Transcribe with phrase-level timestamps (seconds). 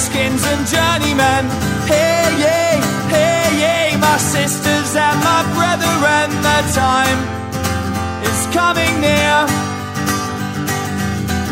[0.00, 1.44] buskins and journeymen.
[1.84, 2.60] Hear ye,
[3.12, 7.20] hear ye, my sisters and my brethren, the time
[8.24, 9.44] is coming near.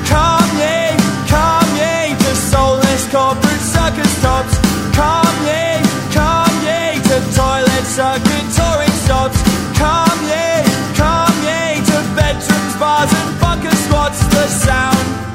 [0.09, 0.97] Come ye,
[1.29, 4.57] come ye to soulless corporate circus tops.
[4.97, 5.85] Come ye,
[6.17, 9.41] come ye to toilet circuit touring stops.
[9.77, 10.65] Come ye,
[10.97, 14.21] come ye to bedrooms, bars and bunker squats.
[14.33, 15.28] The sound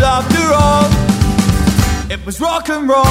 [0.00, 0.86] that after all,
[2.10, 3.04] it was rock and roll?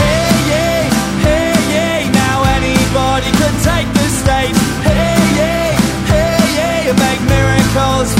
[0.00, 0.82] Hey, yeah,
[1.26, 4.56] hey, yeah, now anybody can take the stage.
[4.82, 5.70] Hey, yeah,
[6.12, 8.14] hey, yeah, make miracles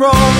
[0.00, 0.39] was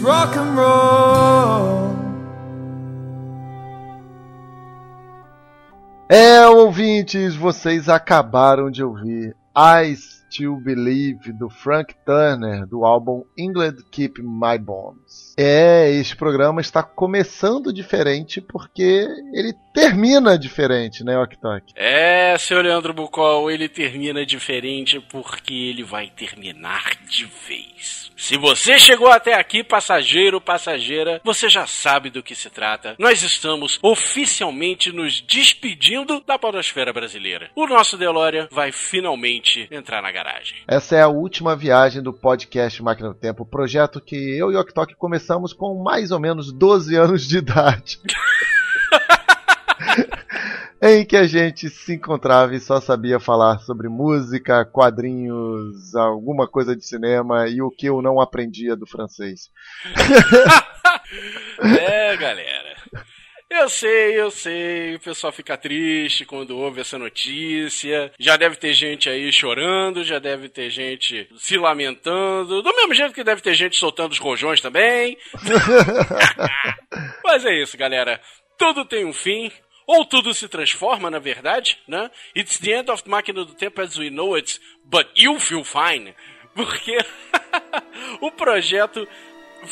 [0.00, 1.88] rock and roll.
[6.08, 9.94] É, ouvintes, vocês acabaram de ouvir I
[10.30, 15.34] Still Believe do Frank Turner do álbum England Keep My Bones.
[15.38, 21.72] É, este programa está começando diferente porque ele termina diferente, né, Oktok?
[21.74, 28.10] É, seu Leandro Bucol, ele termina diferente porque ele vai terminar de vez.
[28.16, 32.96] Se você chegou até aqui, passageiro, passageira, você já sabe do que se trata.
[32.98, 37.48] Nós estamos oficialmente nos despedindo da podosfera brasileira.
[37.54, 40.56] O nosso DeLorean vai finalmente entrar na garagem.
[40.66, 44.60] Essa é a última viagem do podcast Máquina do Tempo, projeto que eu e o
[44.60, 48.00] Oktok começamos com mais ou menos 12 anos de idade.
[50.82, 56.74] em que a gente se encontrava e só sabia falar sobre música, quadrinhos, alguma coisa
[56.74, 59.50] de cinema e o que eu não aprendia do francês.
[61.80, 62.67] é, galera.
[63.50, 68.12] Eu sei, eu sei, o pessoal fica triste quando ouve essa notícia.
[68.18, 72.60] Já deve ter gente aí chorando, já deve ter gente se lamentando.
[72.60, 75.16] Do mesmo jeito que deve ter gente soltando os rojões também.
[77.24, 78.20] Mas é isso, galera.
[78.58, 79.50] Tudo tem um fim.
[79.86, 82.10] Ou tudo se transforma, na verdade, né?
[82.36, 85.64] It's the end of the máquina do tempo as we know it, but you feel
[85.64, 86.14] fine.
[86.54, 86.98] Porque
[88.20, 89.08] o projeto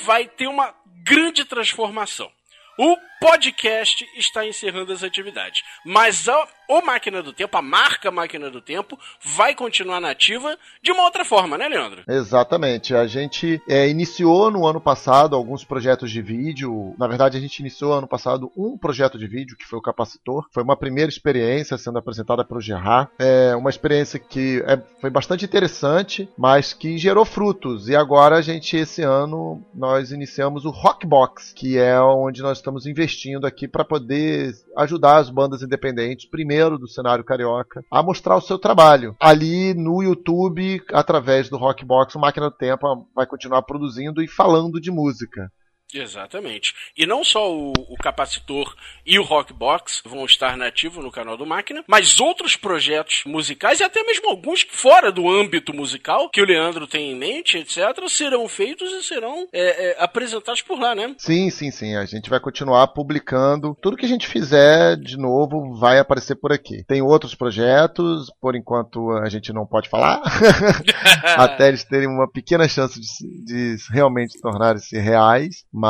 [0.06, 0.74] vai ter uma
[1.04, 2.32] grande transformação.
[2.78, 5.62] O podcast está encerrando as atividades.
[5.84, 10.92] Mas a, o Máquina do Tempo, a marca Máquina do Tempo, vai continuar nativa de
[10.92, 12.02] uma outra forma, né, Leandro?
[12.06, 12.94] Exatamente.
[12.94, 16.94] A gente é, iniciou no ano passado alguns projetos de vídeo.
[16.98, 20.46] Na verdade, a gente iniciou ano passado um projeto de vídeo, que foi o Capacitor.
[20.52, 23.10] Foi uma primeira experiência sendo apresentada pelo Gerard.
[23.18, 27.88] É uma experiência que é, foi bastante interessante, mas que gerou frutos.
[27.88, 32.86] E agora a gente, esse ano, nós iniciamos o Rockbox, que é onde nós estamos
[32.86, 38.36] investindo investindo aqui para poder ajudar as bandas independentes, primeiro do cenário carioca, a mostrar
[38.36, 39.16] o seu trabalho.
[39.20, 44.80] Ali no YouTube, através do Rockbox, o Máquina do Tempo vai continuar produzindo e falando
[44.80, 45.50] de música.
[45.94, 46.74] Exatamente.
[46.96, 48.74] E não só o, o, capacitor
[49.04, 53.84] e o Rockbox vão estar nativos no canal do Máquina, mas outros projetos musicais e
[53.84, 57.76] até mesmo alguns fora do âmbito musical que o Leandro tem em mente, etc.,
[58.08, 61.14] serão feitos e serão é, é, apresentados por lá, né?
[61.18, 61.94] Sim, sim, sim.
[61.94, 63.76] A gente vai continuar publicando.
[63.80, 66.84] Tudo que a gente fizer de novo vai aparecer por aqui.
[66.84, 70.20] Tem outros projetos, por enquanto a gente não pode falar,
[71.36, 75.85] até eles terem uma pequena chance de, de realmente tornarem-se reais mas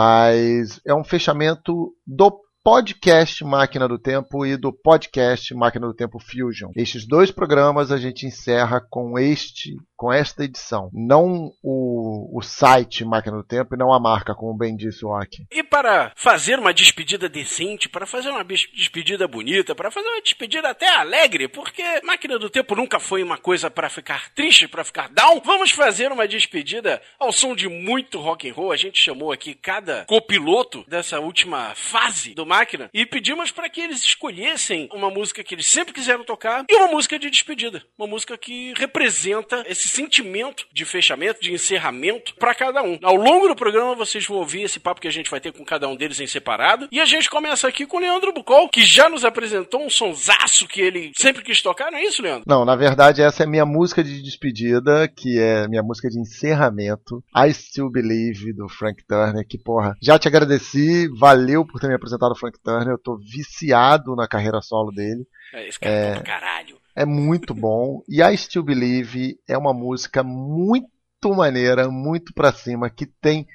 [0.85, 6.73] é um fechamento do podcast Máquina do Tempo e do podcast Máquina do Tempo Fusion.
[6.75, 13.05] Estes dois programas a gente encerra com este, com esta edição, não o, o site
[13.05, 15.47] Máquina do Tempo e não a marca, como bem disse o Aki.
[15.49, 20.69] E para fazer uma despedida decente, para fazer uma despedida bonita, para fazer uma despedida
[20.69, 25.09] até alegre, porque Máquina do Tempo nunca foi uma coisa para ficar triste, para ficar
[25.11, 28.73] down, vamos fazer uma despedida ao som de muito rock and roll.
[28.73, 32.56] A gente chamou aqui cada copiloto dessa última fase do máquina
[32.93, 36.89] e pedimos para que eles escolhessem uma música que eles sempre quiseram tocar e uma
[36.89, 37.83] música de despedida.
[37.99, 42.99] Uma música que representa esse sentimento de fechamento, de encerramento para cada um.
[43.03, 45.65] Ao longo do programa vocês vão ouvir esse papo que a gente vai ter com
[45.65, 46.89] cada um deles em separado.
[46.91, 50.67] E a gente começa aqui com o Leandro Bucol, que já nos apresentou um sonsaço
[50.67, 52.45] que ele sempre quis tocar, não é isso, Leandro?
[52.47, 57.23] Não, na verdade essa é minha música de despedida, que é minha música de encerramento,
[57.37, 61.95] I Still Believe, do Frank Turner, que porra, já te agradeci, valeu por ter me
[61.95, 65.27] apresentado o Frank Turner, eu tô viciado na carreira solo dele.
[65.53, 66.79] É, esse cara é, é caralho.
[66.95, 68.03] É muito bom.
[68.09, 70.89] E I Still Believe é uma música muito
[71.35, 73.47] maneira, muito pra cima, que tem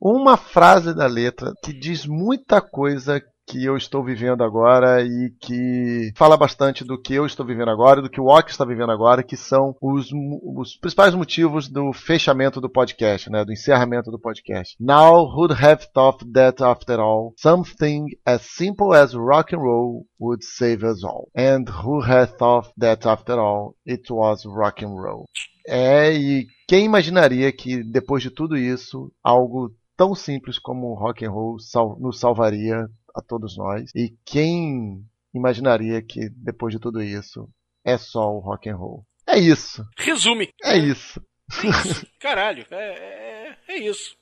[0.00, 6.12] uma frase da letra que diz muita coisa que eu estou vivendo agora e que
[6.14, 9.22] fala bastante do que eu estou vivendo agora, do que o Ok está vivendo agora,
[9.22, 10.10] que são os,
[10.54, 14.76] os principais motivos do fechamento do podcast, né, do encerramento do podcast.
[14.78, 20.44] Now who'd have thought that after all, something as simple as rock and roll would
[20.44, 21.28] save us all?
[21.34, 25.24] And who had thought that after all, it was rock and roll?
[25.66, 31.30] É, e quem imaginaria que depois de tudo isso, algo tão simples como rock and
[31.30, 33.90] roll sal nos salvaria a todos nós.
[33.94, 37.48] E quem imaginaria que depois de tudo isso
[37.84, 39.04] é só o rock and roll?
[39.26, 39.84] É isso.
[39.96, 40.52] Resume.
[40.64, 41.20] É isso.
[41.62, 42.06] É isso.
[42.18, 44.16] Caralho, é, é, é isso.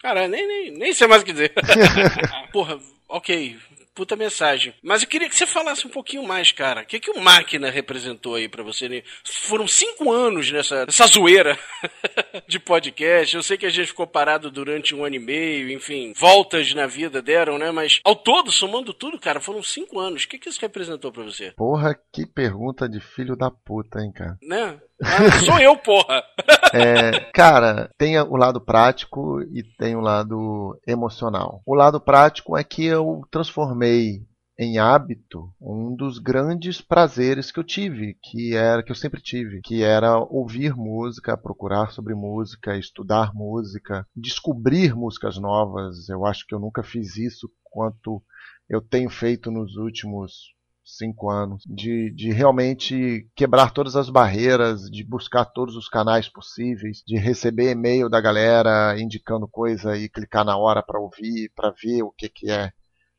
[0.00, 1.52] Cara, nem, nem, nem sei mais o que dizer.
[2.52, 3.58] Porra, ok,
[3.94, 4.74] puta mensagem.
[4.82, 6.82] Mas eu queria que você falasse um pouquinho mais, cara.
[6.82, 8.88] O que, que o Máquina representou aí para você?
[8.88, 9.02] Né?
[9.24, 11.58] Foram cinco anos nessa, nessa zoeira
[12.48, 13.34] de podcast.
[13.34, 16.86] Eu sei que a gente ficou parado durante um ano e meio, enfim, voltas na
[16.86, 17.70] vida deram, né?
[17.70, 20.24] Mas ao todo, somando tudo, cara, foram cinco anos.
[20.24, 21.52] O que, que isso representou para você?
[21.52, 24.36] Porra, que pergunta de filho da puta, hein, cara?
[24.42, 24.78] Né?
[25.44, 26.22] Sou eu, porra!
[26.76, 31.62] É, cara, tem o lado prático e tem o lado emocional.
[31.64, 34.22] O lado prático é que eu transformei
[34.58, 39.60] em hábito um dos grandes prazeres que eu tive, que era que eu sempre tive,
[39.62, 46.08] que era ouvir música, procurar sobre música, estudar música, descobrir músicas novas.
[46.08, 48.20] Eu acho que eu nunca fiz isso quanto
[48.68, 55.02] eu tenho feito nos últimos cinco anos, de, de realmente quebrar todas as barreiras, de
[55.02, 60.56] buscar todos os canais possíveis, de receber e-mail da galera indicando coisa e clicar na
[60.56, 62.72] hora para ouvir, para ver o que, que é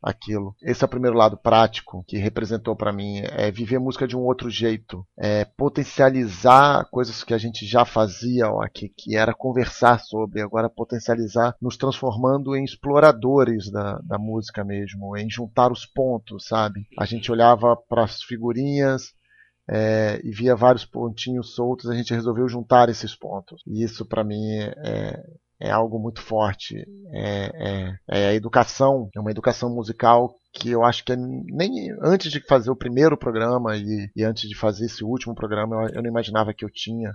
[0.05, 0.55] aquilo.
[0.61, 4.21] Esse é o primeiro lado prático que representou para mim, é viver música de um
[4.21, 10.41] outro jeito, é potencializar coisas que a gente já fazia aqui, que era conversar sobre,
[10.41, 16.87] agora potencializar, nos transformando em exploradores da, da música mesmo, em juntar os pontos, sabe?
[16.99, 19.15] A gente olhava para as figurinhas,
[19.67, 23.63] é, e via vários pontinhos soltos, a gente resolveu juntar esses pontos.
[23.65, 25.23] E isso para mim é,
[25.59, 26.85] é algo muito forte.
[27.11, 31.91] É, é, é, a educação, é uma educação musical que eu acho que é nem
[32.01, 35.95] antes de fazer o primeiro programa e, e antes de fazer esse último programa, eu,
[35.95, 37.11] eu, não imaginava que eu tinha.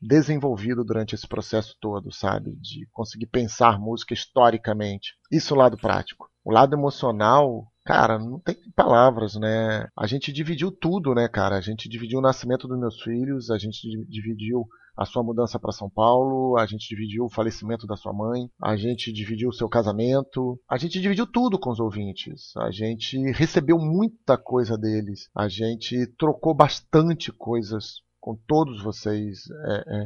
[0.00, 2.52] desenvolvido durante esse processo todo, sabe?
[2.56, 5.14] De conseguir pensar música historicamente.
[5.30, 6.28] Isso o lado prático.
[6.44, 9.86] O lado emocional, cara, não tem palavras, né?
[9.96, 11.56] A gente dividiu tudo, né, cara?
[11.56, 14.66] A gente dividiu o nascimento dos meus filhos, a gente dividiu
[14.96, 18.76] a sua mudança para São Paulo, a gente dividiu o falecimento da sua mãe, a
[18.76, 23.78] gente dividiu o seu casamento, a gente dividiu tudo com os ouvintes, a gente recebeu
[23.78, 29.44] muita coisa deles, a gente trocou bastante coisas com todos vocês.
[29.66, 30.04] É, é.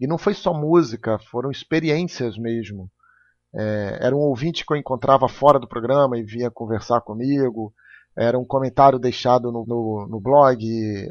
[0.00, 2.88] E não foi só música, foram experiências mesmo.
[3.54, 7.72] É, era um ouvinte que eu encontrava fora do programa e vinha conversar comigo,
[8.16, 10.58] era um comentário deixado no, no, no blog,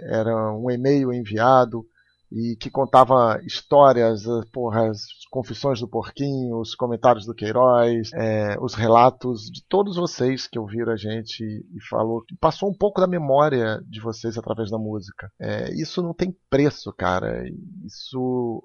[0.03, 1.85] era um e-mail enviado
[2.31, 4.99] e que contava histórias, eh, porra, as
[5.31, 10.91] confissões do porquinho, os comentários do Queiroz, é, os relatos de todos vocês que ouviram
[10.91, 15.31] a gente e falou, passou um pouco da memória de vocês através da música.
[15.39, 17.43] É, isso não tem preço, cara.
[17.85, 18.61] Isso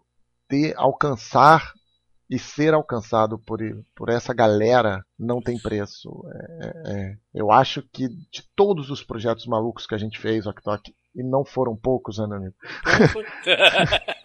[0.49, 1.73] ter alcançar
[2.29, 3.59] e ser alcançado por,
[3.95, 6.11] por essa galera não tem preço.
[6.61, 10.53] É, é, eu acho que de todos os projetos malucos que a gente fez, o
[10.53, 12.55] Tok e não foram poucos, né, meu amigo?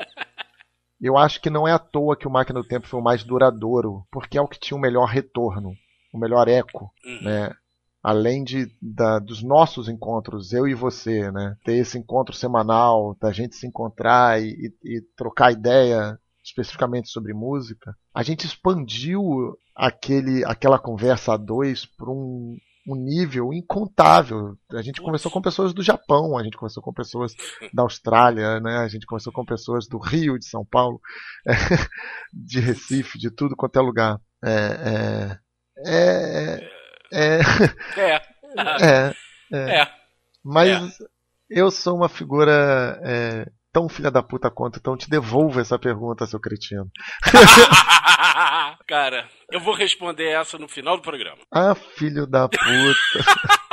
[0.99, 3.23] Eu acho que não é à toa que o Máquina do Tempo foi o mais
[3.23, 5.73] duradouro, porque é o que tinha o melhor retorno,
[6.11, 7.23] o melhor eco, uhum.
[7.23, 7.53] né?
[8.01, 11.55] Além de, da, dos nossos encontros, eu e você, né?
[11.63, 17.33] Ter esse encontro semanal, da gente se encontrar e, e, e trocar ideia especificamente sobre
[17.33, 24.57] música, a gente expandiu aquele, aquela conversa a dois para um, um nível incontável.
[24.71, 27.33] A gente conversou com pessoas do Japão, a gente conversou com pessoas
[27.73, 28.77] da Austrália, né?
[28.77, 31.01] a gente conversou com pessoas do Rio, de São Paulo,
[32.33, 34.19] de Recife, de tudo quanto é lugar.
[34.43, 35.37] É.
[35.85, 36.59] É.
[36.63, 36.77] É.
[37.11, 37.41] É.
[37.97, 39.13] é,
[39.51, 39.81] é.
[39.81, 39.87] é.
[40.43, 40.97] Mas
[41.49, 46.25] eu sou uma figura é, tão filha da puta quanto, então te devolvo essa pergunta,
[46.25, 46.89] seu cretino.
[48.87, 51.37] Cara, eu vou responder essa no final do programa.
[51.53, 52.63] Ah, filho da puta.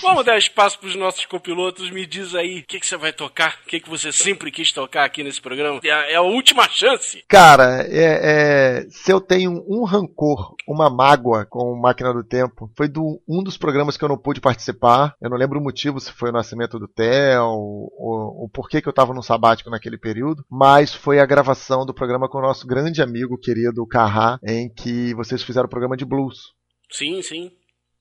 [0.00, 1.90] Vamos dar espaço para os nossos copilotos.
[1.90, 4.72] Me diz aí o que, que você vai tocar, o que, que você sempre quis
[4.72, 5.80] tocar aqui nesse programa.
[5.82, 7.24] É, é a última chance.
[7.28, 12.88] Cara, é, é, se eu tenho um rancor, uma mágoa com Máquina do Tempo, foi
[12.88, 15.14] do um dos programas que eu não pude participar.
[15.20, 18.88] Eu não lembro o motivo, se foi o nascimento do Theo, ou, o porquê que
[18.88, 22.66] eu estava no sabático naquele período, mas foi a gravação do programa com o nosso
[22.66, 26.54] grande amigo querido Carrá, em que vocês fizeram o programa de blues.
[26.90, 27.50] Sim, sim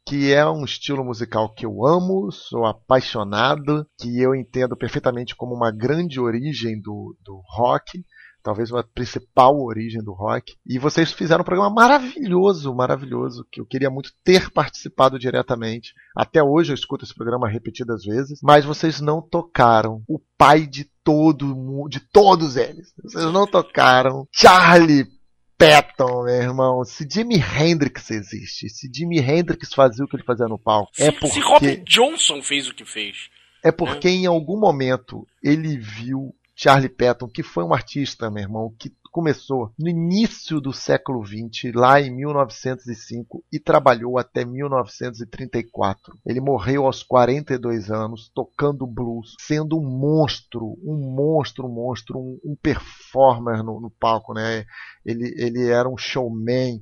[0.05, 5.55] que é um estilo musical que eu amo, sou apaixonado, que eu entendo perfeitamente como
[5.55, 8.05] uma grande origem do, do rock,
[8.43, 10.53] talvez uma principal origem do rock.
[10.63, 15.93] E vocês fizeram um programa maravilhoso, maravilhoso, que eu queria muito ter participado diretamente.
[16.15, 20.85] Até hoje eu escuto esse programa repetidas vezes, mas vocês não tocaram o pai de
[21.03, 22.93] todo de todos eles.
[23.03, 25.07] Vocês não tocaram Charlie
[25.57, 26.83] Patton, meu irmão.
[26.83, 31.03] Se Jimi Hendrix existe, se Jimi Hendrix fazia o que ele fazia no palco, se,
[31.03, 31.29] é porque...
[31.29, 33.29] Se Robin Johnson fez o que fez.
[33.63, 34.12] É porque é.
[34.12, 39.72] em algum momento ele viu Charlie Patton, que foi um artista, meu irmão, que começou
[39.79, 46.19] no início do século XX, lá em 1905, e trabalhou até 1934.
[46.25, 52.38] Ele morreu aos 42 anos, tocando blues, sendo um monstro, um monstro, um monstro, um,
[52.43, 54.34] um performer no, no palco.
[54.34, 54.65] Né?
[55.05, 56.81] Ele, ele era um showman,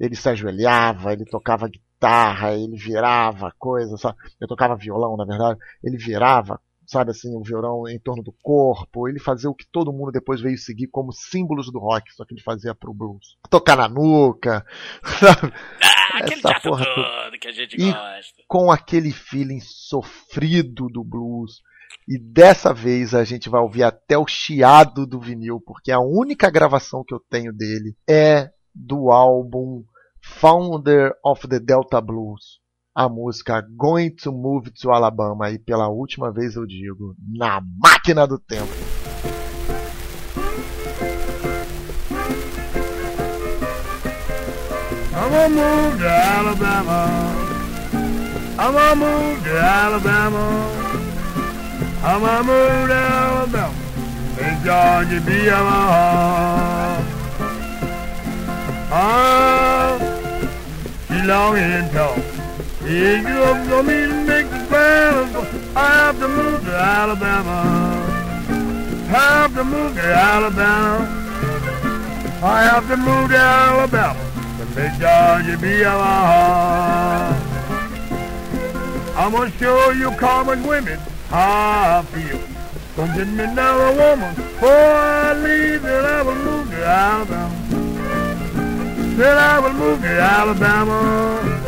[0.00, 3.94] ele se ajoelhava, ele tocava guitarra, ele virava coisa?
[4.40, 9.08] Eu tocava violão, na verdade, ele virava sabe assim, o violão em torno do corpo,
[9.08, 12.34] ele fazia o que todo mundo depois veio seguir como símbolos do rock, só que
[12.34, 13.36] ele fazia pro blues.
[13.48, 14.64] Tocar na nuca,
[15.02, 15.52] sabe?
[15.82, 18.42] Ah, Essa porra todo que a gente e gosta.
[18.46, 21.62] com aquele feeling sofrido do blues.
[22.06, 26.50] E dessa vez a gente vai ouvir até o chiado do vinil, porque a única
[26.50, 29.82] gravação que eu tenho dele é do álbum
[30.20, 32.60] Founder of the Delta Blues
[32.94, 38.26] a música Going to Move to Alabama e pela última vez eu digo, na máquina
[38.26, 38.72] do tempo.
[45.12, 47.08] I'm gonna move to Alabama.
[48.56, 50.70] I'm gonna move to Alabama.
[52.04, 53.74] I'm gonna move to Alabama.
[54.36, 57.04] And Georgia be my heart.
[58.90, 59.98] Ah,
[61.08, 62.33] she long and tall.
[62.86, 65.34] If you for me to make the ground,
[65.74, 68.04] I have to move to Alabama.
[69.08, 71.24] I Have to move to Alabama.
[72.42, 74.20] I have to move to Alabama
[74.58, 77.34] to make Georgia be our
[79.16, 80.98] I'm gonna show you common women
[81.30, 82.38] how I feel.
[82.96, 87.54] Don't get me another woman before I leave, then I will move to Alabama.
[89.16, 91.63] Then I will move to Alabama.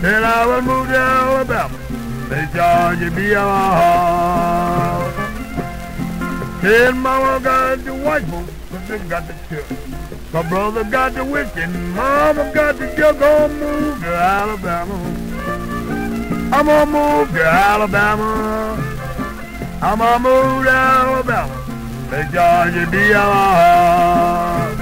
[0.00, 1.76] Then I will move to Alabama.
[2.30, 5.14] May Georgia be our heart.
[6.60, 9.66] Tell mama got the white folks, but they got the church.
[10.32, 14.94] My brother got the wicked, mama got the jug on move to Alabama.
[16.52, 18.76] I'm gonna move to Alabama.
[19.82, 21.54] I'm gonna move to Alabama.
[22.10, 24.78] Let Georgia be our heart.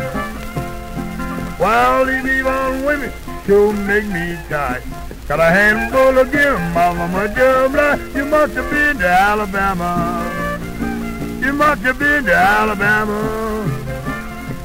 [1.58, 3.12] While these evil women
[3.46, 4.82] sure make me tight.
[5.28, 10.22] Got a handful of gin, mama, my like you must have been to Alabama.
[11.44, 13.66] You must have been to Alabama.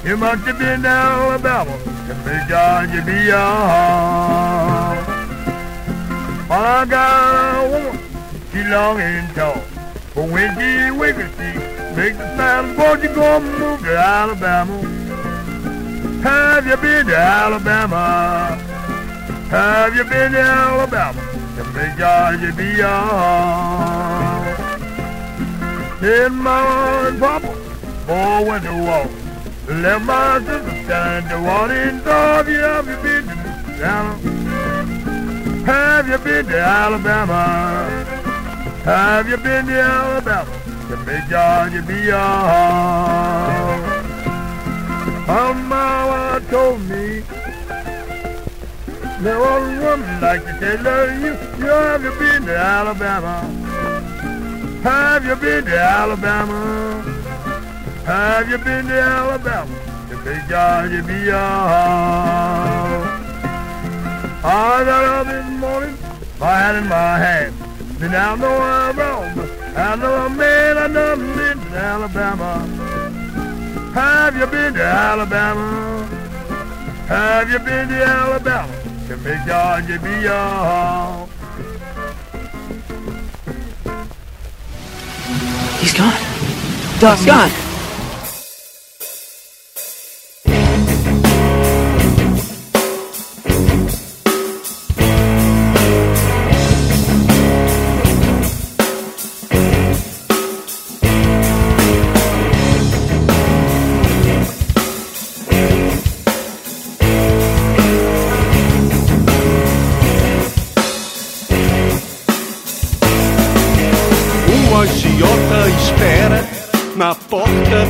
[0.06, 1.78] You must have been to Alabama.
[2.06, 3.42] To make Georgia be your.
[6.48, 8.00] Well, I got a woman,
[8.52, 9.64] she long and tall.
[10.14, 11.58] But when she wiggles, she
[11.96, 14.78] makes the sound, boy, you gonna move to Alabama.
[16.22, 18.71] Have you been to Alabama?
[19.52, 21.20] Have you been to Alabama?
[21.58, 24.46] To make Georgia be your home.
[26.00, 27.54] Then mama and papa,
[28.08, 29.10] boy, went to war.
[29.68, 31.74] Left my sister stand to water
[32.08, 33.36] Have you, have you been to
[33.84, 34.32] Alabama?
[35.66, 37.44] Have you been to Alabama?
[38.86, 40.52] Have you been to Alabama?
[40.88, 43.84] To make Georgia be your home.
[45.28, 47.24] Oh, mama told me
[49.22, 53.42] there was a woman like to tell her you, you have you been to Alabama?
[54.82, 57.02] Have you been to Alabama?
[58.06, 59.76] Have you been to Alabama?
[60.10, 61.36] To make Georgia be your.
[64.44, 65.96] I got up this morning,
[66.40, 67.56] my hat in my hand.
[68.00, 72.66] Then I know I'm wrong, I know a man I done been to Alabama.
[73.94, 76.08] Have you been to Alabama?
[77.08, 78.81] Have you been to Alabama?
[79.12, 81.28] Jamaica, Jamaica.
[85.82, 86.14] He's gone.
[87.02, 87.71] Doc, He's gone.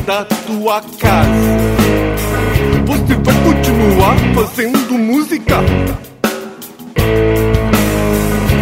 [0.06, 1.30] Da tua casa.
[2.86, 5.58] Você vai continuar fazendo música?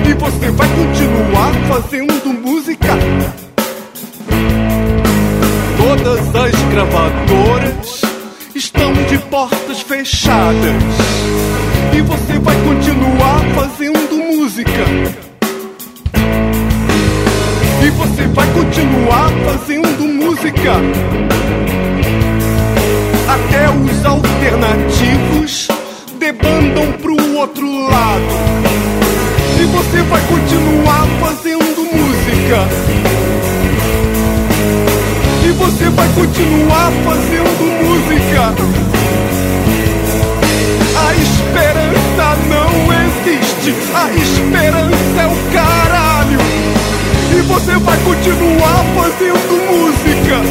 [0.07, 2.89] E você vai continuar fazendo música?
[5.77, 8.01] Todas as gravadoras
[8.53, 10.83] estão de portas fechadas.
[11.95, 15.28] E você vai continuar fazendo música.
[18.39, 20.71] Vai continuar fazendo música.
[23.27, 25.67] Até os alternativos
[26.17, 28.23] debandam pro outro lado.
[29.59, 32.65] E você vai continuar fazendo música.
[35.45, 38.53] E você vai continuar fazendo música.
[40.95, 42.71] A esperança não
[43.03, 43.75] existe.
[43.93, 46.78] A esperança é o caralho
[47.31, 50.41] e você vai continuar fazendo música.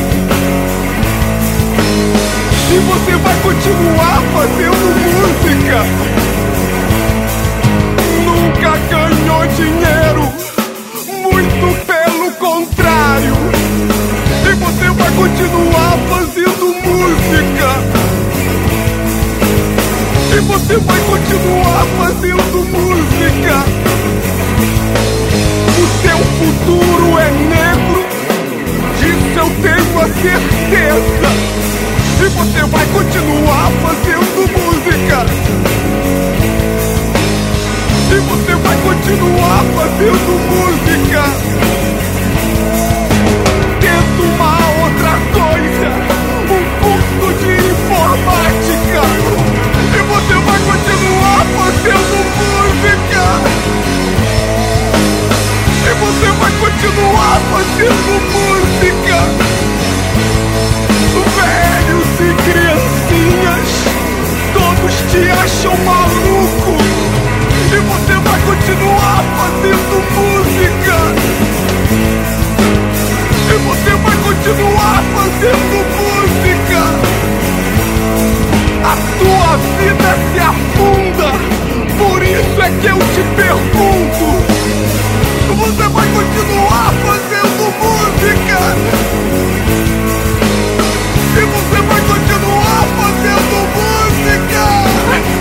[2.70, 5.78] E você vai continuar fazendo música.
[8.24, 10.22] Nunca ganhou dinheiro,
[11.22, 13.34] muito pelo contrário.
[14.44, 17.68] E você vai continuar fazendo música.
[20.30, 23.78] E você vai continuar fazendo música.
[25.78, 28.04] O seu futuro é negro,
[28.98, 31.30] disso eu tenho a certeza.
[32.20, 35.24] E você vai continuar fazendo música.
[38.10, 41.22] E você vai continuar fazendo música.
[43.80, 45.88] Tenta uma outra coisa,
[46.50, 49.02] um curso de informática.
[49.94, 52.27] E você vai continuar fazendo música.
[56.98, 59.18] continuar fazendo música.
[61.37, 63.68] Velhos e criancinhas,
[64.52, 66.74] todos te acham maluco.
[67.70, 70.96] E você vai continuar fazendo música.
[73.46, 76.80] E você vai continuar fazendo música.
[78.84, 81.28] A tua vida se afunda.
[81.98, 84.58] Por isso é que eu te pergunto
[85.54, 88.58] você vai continuar fazendo música?
[91.37, 95.38] E você vai continuar fazendo música?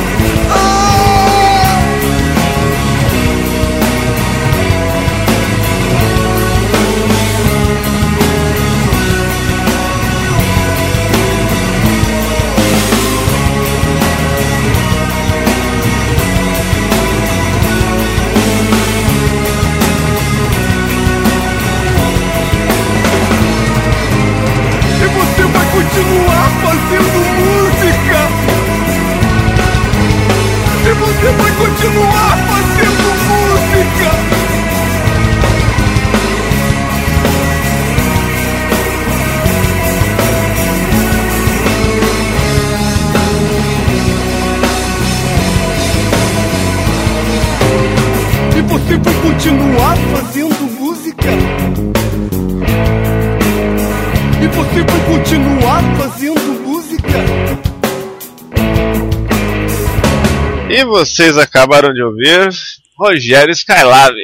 [60.77, 62.49] E vocês acabaram de ouvir
[62.97, 64.15] Rogério Skylab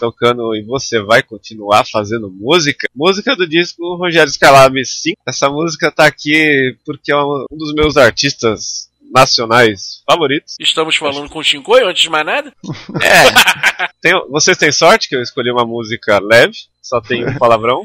[0.00, 2.88] tocando E Você Vai Continuar Fazendo Música.
[2.94, 5.18] Música do disco Rogério Skylab 5.
[5.26, 10.54] Essa música tá aqui porque é um dos meus artistas nacionais favoritos.
[10.58, 12.52] Estamos falando com o Shinkoio, antes de mais nada?
[13.02, 13.88] É.
[14.00, 17.84] Tem- vocês têm sorte que eu escolhi uma música leve, só tem um palavrão.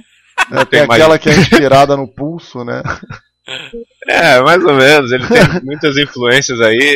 [0.51, 2.81] É, tem mais- aquela que é inspirada no pulso, né?
[4.07, 5.11] É, mais ou menos.
[5.11, 6.95] Ele tem muitas influências aí.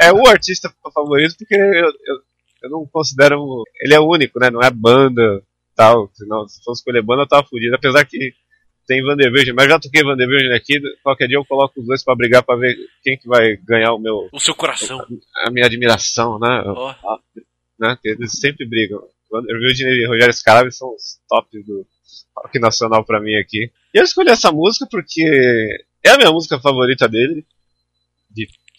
[0.00, 1.60] É o artista favorito porque eu,
[2.06, 2.16] eu,
[2.64, 3.62] eu não considero.
[3.82, 4.50] Ele é único, né?
[4.50, 5.42] Não é banda
[5.76, 6.10] tal.
[6.14, 7.74] Senão, se fosse escolher banda, eu tava fudido.
[7.74, 8.32] Apesar que
[8.86, 10.80] tem Vandervirgem, mas já toquei Vandervirgem aqui.
[11.02, 13.98] Qualquer dia eu coloco os dois pra brigar pra ver quem que vai ganhar o
[13.98, 15.00] meu, O seu coração.
[15.46, 16.62] a minha admiração, né?
[16.66, 16.94] Ó.
[17.78, 17.96] né?
[18.02, 19.00] Que eles sempre brigam.
[19.30, 21.86] Vandervirgem e Rogério Scarabi são os tops do
[22.36, 23.70] rock nacional pra mim aqui.
[23.94, 25.22] E eu escolhi essa música porque
[26.04, 27.44] é a minha música favorita dele, de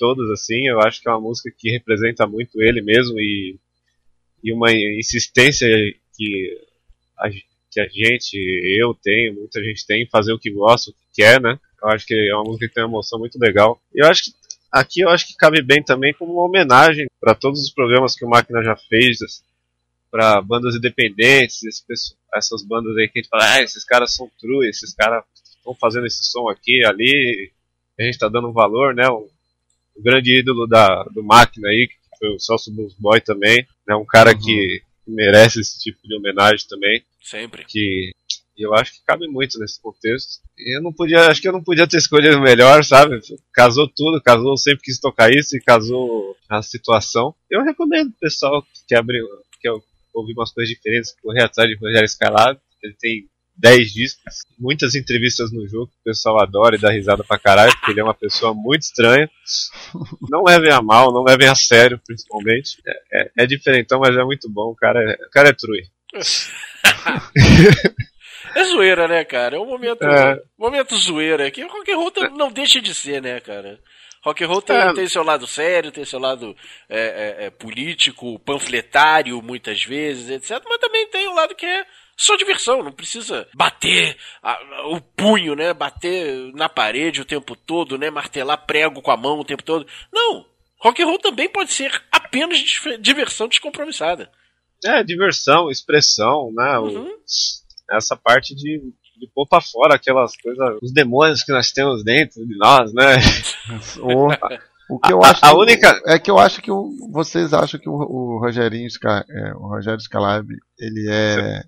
[0.01, 0.67] todas assim.
[0.67, 3.59] Eu acho que é uma música que representa muito ele mesmo e,
[4.43, 5.67] e uma insistência
[6.17, 6.57] que
[7.19, 8.35] a, que a gente,
[8.79, 11.59] eu tenho, muita gente tem, em fazer o que gosta, o que quer, né?
[11.83, 13.79] Eu acho que é uma música que tem uma emoção muito legal.
[13.93, 14.31] Eu acho que
[14.71, 18.25] aqui eu acho que cabe bem também como uma homenagem para todos os programas que
[18.25, 19.19] o Máquina já fez,
[20.09, 21.61] para bandas independentes,
[22.33, 25.23] essas bandas aí que a gente fala, ah, esses caras são true, esses caras
[25.57, 27.51] estão fazendo esse som aqui, ali,
[27.99, 29.05] a gente tá dando um valor, né?
[29.95, 33.95] O grande ídolo da, do Máquina aí, que foi o Celso Blues Boy também, né?
[33.95, 37.65] Um cara que merece esse tipo de homenagem também Sempre.
[37.65, 38.12] que
[38.58, 40.41] eu acho que cabe muito nesse contexto.
[40.58, 43.19] Eu não podia, acho que eu não podia ter escolhido melhor, sabe?
[43.54, 47.34] Casou tudo, casou, sempre quis tocar isso e casou a situação.
[47.49, 49.23] Eu recomendo pessoal que quer abrir,
[49.60, 49.69] que
[50.13, 52.60] ouvir umas coisas diferentes, correr atrás de Rogério Escalado.
[52.84, 53.30] Ele tem
[53.62, 57.91] 10 discos, muitas entrevistas no jogo o pessoal adora e dá risada pra caralho, porque
[57.91, 59.30] ele é uma pessoa muito estranha.
[60.30, 62.82] Não levem a mal, não levem a sério, principalmente.
[62.88, 64.71] É, é, é diferentão, mas é muito bom.
[64.71, 65.84] O cara é, o cara é true.
[68.54, 69.56] É zoeira, né, cara?
[69.56, 70.38] É um momento, É.
[70.58, 71.50] momento zoeira.
[71.50, 73.80] Que and roll tam- não deixa de ser, né, cara?
[74.26, 74.93] Rock and roll tem, É.
[74.93, 76.54] tem seu lado sério, tem seu lado
[76.89, 80.62] é, é, é, político, panfletário, muitas vezes, etc.
[80.67, 81.86] Mas também tem um lado que é
[82.25, 82.84] só diversão.
[82.84, 85.73] Não precisa bater a- a- o punho, né?
[85.73, 88.10] Bater na parede o tempo todo, né?
[88.10, 89.86] Martelar prego com a mão o tempo todo.
[90.13, 90.45] Não.
[90.81, 92.60] Rock and roll também pode ser apenas
[92.99, 94.29] diversão descompromissada.
[94.84, 96.77] É, diversão, expressão, né?
[96.79, 97.17] o- Uhum.
[97.91, 98.79] essa parte de,
[99.19, 103.17] de pôr pra fora aquelas coisas, os demônios que nós temos dentro de nós, né?
[104.01, 107.53] O, o que eu A- acho a única- é que eu acho que o- vocês
[107.53, 110.47] acham que o, o Rogerinho Sca- é, o Rogério Scalab
[110.79, 111.62] ele é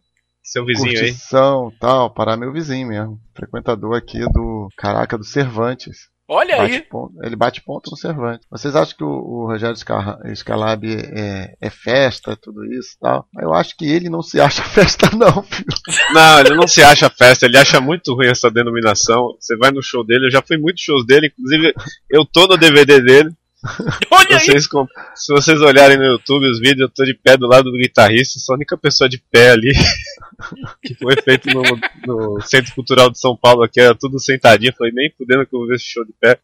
[0.54, 0.98] Seu vizinho aí.
[1.10, 6.12] curtição tal, para meu vizinho mesmo, frequentador aqui do caraca do Cervantes.
[6.26, 6.82] Olha Bate aí.
[6.82, 8.48] ponto- ele bate ponto no Cervantes.
[8.50, 13.28] Vocês acham que o, o Rogério Sca- Scalab é, é festa, tudo isso e tal?
[13.34, 15.66] Mas eu acho que ele não se acha festa, não, filho.
[16.14, 19.36] Não, ele não se acha festa, ele acha muito ruim essa denominação.
[19.40, 21.74] Você vai no show dele, eu já fui muitos shows dele, inclusive
[22.10, 23.30] eu tô no DVD dele.
[24.12, 24.40] Olha aí.
[24.40, 27.72] Vocês, com- se vocês olharem no YouTube os vídeos, eu tô de pé do lado
[27.72, 29.72] do guitarrista, sou a única pessoa de pé ali.
[30.84, 31.64] que foi feito no,
[32.06, 34.74] no Centro Cultural de São Paulo, aqui era tudo sentadinho.
[34.78, 36.40] Falei, nem fudendo que eu vou ver esse show de pé.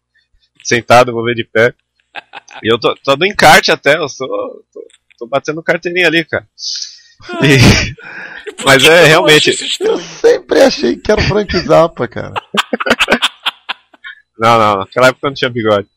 [0.63, 1.73] Sentado, eu vou ver de pé.
[2.63, 4.27] E eu tô, tô do encarte até, eu sou,
[4.73, 4.81] tô,
[5.19, 6.47] tô batendo carteirinha ali, cara.
[7.43, 9.55] E- Mas é realmente.
[9.81, 12.33] Eu sempre achei que era o Frank Zappa, cara.
[14.39, 15.87] Não, não, naquela época eu não tinha bigode.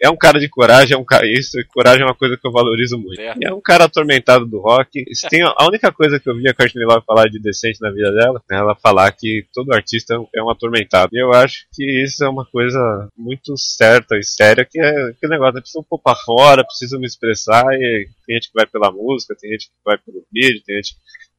[0.00, 1.26] É um cara de coragem, é um cara.
[1.26, 3.20] Isso, coragem é uma coisa que eu valorizo muito.
[3.20, 5.04] E é um cara atormentado do rock.
[5.28, 8.12] Tem a única coisa que eu vi a Courtney Love falar de decente na vida
[8.12, 11.10] dela, é ela falar que todo artista é um atormentado.
[11.12, 15.32] E eu acho que isso é uma coisa muito certa e séria, que é aquele
[15.32, 18.92] negócio, eu preciso pôr pra fora, preciso me expressar, e tem gente que vai pela
[18.92, 20.96] música, tem gente que vai pelo vídeo, tem gente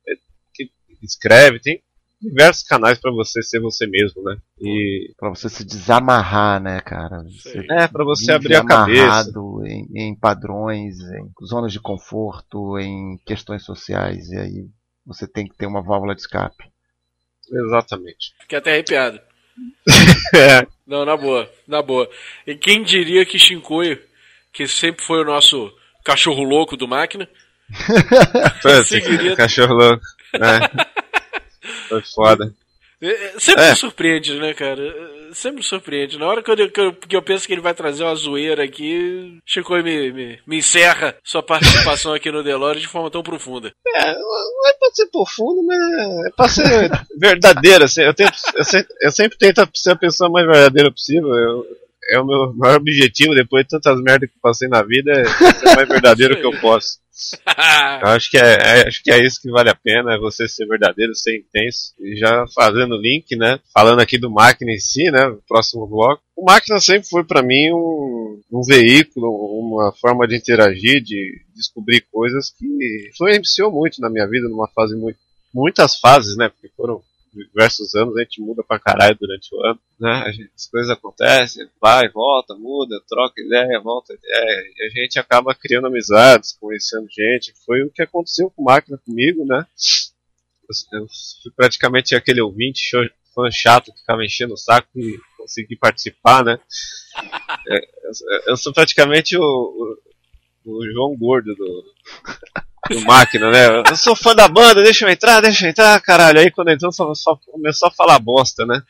[0.09, 0.15] eh,
[0.53, 0.69] que
[1.01, 1.81] escreve, tem
[2.21, 4.37] diversos canais pra você ser você mesmo, né?
[4.59, 7.23] E Pra você se desamarrar, né, cara?
[7.23, 9.31] Você é pra você abrir a cabeça.
[9.65, 14.29] Em, em padrões, em zonas de conforto, em questões sociais.
[14.29, 14.65] E aí
[15.05, 16.63] você tem que ter uma válvula de escape.
[17.51, 18.33] Exatamente.
[18.41, 19.19] Fiquei até arrepiado.
[20.35, 22.09] É, Não, na boa, na boa.
[22.45, 24.01] E quem diria que Shinkoio,
[24.51, 25.71] que sempre foi o nosso
[26.03, 27.27] cachorro louco do máquina,
[28.61, 30.03] Putz, Seguiria- cachorro louco.
[30.33, 30.85] É.
[31.89, 32.53] Foi foda.
[33.01, 33.69] é, é, sempre É.
[33.71, 34.81] me surpreende, né, cara?
[34.81, 36.17] É, Sempre me surpreende.
[36.17, 38.63] Na hora que eu, que, eu, que eu penso que ele vai trazer uma zoeira
[38.63, 43.73] aqui, Shinkoio me, me, me encerra sua participação aqui no Delore de forma tão profunda.
[43.85, 47.83] É, não é pra ser profundo, mas é pra ser verdadeiro.
[47.83, 51.33] assim, eu, tento, eu, sempre, eu sempre tento ser a pessoa mais verdadeira possível.
[51.35, 51.67] Eu,
[52.09, 55.25] é o meu maior objetivo, depois de tantas merdas que eu passei na vida, é
[55.25, 56.99] ser o mais verdadeiro que eu posso.
[58.01, 58.41] Eu acho que é,
[58.81, 61.93] é- acho que é isso que vale a pena, é você ser verdadeiro, ser intenso.
[61.97, 63.57] E já fazendo link, né?
[63.73, 65.25] Falando aqui do máquina em si, né?
[65.27, 66.21] o Próximo bloco.
[66.35, 72.01] O máquina sempre foi pra mim um, um veículo, uma forma de interagir, de descobrir
[72.11, 72.67] coisas que
[73.09, 75.17] influenciou muito na minha vida, numa fase muito.
[75.53, 76.49] Muitas fases, né?
[76.49, 77.01] Porque foram
[77.43, 80.31] diversos anos, a gente muda pra caralho durante o ano, né?
[80.31, 85.53] Gente- as coisas acontecem, vai, volta, muda, troca ideia, volta ideia, e a gente acaba
[85.55, 87.53] criando amizades, conhecendo gente.
[87.65, 89.65] Foi o que aconteceu com Máquina comigo, né?
[90.91, 91.07] Eu, eu
[91.43, 96.43] fui praticamente aquele ouvinte, show- fã chato que ficava enchendo o saco e consegui participar,
[96.43, 96.59] né?
[97.67, 98.11] É, eu,
[98.49, 99.97] eu sou praticamente o, o,
[100.65, 101.83] o João Gordo do,
[102.89, 103.67] do máquina, né?
[103.89, 106.39] Eu sou fã da banda, deixa eu entrar, deixa eu entrar, caralho.
[106.39, 108.81] Aí quando entrou, só, só começou a falar bosta, né?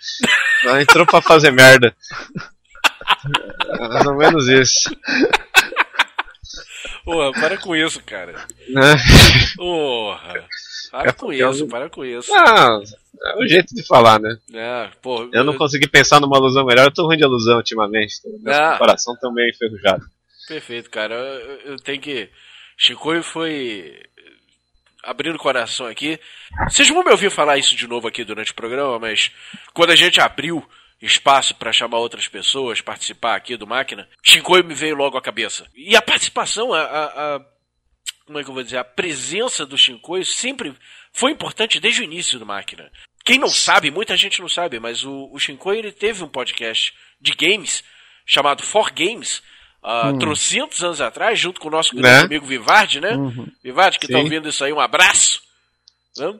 [0.82, 1.96] Entrou pra fazer merda.
[3.80, 4.90] Mais ou menos isso.
[7.04, 8.34] Porra, para com isso, cara.
[8.70, 8.96] Né?
[9.56, 10.34] Porra.
[10.92, 12.34] Para com É, isso, eu- para com isso.
[12.34, 12.80] Ah,
[13.24, 14.38] é o jeito de falar, né?
[14.54, 18.16] É, pô, Eu não consegui pensar numa alusão melhor, eu tô ruim de alusão ultimamente.
[18.42, 18.72] Minha Ah.
[18.74, 20.04] comparação também enferrujada.
[20.48, 21.16] Perfeito, cara.
[21.16, 22.30] Eu, eu tenho que.
[22.78, 24.02] Chicoio foi.
[25.04, 26.20] Abrindo o coração aqui.
[26.68, 29.32] Vocês vão me ouvir falar isso de novo aqui durante o programa, mas
[29.74, 30.68] quando a gente abriu
[31.02, 35.68] espaço para chamar outras pessoas, participar aqui do Máquina, Chicoio me veio logo à cabeça.
[35.76, 36.82] E a participação, a.
[36.82, 37.56] a- a-
[38.26, 38.78] como é que eu vou dizer?
[38.78, 40.74] A presença do Shinkoio sempre
[41.14, 42.92] foi importante desde o início do Máquina.
[43.24, 47.34] Quem não sabe, muita gente não sabe, mas o, o ele teve um podcast de
[47.34, 47.84] games
[48.26, 49.44] chamado For Games,
[49.86, 52.26] há trocentos anos atrás, junto com o nosso grande Né?
[52.26, 53.12] amigo Vivardi, né?
[53.64, 54.24] Vivardi, que tá Sim.
[54.24, 55.42] ouvindo isso aí, um abraço.
[56.18, 56.34] Né?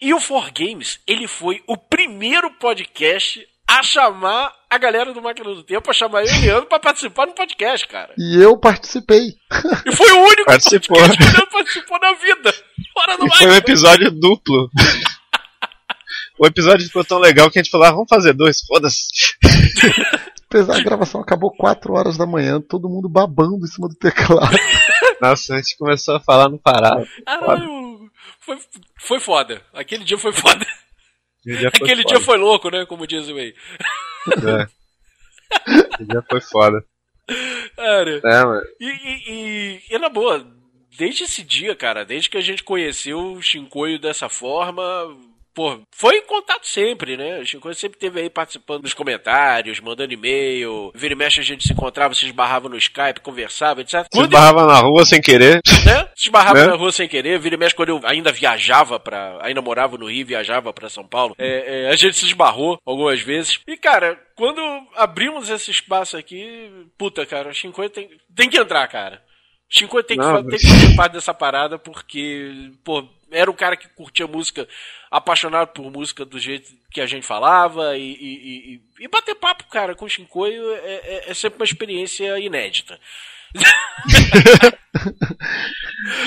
[0.00, 5.54] E o For Games, ele foi o primeiro podcast a chamar a galera do Máquina
[5.54, 8.12] do Tempo, a chamar eu e o Leandro pra participar no podcast, cara.
[8.18, 9.34] E eu participei.
[9.86, 10.96] E foi o único Participou.
[10.96, 12.54] podcast que o Leandro participou na vida.
[12.94, 14.70] Fora do E foi um episódio duplo.
[16.38, 19.04] o episódio ficou tão legal que a gente falou, ah, vamos fazer dois, foda-se.
[20.50, 24.50] Apesar a gravação acabou 4 horas da manhã, todo mundo babando em cima do teclado.
[25.22, 27.06] Nossa, a gente começou a falar, não parava.
[27.24, 28.10] Caralho,
[28.40, 28.58] foi,
[28.98, 29.62] foi foda.
[29.72, 30.66] Aquele dia foi foda.
[31.40, 32.14] Aquele dia foi Aquele foda.
[32.16, 32.84] dia foi louco, né?
[32.84, 33.54] Como diz o aí.
[34.44, 34.66] É.
[35.92, 36.84] Aquele dia foi foda.
[37.76, 38.62] Cara, É, mano.
[38.80, 40.44] e, e, e, e na boa,
[40.98, 44.82] desde esse dia, cara, desde que a gente conheceu o Shinkoio dessa forma,
[45.54, 47.38] pô, foi em contato sempre, né?
[47.40, 51.66] O Shinkoio sempre esteve aí participando dos comentários, mandando e-mail, vira e mexe a gente
[51.66, 54.02] se encontrava, se esbarrava no Skype, conversava, etc.
[54.04, 55.60] Se Quando esbarrava na rua sem querer.
[55.84, 56.08] né?
[56.14, 56.66] Se esbarrava Né?
[56.66, 59.38] na rua sem querer, vira e mexe quando eu ainda viajava pra.
[59.42, 61.34] ainda morava no Rio, viajava pra São Paulo.
[61.38, 63.60] É, é, a gente se esbarrou algumas vezes.
[63.66, 64.60] E, cara, quando
[64.96, 69.22] abrimos esse espaço aqui, puta, cara, o Shinkoio tem, tem que entrar, cara.
[69.72, 73.54] O Shinkoio tem, que Não, tem que fazer parte dessa parada porque, pô, era um
[73.54, 74.66] cara que curtia música,
[75.10, 79.64] apaixonado por música do jeito que a gente falava e, e, e- e bater papo,
[79.70, 82.98] cara, com o Shinkoio é, é- é sempre uma experiência inédita.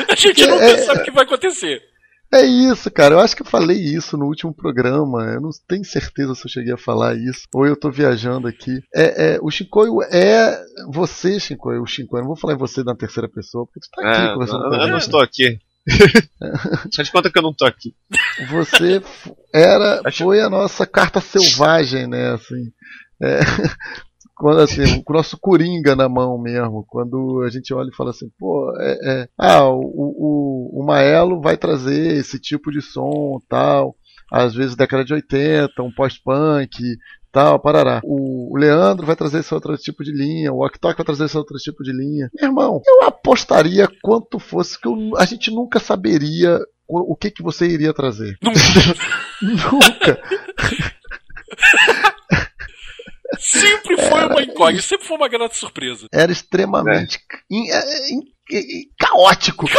[0.10, 1.84] a gente nunca É- sabe o que vai acontecer.
[2.34, 3.16] É isso, cara.
[3.16, 5.24] Eu acho que eu falei isso no último programa.
[5.26, 7.44] Eu não tenho certeza se eu cheguei a falar isso.
[7.54, 8.80] Ou eu tô viajando aqui.
[8.94, 10.60] É, é, o Shinkoio é
[10.92, 11.84] você, Shinkoio.
[11.84, 12.22] O Shinkoio.
[12.22, 14.64] Eu não vou falar em você na terceira pessoa, porque tu tá aqui É, conversando
[14.64, 15.60] eu, com eu não estou aqui.
[16.96, 17.94] Faz de conta que eu não tô aqui.
[18.50, 19.02] Você
[19.54, 22.32] era, foi a nossa carta selvagem, né?
[22.32, 22.72] Assim,
[23.22, 23.40] É,
[24.44, 28.10] quando assim, com o nosso coringa na mão mesmo, quando a gente olha e fala
[28.10, 33.40] assim, pô, é, é, ah, o, o, o Maelo vai trazer esse tipo de som,
[33.48, 33.96] tal,
[34.30, 36.76] às vezes década de 80, um pós-punk,
[37.32, 38.02] tal, parará.
[38.04, 41.56] O, Leandro vai trazer esse outro tipo de linha, o Oktok vai trazer esse outro
[41.58, 42.30] tipo de linha.
[42.36, 47.32] Meu irmão, eu apostaria quanto fosse que eu- a gente nunca saberia o, o que,
[47.32, 48.38] que você iria trazer.
[49.42, 50.20] nunca.
[53.40, 56.08] Sempre foi uma incógnita, sempre foi uma grande surpresa.
[56.12, 57.20] Era extremamente
[57.50, 59.66] in- é, in- in- caótico.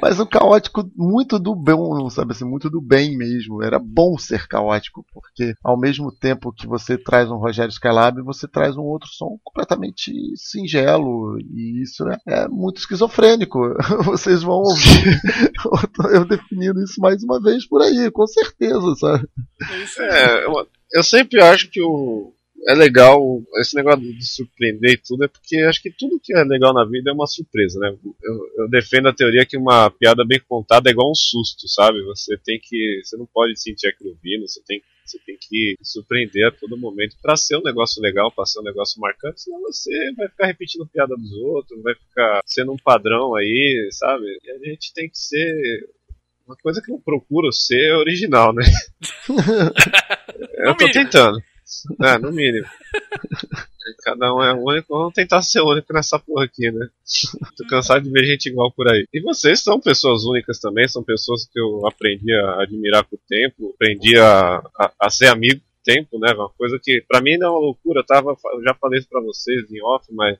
[0.00, 1.76] Mas um caótico muito do bem,
[2.10, 3.62] sabe assim, muito do bem mesmo.
[3.62, 8.48] Era bom ser caótico, porque ao mesmo tempo que você traz um Rogério Skylab, você
[8.48, 11.38] traz um outro som completamente singelo.
[11.40, 13.58] E isso é, é muito esquizofrênico.
[14.04, 15.20] Vocês vão ouvir
[16.14, 19.28] eu definindo isso mais uma vez por aí, com certeza, sabe?
[19.70, 20.08] É isso aí.
[20.08, 20.52] É, eu,
[20.92, 22.32] eu sempre acho que o,
[22.68, 26.44] é legal esse negócio de surpreender e tudo, é porque acho que tudo que é
[26.44, 27.96] legal na vida é uma surpresa, né?
[28.22, 32.02] Eu, eu defendo a teoria que uma piada bem contada é igual um susto, sabe?
[32.04, 33.00] Você tem que.
[33.02, 37.16] Você não pode sentir aquilo vindo, você tem, você tem que surpreender a todo momento
[37.20, 40.86] pra ser um negócio legal, pra ser um negócio marcante, senão você vai ficar repetindo
[40.86, 44.24] piada dos outros, vai ficar sendo um padrão aí, sabe?
[44.44, 45.88] E a gente tem que ser.
[46.46, 48.64] Uma coisa que eu procuro ser original, né?
[50.58, 51.38] eu tô tentando.
[52.02, 52.66] É, no mínimo.
[54.04, 56.88] Cada um é único, vamos tentar ser único nessa porra aqui, né?
[57.56, 59.06] Tô cansado de ver gente igual por aí.
[59.12, 63.20] E vocês são pessoas únicas também, são pessoas que eu aprendi a admirar com o
[63.28, 66.32] tempo, aprendi a, a, a ser amigo com o tempo, né?
[66.32, 69.08] Uma coisa que pra mim não é uma loucura, eu, tava, eu já falei isso
[69.08, 70.38] pra vocês em off, mas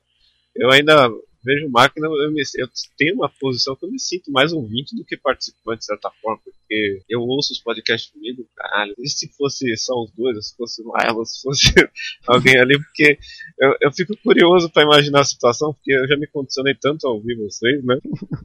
[0.55, 1.09] eu ainda
[1.43, 5.03] vejo máquina, eu, me, eu tenho uma posição que eu me sinto mais ouvinte do
[5.03, 9.75] que participante, de certa forma, porque eu ouço os podcasts comigo, caralho, e se fosse
[9.77, 11.73] só os dois, se fosse o Marlon, se fosse
[12.27, 13.17] alguém ali, porque
[13.59, 17.11] eu, eu fico curioso pra imaginar a situação, porque eu já me condicionei tanto a
[17.11, 17.97] ouvir vocês, né?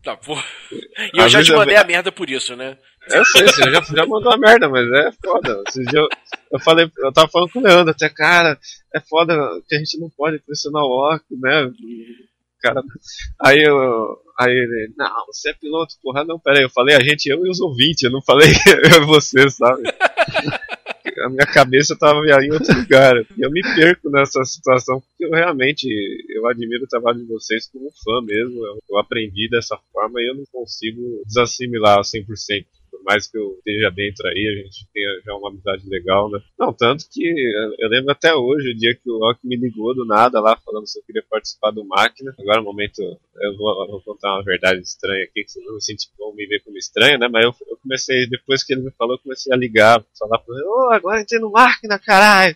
[0.02, 0.44] Tá, porra.
[0.72, 2.78] E eu Às já te mandei a merda por isso, né?
[3.10, 5.62] Eu sei, você já, já mandou a merda, mas é foda.
[5.68, 6.08] Esses dias eu,
[6.52, 8.58] eu falei, eu tava falando com o Leandro, até, cara,
[8.94, 9.34] é foda
[9.66, 11.70] que a gente não pode pressionar o óculos, né?
[12.60, 12.82] Cara,
[13.40, 14.18] aí eu.
[14.38, 17.50] Aí ele, não, você é piloto, porra, não, peraí, eu falei a gente, eu e
[17.50, 18.48] os ouvintes, eu não falei
[18.94, 19.82] eu e você, sabe?
[21.24, 23.16] A minha cabeça tava em outro lugar.
[23.36, 25.88] E eu me perco nessa situação, porque eu realmente
[26.28, 28.64] eu admiro o trabalho de vocês como fã mesmo.
[28.64, 32.64] Eu, eu aprendi dessa forma e eu não consigo desassimilar 100%.
[33.08, 36.40] Mais que eu esteja dentro aí, a gente tenha já uma amizade legal, né?
[36.58, 37.24] Não, tanto que
[37.78, 40.86] eu, lembro até hoje, o dia que o Rock me ligou do nada lá, falando
[40.86, 42.34] se eu queria participar do Máquina.
[42.38, 45.80] Agora, no momento, eu vou, eu vou contar uma verdade estranha aqui, que vocês vão,
[45.80, 47.28] sentir, vão me ver como estranho, né?
[47.32, 50.54] Mas eu, eu comecei, depois que ele me falou, eu comecei a ligar, falar pra
[50.54, 52.54] ele, ô, agora entrei no Máquina, caralho!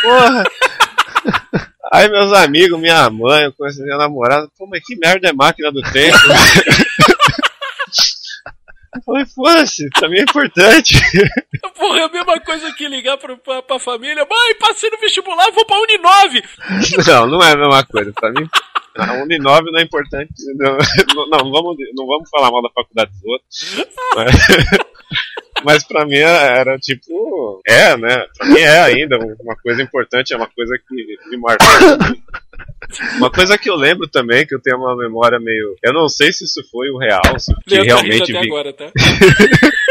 [0.00, 0.44] Porra!
[1.90, 5.72] Aí meus amigos, minha mãe, eu conheci minha namorada, pô, mas que merda é máquina
[5.72, 6.16] do tempo?
[8.98, 10.94] Eu falei, foda-se, pra mim é importante.
[11.78, 14.26] Porra, é a mesma coisa que ligar pra, pra, pra família.
[14.28, 16.42] Mãe, passei no vestibular, vou pra Uninove.
[17.06, 18.12] Não, não é a mesma coisa.
[18.12, 18.48] Pra mim,
[18.96, 20.32] a Uninove não é importante.
[20.56, 20.76] Não,
[21.14, 23.86] não, não vamos, não vamos falar mal da faculdade dos outros.
[24.16, 24.34] Mas,
[25.64, 27.60] mas pra mim era tipo.
[27.66, 28.26] É, né?
[28.36, 31.66] Pra mim é ainda uma coisa importante, é uma coisa que me marcou.
[33.16, 35.76] Uma coisa que eu lembro também, que eu tenho uma memória meio.
[35.82, 38.90] Eu não sei se isso foi o real, se que realmente vi, agora, tá?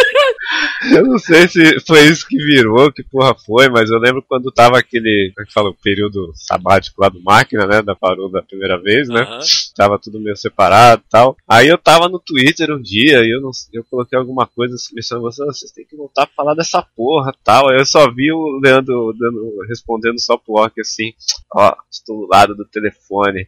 [0.94, 4.52] Eu não sei se foi isso que virou, que porra foi, mas eu lembro quando
[4.52, 7.82] tava aquele, como é que fala, o período sabático lá do máquina, né?
[7.82, 9.22] Da parou da primeira vez, né?
[9.22, 9.40] Aham.
[9.76, 11.36] Tava tudo meio separado e tal.
[11.48, 14.96] Aí eu tava no Twitter um dia e eu não eu coloquei alguma coisa assim,
[14.96, 17.70] pensando, "Vocês- vocês têm que voltar a falar dessa porra tal.
[17.70, 21.12] Aí eu só vi o Leandro dando, respondendo só pro Orc assim,
[21.54, 23.48] ó, estou do lado do telefone.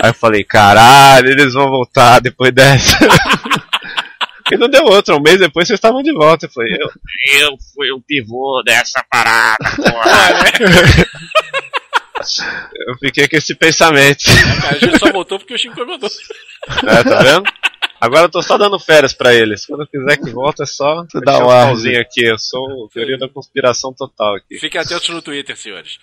[0.00, 2.96] Aí eu falei, caralho, eles vão voltar depois dessa.
[4.50, 6.46] E não deu outra, um mês depois vocês estavam de volta.
[6.46, 6.90] Eu falei, eu,
[7.40, 10.38] eu fui o pivô dessa parada, porra.
[12.86, 14.24] eu fiquei com esse pensamento.
[14.68, 16.10] A gente só voltou porque o Chico incomodou.
[16.86, 17.44] É, tá vendo?
[18.00, 19.66] Agora eu tô só dando férias pra eles.
[19.66, 22.24] Quando eu quiser que volte é só dá o um pauzinho aqui.
[22.24, 24.58] Eu sou o teoria da conspiração total aqui.
[24.58, 25.98] Fiquem atentos no Twitter, senhores.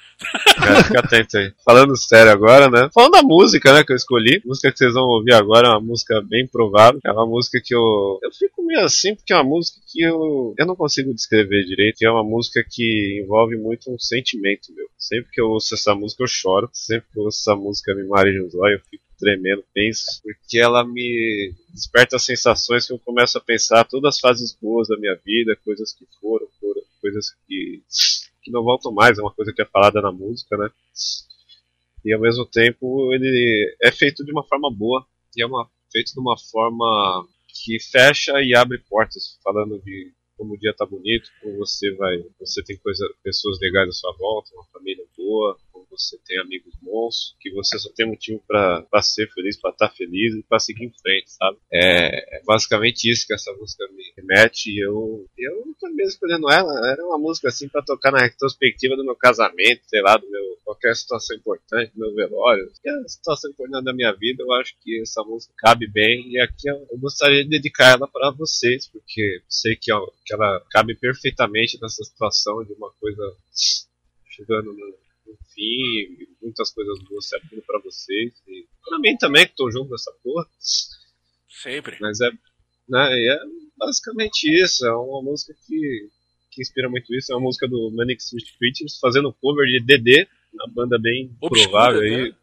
[0.57, 1.53] É, fica atento aí.
[1.63, 2.89] Falando sério agora, né?
[2.93, 4.41] Falando da música, né, que eu escolhi.
[4.43, 6.99] A música que vocês vão ouvir agora é uma música bem provável.
[7.05, 8.19] É uma música que eu.
[8.21, 10.53] Eu fico meio assim, porque é uma música que eu.
[10.57, 12.01] Eu não consigo descrever direito.
[12.01, 14.87] E é uma música que envolve muito um sentimento meu.
[14.97, 16.69] Sempre que eu ouço essa música, eu choro.
[16.73, 20.59] Sempre que eu ouço essa música, me mareja os olhos, eu fico tremendo, penso, porque
[20.59, 25.15] ela me desperta sensações que eu começo a pensar todas as fases boas da minha
[25.25, 27.81] vida, coisas que foram, foram coisas que,
[28.43, 30.69] que não voltam mais, é uma coisa que é falada na música, né?
[32.03, 35.05] E ao mesmo tempo ele é feito de uma forma boa,
[35.35, 40.53] e é uma, feito de uma forma que fecha e abre portas, falando de como
[40.53, 44.53] o dia tá bonito, como você vai, você tem coisa, pessoas legais à sua volta,
[44.53, 49.29] uma família boa, como você tem amigos bons, que você só tem motivo para ser
[49.33, 51.57] feliz, para estar tá feliz e para seguir em frente, sabe?
[51.69, 56.89] É, é, basicamente isso que essa música me remete e eu, eu mesmo escolhendo ela,
[56.89, 60.57] era uma música assim para tocar na retrospectiva do meu casamento, sei lá, do meu,
[60.63, 65.01] qualquer situação importante, do meu velório, qualquer situação importante da minha vida, eu acho que
[65.01, 69.41] essa música cabe bem e aqui eu, eu gostaria de dedicar ela para vocês, porque
[69.49, 73.35] sei que, ó, que ela cabe perfeitamente nessa situação de uma coisa
[74.35, 75.04] chegando no
[75.55, 80.11] fim, muitas coisas boas servindo para vocês e para mim também que tô junto nessa
[80.21, 80.45] porra.
[81.49, 81.97] Sempre.
[81.99, 82.29] Mas é,
[82.87, 83.39] né, é
[83.77, 86.09] basicamente isso, é uma música que,
[86.51, 90.27] que inspira muito isso, é uma música do Manic Street Preachers fazendo cover de DD,
[90.53, 92.15] uma banda bem Obscura, provável né?
[92.15, 92.35] aí.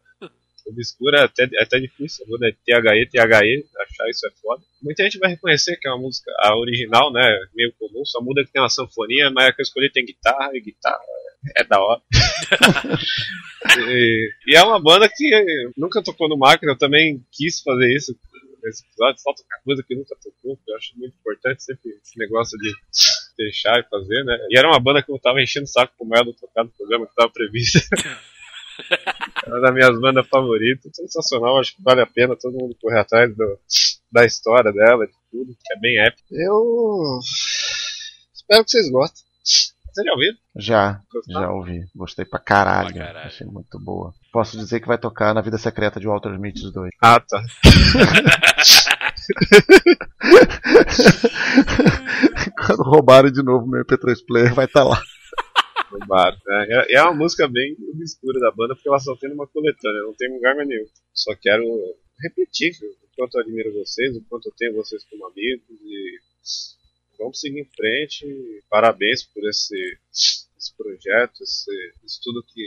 [0.65, 4.63] Obscura é até, é até difícil, a banda é THE, THE, achar isso é foda.
[4.81, 7.21] Muita gente vai reconhecer que é uma música, a original, né,
[7.53, 10.51] meio comum, só muda que tem uma sanfoninha, mas a que eu escolhi tem guitarra,
[10.53, 11.03] e guitarra
[11.55, 12.01] é da hora.
[13.89, 18.15] e, e é uma banda que nunca tocou no máquina, eu também quis fazer isso
[18.63, 22.17] nesse episódio, só tocar coisa que nunca tocou, que eu acho muito importante sempre esse
[22.17, 22.73] negócio de
[23.37, 24.37] deixar e fazer, né?
[24.49, 27.05] E era uma banda que eu tava enchendo o saco com ela tocar no programa
[27.05, 27.79] que tava previsto.
[29.45, 32.99] é uma das minhas bandas favoritas, sensacional, acho que vale a pena todo mundo correr
[32.99, 33.59] atrás do,
[34.11, 36.27] da história dela, de tudo, que é bem épico.
[36.31, 37.19] Eu
[38.33, 39.23] espero que vocês gostem.
[39.93, 40.37] Vocês já ouviram?
[40.55, 41.41] Já, Gostaram?
[41.41, 41.85] já ouvi.
[41.95, 42.93] Gostei pra caralho.
[42.93, 43.27] Pra caralho.
[43.27, 44.13] Achei muito boa.
[44.31, 46.89] Posso dizer que vai tocar na Vida Secreta de Walter Smith 2.
[47.01, 47.43] Ah, tá.
[52.65, 54.99] Quando roubarem de novo meu MP3 player, vai estar lá.
[55.91, 56.67] Roubaram, né?
[56.89, 60.13] É- É uma música bem obscura da banda, porque ela só tem uma coletânea, não
[60.15, 60.85] tem lugar mais nenhum.
[61.13, 61.63] Só quero
[62.21, 66.17] repetir o quanto eu admiro vocês, o quanto eu tenho vocês como amigos e
[67.23, 68.63] vamos seguir em frente.
[68.69, 72.63] Parabéns por esse, esse projeto, esse, isso tudo que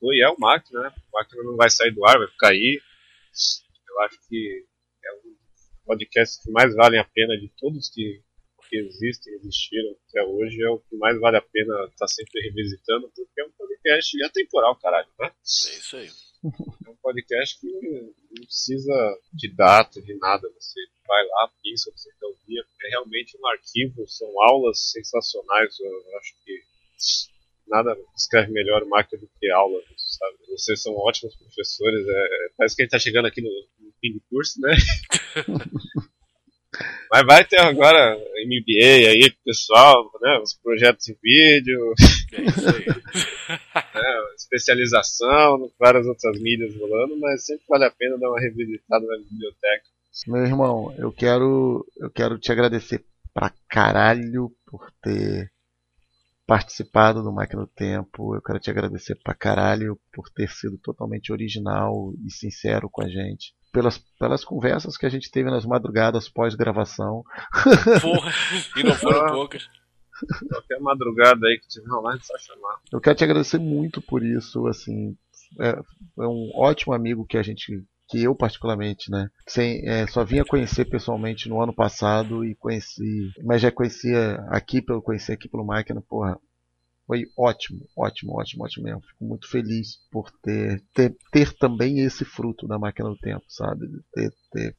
[0.00, 0.94] foi é o Máquina, né?
[1.12, 2.80] O Máquina não vai sair do ar, vai ficar aí.
[3.88, 4.64] Eu acho que
[5.04, 5.36] é um
[5.84, 8.22] podcast que mais valem a pena de todos que
[8.68, 13.10] que existem, existiram até hoje, é o que mais vale a pena estar sempre revisitando,
[13.14, 15.28] porque é um podcast atemporal, caralho, né?
[15.28, 16.10] É isso aí.
[16.86, 20.48] É um podcast que não precisa de data, de nada.
[20.58, 22.64] Você vai lá, pensa o você quer ouvir.
[22.84, 25.78] É realmente um arquivo, são aulas sensacionais.
[25.80, 26.60] Eu acho que
[27.66, 30.36] nada escreve melhor máquina do que aula, sabe?
[30.48, 32.06] Vocês são ótimos professores.
[32.06, 34.74] É, parece que a gente tá chegando aqui no, no fim do curso, né?
[37.10, 40.38] Mas vai ter agora MBA aí, pessoal, né?
[40.42, 41.94] Os projetos em vídeo,
[42.32, 42.86] É isso aí.
[43.94, 49.16] né, especialização, várias outras mídias rolando, mas sempre vale a pena dar uma revisitada na
[49.18, 49.84] biblioteca.
[50.26, 55.50] Meu irmão, eu quero, eu quero te agradecer pra caralho por ter
[56.46, 58.34] participado do Máquina do Tempo.
[58.34, 63.08] Eu quero te agradecer pra caralho por ter sido totalmente original e sincero com a
[63.08, 63.52] gente.
[63.76, 67.22] Pelas, pelas conversas que a gente teve nas madrugadas pós-gravação.
[68.00, 68.32] Porra,
[68.74, 69.68] e não foram poucas.
[70.48, 72.78] Qualquer madrugada aí que tiver online, só chamar.
[72.90, 75.14] Eu quero te agradecer muito por isso, assim,
[75.60, 75.78] é,
[76.18, 80.42] é um ótimo amigo que a gente, que eu particularmente, né, sem, é, só vinha
[80.42, 85.66] conhecer pessoalmente no ano passado e conheci, mas já conhecia aqui pelo conhecer aqui pelo
[85.66, 86.38] Máquina, porra,
[87.06, 89.00] foi ótimo, ótimo, ótimo, ótimo mesmo.
[89.00, 93.86] Fico muito feliz por ter, ter, ter também esse fruto da Máquina do Tempo, sabe,
[94.12, 94.76] ter, ter,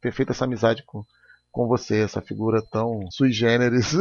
[0.00, 1.04] ter feito essa amizade com
[1.52, 3.92] com você, essa figura tão sui generis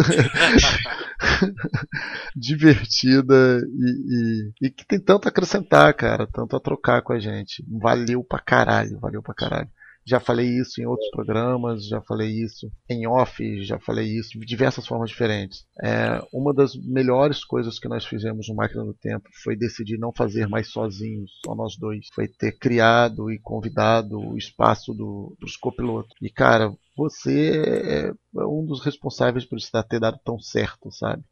[2.34, 7.20] divertida e, e, e que tem tanto a acrescentar, cara, tanto a trocar com a
[7.20, 7.62] gente.
[7.70, 9.70] Valeu pra caralho, valeu pra caralho.
[10.06, 14.46] Já falei isso em outros programas, já falei isso em off, já falei isso de
[14.46, 15.66] diversas formas diferentes.
[15.82, 20.12] É, uma das melhores coisas que nós fizemos no Máquina do Tempo foi decidir não
[20.12, 22.08] fazer mais sozinhos, só nós dois.
[22.14, 26.16] Foi ter criado e convidado o espaço do, dos copilotos.
[26.22, 31.24] E cara, você é um dos responsáveis por isso ter dado tão certo, sabe?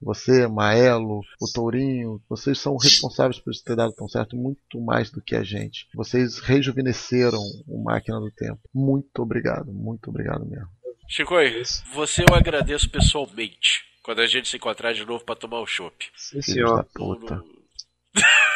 [0.00, 5.10] Você, Maelo, o Tourinho, vocês são responsáveis por isso ter dado tão certo muito mais
[5.10, 5.88] do que a gente.
[5.94, 8.60] Vocês rejuvenesceram o Máquina do Tempo.
[8.74, 10.68] Muito obrigado, muito obrigado mesmo.
[11.08, 11.34] Chico,
[11.94, 13.84] você eu agradeço pessoalmente.
[14.02, 16.10] Quando a gente se encontrar de novo pra tomar o chopp.
[16.14, 16.40] Sim,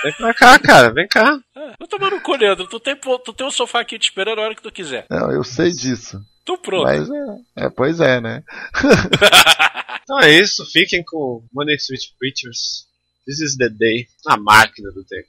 [0.02, 1.38] Vem pra cá, cara, vem cá.
[1.54, 2.20] não vou tomar no.
[2.66, 5.06] Tu tem, tu tem um sofá aqui te esperando a hora que tu quiser.
[5.10, 6.20] Não, eu sei disso.
[6.44, 6.84] Tu pronto.
[6.84, 8.42] Mas é, é pois é, né?
[10.02, 12.86] então é isso, fiquem com Money Switch Preachers.
[13.26, 14.06] This is the day.
[14.26, 15.28] A máquina do tempo.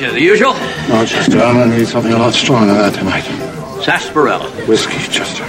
[0.00, 0.54] The usual?
[0.88, 1.38] No, Chester.
[1.40, 3.20] I'm um, I need something a lot stronger than that tonight.
[3.84, 4.50] Sarsaparilla.
[4.66, 5.39] Whiskey, just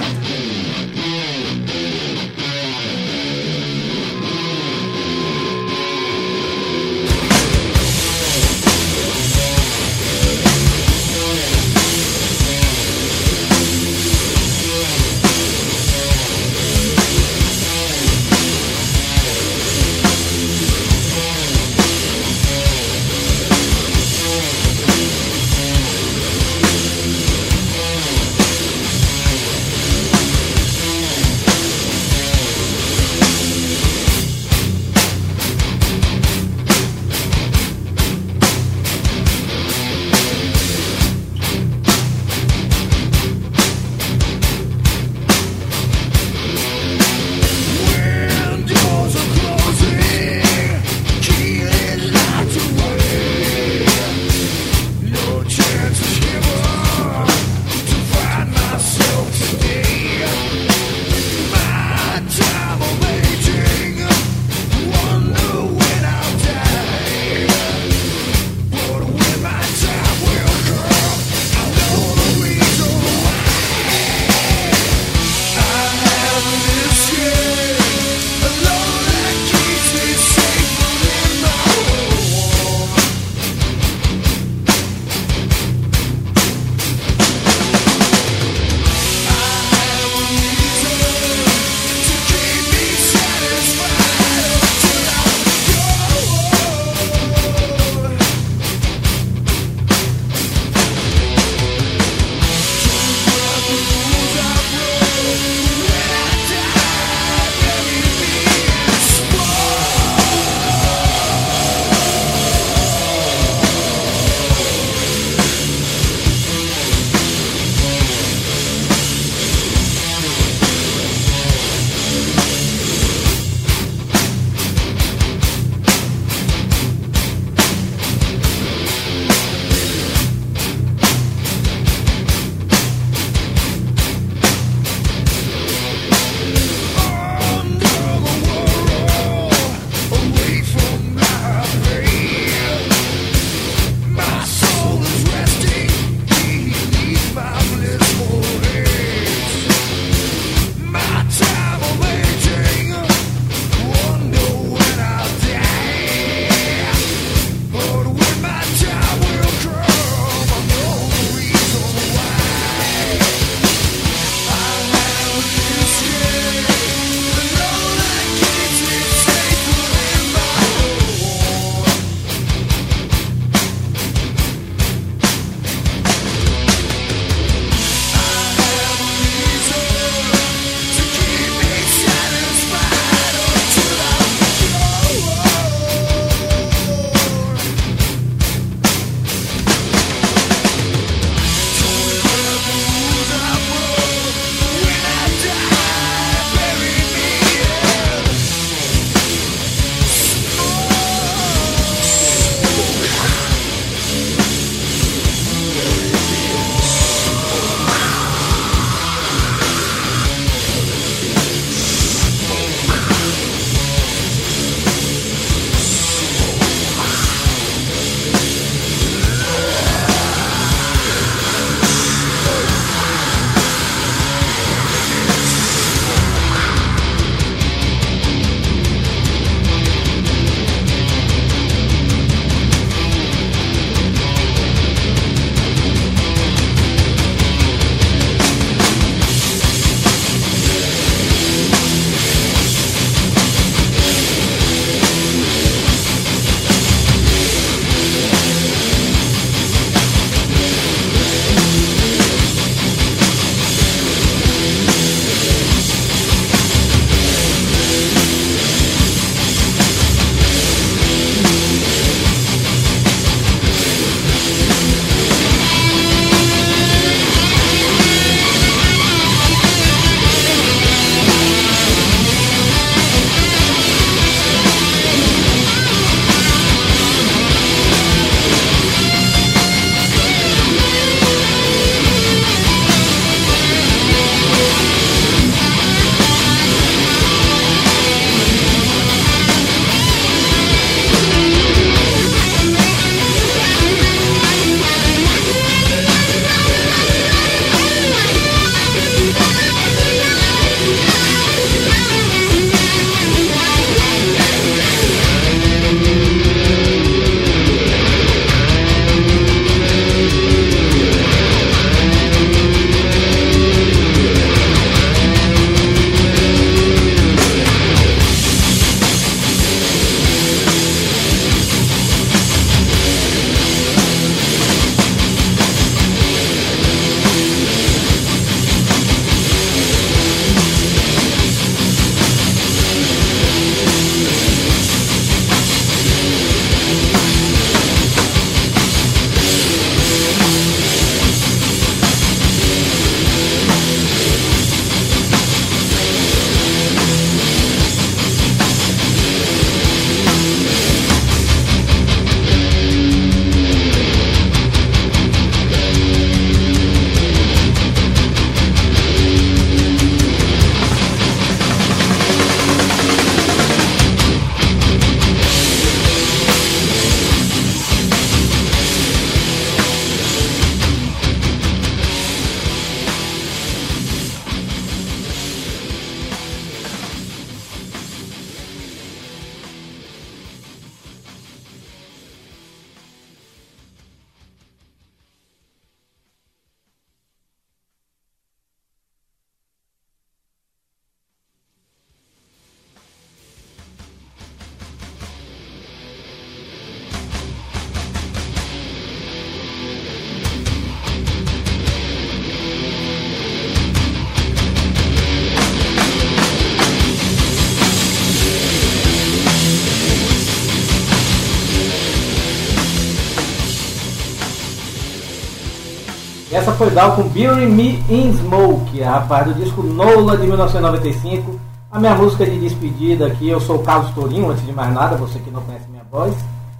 [416.81, 421.59] foi Down com Bury Me in Smoke, rapaz, do disco Nola de 1995.
[421.91, 425.15] A minha música de despedida aqui, eu sou o Carlos Tourinho, antes de mais nada,
[425.15, 426.33] você que não conhece minha voz.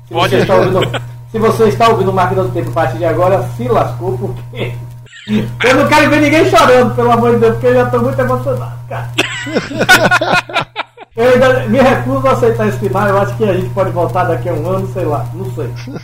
[0.07, 0.31] Se Pode.
[0.31, 3.67] você está ouvindo, se você está ouvindo Máquina do Tempo a partir de agora, se
[3.67, 4.73] lascou, porque
[5.67, 8.19] eu não quero ver ninguém chorando, pelo amor de Deus, porque eu já estou muito
[8.19, 9.11] emocionado, cara.
[11.15, 14.23] Eu ainda me recuso a aceitar esse final, eu acho que a gente pode voltar
[14.23, 15.69] daqui a um ano, sei lá, não sei.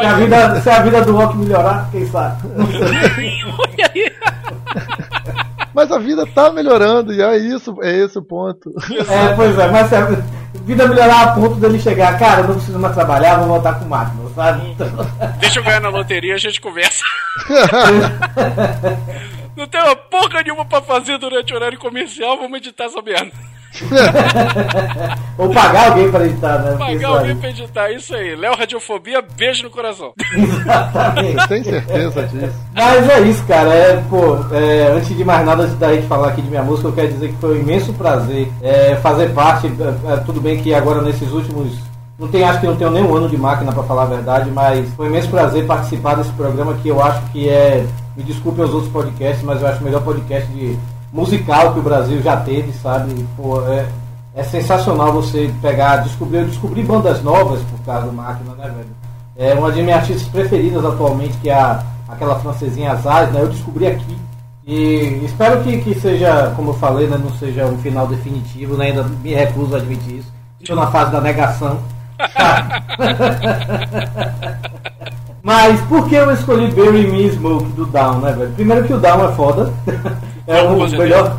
[0.00, 2.48] Se a vida, se a vida do rock melhorar, quem sabe?
[2.56, 2.80] Não sei.
[5.74, 8.70] Mas a vida tá melhorando, e é isso, é esse o ponto.
[8.90, 10.04] É, pois é, mas se a
[10.64, 13.86] vida melhorar a ponto dele chegar, cara, eu não preciso mais trabalhar, vou voltar com
[13.86, 14.70] o máquina, sabe?
[14.70, 14.86] Então,
[15.40, 17.04] Deixa eu ganhar na loteria e a gente conversa.
[19.56, 23.30] Não tem uma porra nenhuma pra fazer durante o horário comercial, vamos editar essa merda.
[25.38, 26.72] ou pagar alguém para editar, né?
[26.78, 28.36] Pagar isso alguém aí- pra editar, isso aí.
[28.36, 30.12] Léo Radiofobia, beijo no coração.
[30.36, 31.48] Exatamente.
[31.48, 32.52] Tem certeza disso.
[32.74, 33.70] Mas é isso, cara.
[33.74, 36.88] É, pô, é, antes de mais nada, antes da gente falar aqui de minha música,
[36.88, 39.66] eu quero dizer que foi um imenso prazer é, fazer parte.
[39.66, 41.78] é, é, tudo bem que agora nesses últimos.
[42.18, 44.48] Não tem, acho que não tenho nem um ano de máquina para falar a verdade,
[44.50, 47.84] mas foi um imenso prazer participar desse programa que eu acho que é.
[48.16, 50.78] Me desculpem os outros podcasts, mas eu acho o melhor podcast de
[51.12, 53.26] musical que o Brasil já teve, sabe?
[53.36, 53.86] Pô, é,
[54.34, 58.88] é sensacional você pegar, descobrir, eu descobri bandas novas por causa do máquina, né, velho?
[59.36, 63.42] É uma de minhas artistas preferidas atualmente, que é a, aquela francesinha Azaz, né?
[63.42, 64.16] Eu descobri aqui.
[64.66, 67.18] E espero que, que seja, como eu falei, né?
[67.22, 68.86] Não seja um final definitivo, né?
[68.86, 70.32] Ainda me recuso a admitir isso.
[70.60, 71.78] Estou na fase da negação.
[75.42, 78.52] Mas por que eu escolhi Bury Me Smoke do Down, né, velho?
[78.52, 79.72] Primeiro que o Down é foda.
[80.46, 81.36] É o melhor,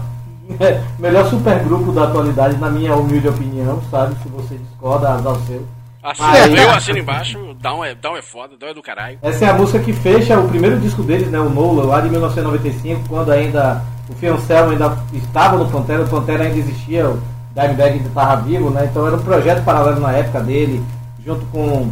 [0.59, 4.15] é, melhor supergrupo da atualidade, na minha humilde opinião, sabe?
[4.21, 5.65] Se você discorda, azar o seu.
[6.03, 9.17] Assina, Mas- eu assino embaixo, Down é, Down é foda, Down é do caralho.
[9.21, 12.09] Essa é a música que fecha o primeiro disco deles, né, o Nola, lá de
[12.09, 17.21] 1995, quando ainda o Phil Anselmo ainda estava no Pantera, o Pantera ainda existia, o
[17.55, 20.83] Dimebag ainda estava vivo, né, então era um projeto paralelo na época dele,
[21.25, 21.89] junto com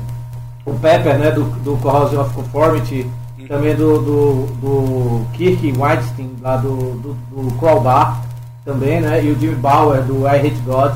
[0.65, 3.09] o Pepper, né, do, do Corrosion of Conformity,
[3.51, 8.21] também do, do, do Kirk Weinstein, lá do, do, do Crowbar,
[8.63, 10.93] também, né, e o Jimmy Bauer, do I Hate God.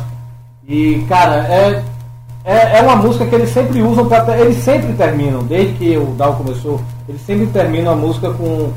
[0.66, 1.84] E, cara, é,
[2.46, 4.40] é, é uma música que eles sempre usam pra.
[4.40, 6.80] Eles sempre terminam, desde que o Down começou,
[7.10, 8.72] eles sempre terminam a música com.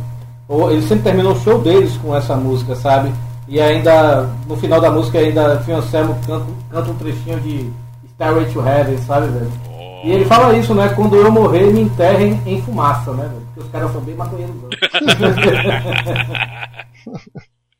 [0.49, 3.13] Ou eles sempre terminam o show deles com essa música, sabe?
[3.47, 7.71] E ainda, no final da música, ainda Fio Anselmo canta, canta um trechinho de
[8.15, 9.53] Stairway to Heaven, sabe, velho?
[10.05, 10.89] E ele fala isso, né?
[10.91, 13.43] Quando eu morrer, me enterrem em fumaça, né, velho?
[13.55, 14.55] Porque os caras são bem maconheiros.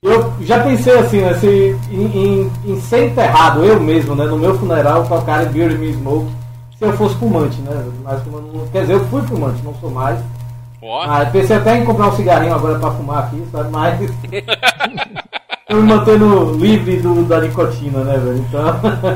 [0.01, 4.39] Eu já pensei assim, né, se, em, em- em ser enterrado, eu mesmo, né, no
[4.39, 6.31] meu funeral, tocarem Bury Me in Smoke,
[6.79, 7.85] se eu fosse fumante, né?
[8.05, 8.23] Mas
[8.71, 10.21] quer dizer, eu fui fumante, não sou mais.
[10.81, 13.71] Ó, Ah, pensei até em comprar um cigarrinho agora pra fumar aqui, sabe?
[13.73, 13.99] Mas.
[15.69, 18.39] eu me mantendo livre do, da nicotina, né, velho?
[18.39, 18.63] Então.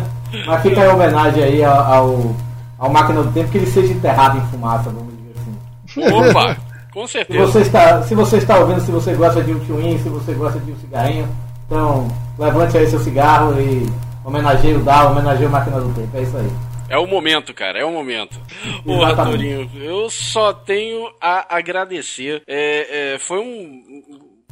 [0.46, 2.36] Mas fica a homenagem aí ao, ao,
[2.82, 6.14] ao Máquina do Tempo que ele seja enterrado em fumaça, vamos dizer assim.
[6.14, 6.56] opa,
[6.92, 7.46] com Se certeza.
[7.46, 10.58] você, está, se você está ouvindo, se você gosta de um twin, se você gosta
[10.58, 11.28] de um cigarrinho,
[11.66, 12.08] então
[12.38, 13.86] levante aí seu cigarro e
[14.24, 16.16] homenageie o Dow, homenageie o Máquina do Tempo.
[16.16, 16.50] É isso aí.
[16.88, 18.38] É o momento, cara, é o momento.
[18.84, 19.02] Ô.
[19.02, 22.42] Arturinho, eu só tenho a agradecer.
[22.46, 24.02] É, é, foi um,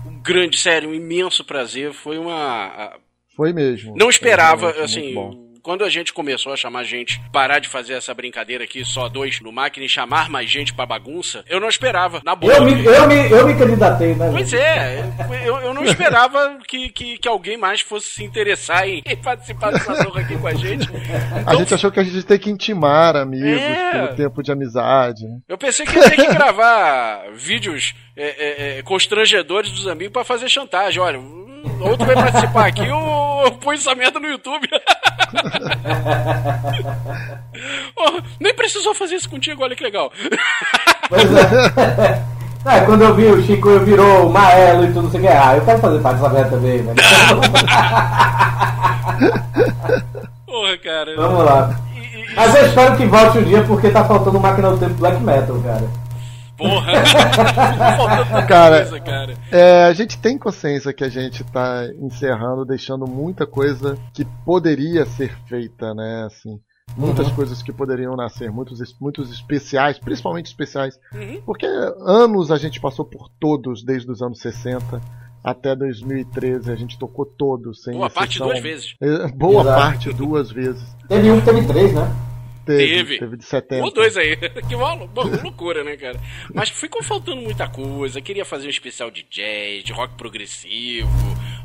[0.06, 1.92] um grande, sério, um imenso prazer.
[1.92, 2.32] Foi uma.
[2.34, 2.96] a-
[3.36, 3.94] Foi mesmo.
[3.94, 5.49] Não esperava, Foi realmente assim.
[5.62, 9.40] Quando a gente começou a chamar gente, parar de fazer essa brincadeira aqui, só dois
[9.40, 12.52] no máquina, e chamar mais gente pra bagunça, eu não esperava, na boa.
[12.54, 14.30] Eu me, eu me, eu me candidatei, né?
[14.32, 15.04] Pois é,
[15.44, 20.04] eu, eu não esperava que, que, que alguém mais fosse se interessar em participar dessa
[20.04, 20.88] porra aqui com a gente.
[20.90, 23.90] A Então, gente achou que a gente tem que intimar amigos É.
[23.92, 25.24] pelo tempo de amizade.
[25.24, 25.38] né?
[25.48, 30.24] Eu pensei que ia ter que gravar vídeos é, é, é, constrangedores dos amigos pra
[30.24, 31.00] fazer chantagem.
[31.00, 31.18] Olha,
[31.64, 32.98] um outro vai participar aqui, eu,
[33.44, 34.68] eu ponho essa merda no YouTube.
[37.96, 40.10] Oh, nem precisou fazer isso contigo, olha que legal.
[41.08, 42.22] Pois é.
[42.66, 45.28] É, quando eu vi o Chico virou Maelo e tudo, não sei o que.
[45.28, 46.94] Ah, eu quero fazer parte dessa merda também, né?
[50.46, 51.16] Porra, cara.
[51.16, 51.74] Vamos lá.
[52.34, 55.56] Mas eu espero que volte um dia porque tá faltando máquina do tempo black metal,
[55.64, 55.88] cara.
[56.60, 56.92] Porra.
[58.46, 59.34] Cara, coisa, cara.
[59.50, 65.04] É, a gente tem consciência que a gente tá encerrando, deixando muita coisa que poderia
[65.06, 66.24] ser feita, né?
[66.26, 66.58] Assim,
[66.96, 67.34] muitas Uhum.
[67.34, 71.40] coisas que poderiam nascer, muitos, muitos especiais, principalmente especiais, Uhum.
[71.46, 75.00] porque anos a gente passou por todos, desde os anos 60
[75.42, 78.48] até 2013, a gente tocou todos, sem Boa parte exceção.
[78.48, 78.94] duas vezes.
[79.00, 79.80] É, Boa Exato.
[79.80, 80.82] parte duas vezes.
[81.08, 82.14] Teve um que teve três, né?
[82.76, 83.36] Teve, Teve.
[83.36, 83.84] de 70.
[83.84, 84.36] Ou dois aí.
[84.68, 86.20] que uma, uma loucura, né, cara?
[86.54, 88.20] Mas ficou faltando muita coisa.
[88.20, 91.08] Queria fazer um especial de jazz, de rock progressivo.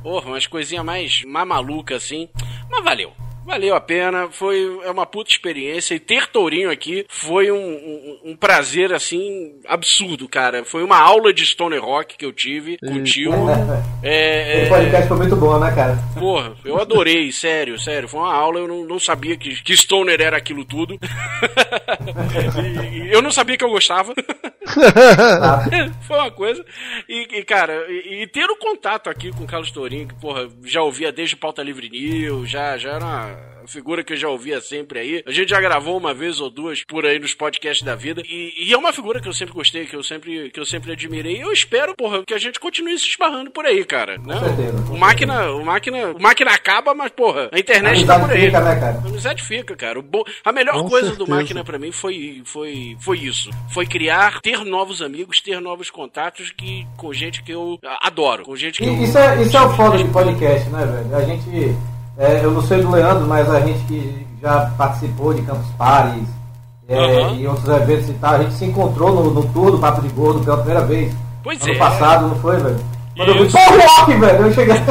[0.04, 2.30] Porra, umas coisinhas mais, mais malucas assim.
[2.70, 3.14] Mas valeu.
[3.46, 8.32] Valeu a pena, foi é uma puta experiência e ter Tourinho aqui foi um, um,
[8.32, 10.66] um prazer assim absurdo, cara.
[10.66, 13.36] Foi uma aula de Stoner Rock que eu tive contigo.
[14.04, 15.98] É, Esse podcast foi muito bom, né, cara?
[16.20, 18.08] Porra, eu adorei, sério, sério.
[18.08, 21.00] Foi uma aula, eu não, não sabia que, que Stoner era aquilo tudo.
[22.92, 24.14] E eu não sabia que eu gostava.
[26.02, 26.64] Foi uma coisa.
[27.08, 30.48] E, e, cara, e, e ter o contato aqui com o Carlos Tourinho, que, porra,
[30.64, 33.35] já ouvia desde Pauta Livre News, já, já era uma
[33.68, 35.24] figura que eu já ouvia sempre aí.
[35.26, 38.22] A gente já gravou uma vez ou duas por aí nos podcasts da vida.
[38.26, 40.92] E, e é uma figura que eu sempre gostei, que eu sempre, que eu sempre
[40.92, 41.38] admirei.
[41.38, 44.18] E eu espero, porra, que a gente continue se esbarrando por aí, cara.
[44.18, 44.40] Né?
[44.40, 48.20] certeza, com O máquina, o máquina, o máquina acaba, mas, porra, a internet A tá
[48.20, 48.46] por aí.
[48.46, 49.02] fica, né, cara?
[49.04, 50.00] A amizade fica, cara.
[50.00, 51.38] O bom, a melhor Com coisa do certeza.
[51.38, 53.50] máquina pra mim foi, foi, foi isso.
[53.72, 58.44] Foi criar, ter novos amigos, ter novos contatos que, com gente que eu adoro.
[58.44, 58.94] Com gente que eu.
[58.94, 61.16] E Isso é, isso é o foda de podcast, né, velho?
[61.16, 61.95] A gente.
[62.18, 66.24] É, eu não sei do Leandro, mas a gente que já participou de Campus Pares
[66.88, 67.36] é, Aham.
[67.36, 70.10] e outros eventos e tal, a gente se encontrou no, no tour do Papo de
[70.10, 71.14] Gordo pela primeira vez.
[71.44, 71.78] Pois ano é.
[71.78, 72.80] passado, não foi, velho?
[73.16, 73.58] Quando eu vi, Isso.
[73.58, 73.62] pô,
[74.02, 74.46] rock, velho!
[74.46, 74.76] Eu cheguei.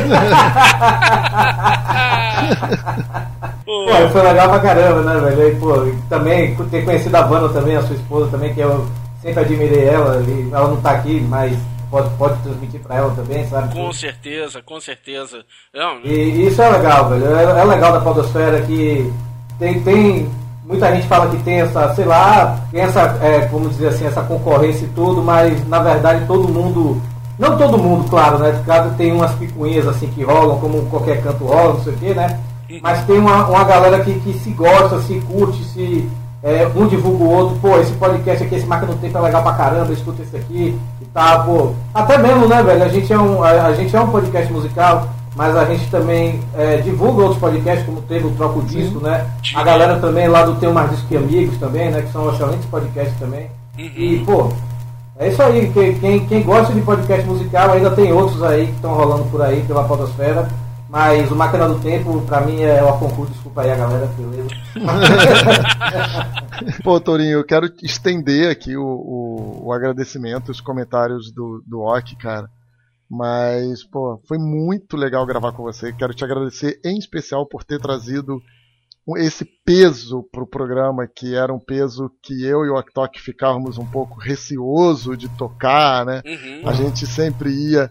[3.64, 5.48] Pô, foi legal pra caramba, né, velho?
[5.48, 8.86] E, pô, também ter conhecido a Vana também, a sua esposa também, que eu
[9.22, 11.56] sempre admirei ela, e ela não tá aqui, mas
[11.94, 13.72] pode, pode transmitir pra ela também, sabe?
[13.72, 15.44] com certeza, com certeza.
[15.72, 17.36] Não, E isso é legal, velho.
[17.36, 19.12] É, é legal da podosfera que
[19.60, 20.28] tem, tem.
[20.64, 24.22] Muita gente fala que tem essa, sei lá, tem essa, é, como dizer assim, essa
[24.22, 27.00] concorrência e tudo, mas na verdade todo mundo.
[27.38, 28.62] Não todo mundo, claro, né?
[28.64, 32.14] Cada tem umas picuinhas assim que rolam, como qualquer canto rola, não sei o quê,
[32.14, 32.40] né?
[32.80, 36.08] Mas tem uma, uma galera que, que se gosta, se curte, se.
[36.42, 39.42] é, um divulga o outro, pô, esse podcast aqui, esse máquina do tempo é legal
[39.42, 40.78] pra caramba, escuta esse aqui
[41.14, 41.70] tal, pô.
[41.94, 42.82] Até mesmo, né, velho?
[42.82, 46.40] A gente é um, a, a gente é um podcast musical, mas a gente também
[46.54, 49.24] é, divulga outros podcasts, como teve o Troco Disco, né?
[49.54, 52.02] A galera também lá do Tem Mais Disco que Amigos também, né?
[52.02, 53.48] Que são excelentes podcasts também.
[53.78, 54.48] E, pô,
[55.16, 55.70] é isso aí.
[55.72, 59.40] Quem, quem, quem gosta de podcast musical, ainda tem outros aí que estão rolando por
[59.40, 60.48] aí pela podosfera.
[60.94, 63.32] Mas o Máquina do Tempo, pra mim, é o concurso.
[63.32, 64.48] Desculpa aí a galera, beleza?
[66.84, 72.16] Pô, Torinho, eu quero estender aqui o, o, o agradecimento, os comentários do, do Ok,
[72.16, 72.48] cara.
[73.10, 75.92] Mas, pô, foi muito legal gravar com você.
[75.92, 78.40] Quero te agradecer em especial por ter trazido
[79.16, 83.84] esse peso pro programa, que era um peso que eu e o Oktok ficávamos um
[83.84, 86.22] pouco receoso de tocar, né?
[86.24, 86.68] Uhum.
[86.68, 87.90] A gente sempre ia,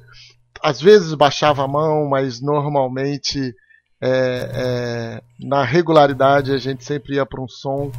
[0.64, 3.54] às vezes baixava a mão, mas normalmente
[4.02, 7.92] é, é, na regularidade a gente sempre ia para um som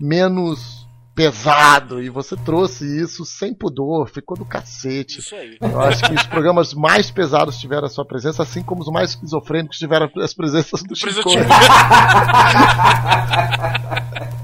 [0.00, 5.20] menos pesado e você trouxe isso sem pudor, ficou do cacete.
[5.20, 5.56] Isso aí.
[5.60, 9.10] Eu acho que os programas mais pesados tiveram a sua presença, assim como os mais
[9.10, 11.30] esquizofrênicos tiveram as presenças do Chico.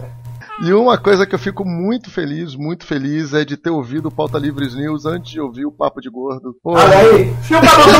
[0.62, 4.10] E uma coisa que eu fico muito feliz, muito feliz, é de ter ouvido o
[4.10, 6.54] Pauta Livres News antes de ouvir o Papo de Gordo.
[6.62, 7.34] Pô, Olha aí!
[7.42, 7.98] Chupa, Dudu!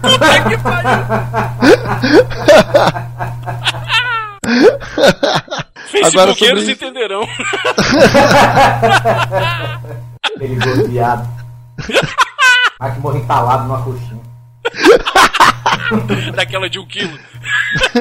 [0.00, 1.04] Puta que pariu.
[5.90, 7.22] Facebookeiros sobre isso- entenderão.
[10.40, 11.28] Ele gordeado.
[12.80, 14.20] Ah, que morre entalado numa coxinha.
[16.34, 17.16] Daquela de um quilo.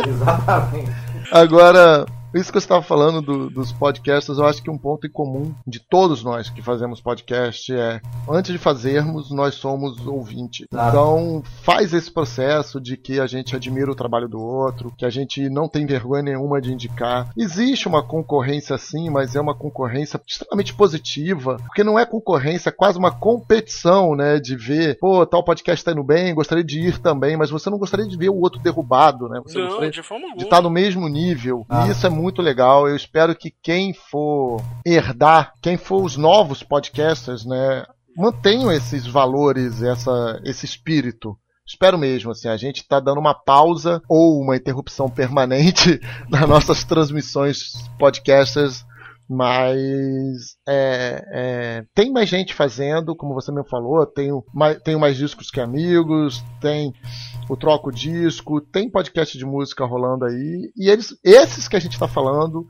[0.07, 0.91] Exatamente.
[1.31, 2.05] Agora,
[2.41, 5.53] isso que você estava falando do- dos podcasts, eu acho que um ponto em comum
[5.67, 10.65] de todos nós que fazemos podcast é, antes de fazermos, nós somos ouvinte.
[10.71, 10.89] Exato.
[10.89, 15.09] Então, faz esse processo de que a gente admira o trabalho do outro, que a
[15.09, 17.29] gente não tem vergonha nenhuma de indicar.
[17.37, 22.71] Existe uma concorrência sim, mas é uma concorrência extremamente positiva, porque não é concorrência, é
[22.71, 26.97] quase uma competição, né, de ver, pô, tal podcast tá indo bem, gostaria de ir
[26.99, 29.39] também, mas você não gostaria de ver o outro derrubado, né?
[29.45, 31.65] Você Não, gostaria de forma de estar no mesmo nível.
[31.69, 31.85] Ah.
[31.87, 32.87] E isso é muito legal.
[32.87, 39.81] Eu espero que quem for herdar, quem for os novos podcasters, né, mantenham esses valores,
[39.81, 41.37] essa, esse espírito.
[41.65, 45.99] Espero mesmo, assim, a gente está dando uma pausa ou uma interrupção permanente
[46.29, 48.85] nas nossas transmissões podcasters,
[49.29, 55.17] mas é, é, tem mais gente fazendo, como você mesmo falou, tenho mais, tenho mais
[55.17, 56.93] discos que amigos, tem
[57.49, 61.93] o Troco Disco, tem podcast de música rolando aí, e eles, esses que a gente
[61.93, 62.65] está falando,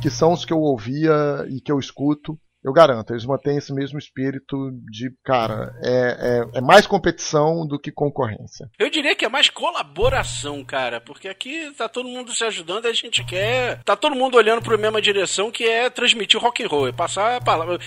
[0.00, 2.38] que são os que eu ouvia e que eu escuto,
[2.68, 7.78] eu garanto, eles mantêm esse mesmo espírito de, cara, é, é, é mais competição do
[7.78, 8.68] que concorrência.
[8.78, 12.88] Eu diria que é mais colaboração, cara, porque aqui tá todo mundo se ajudando e
[12.88, 13.82] a gente quer.
[13.84, 17.36] Tá todo mundo olhando pra mesma direção que é transmitir rock and roll, é passar
[17.36, 17.78] a palavra.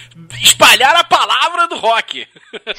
[0.41, 2.27] espalhar a palavra do rock.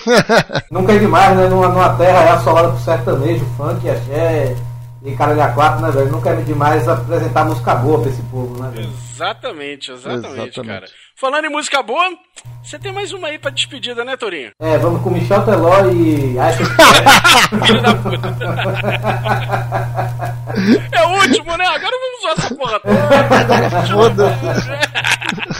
[0.71, 1.49] Nunca é demais, né?
[1.49, 4.57] Numa, numa terra assolada por sertanejo, funk, axé
[5.05, 6.11] e caralho a quatro, né, velho?
[6.11, 8.89] Nunca é demais apresentar música boa pra esse povo, né, velho?
[8.89, 10.67] Exatamente, exatamente, Exatamente.
[10.67, 10.87] cara.
[11.23, 12.03] Falando em música boa,
[12.64, 14.51] você tem mais uma aí pra despedida, né, Torinho?
[14.59, 16.37] É, vamos com Michel Teló e.
[16.37, 16.64] Acho
[17.64, 18.29] Filho da puta.
[20.91, 21.64] É o último, né?
[21.64, 22.81] Agora vamos usar essa porra
[23.87, 24.37] toda.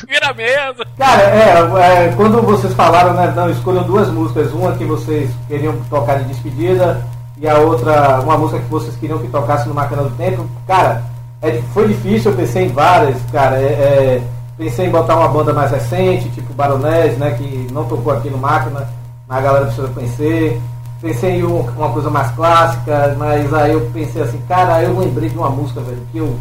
[0.09, 0.85] Vira a mesa.
[0.99, 5.81] Cara, é, é, quando vocês falaram, né, não, escolham duas músicas, uma que vocês queriam
[5.89, 7.07] tocar de despedida
[7.39, 11.05] e a outra, uma música que vocês queriam que tocasse no Máquina do Tempo, cara,
[11.41, 14.23] é, foi difícil, eu pensei em várias, cara, é, é,
[14.63, 18.39] pensei em botar uma banda mais recente, tipo Baronés, né, que não tocou aqui no
[18.39, 18.89] Máquina,
[19.27, 20.61] mas a galera precisa conhecer,
[21.01, 25.29] pensei em um- uma coisa mais clássica, mas aí eu pensei assim, cara, eu lembrei
[25.29, 26.37] de uma música, velho, que eu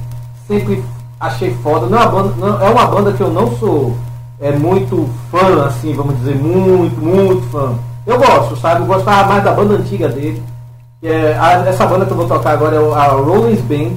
[0.48, 0.84] sempre
[1.20, 1.88] achei foda.
[1.88, 3.96] Não é uma banda, não- é uma banda que eu não sou
[4.40, 7.74] é, muito fã, assim, vamos dizer, muito, muito fã.
[8.08, 8.82] Eu gosto, sabe?
[8.82, 10.42] Eu gostava mais da banda antiga dele.
[11.04, 13.92] É, a- essa banda que eu vou tocar agora é a Rollins Band,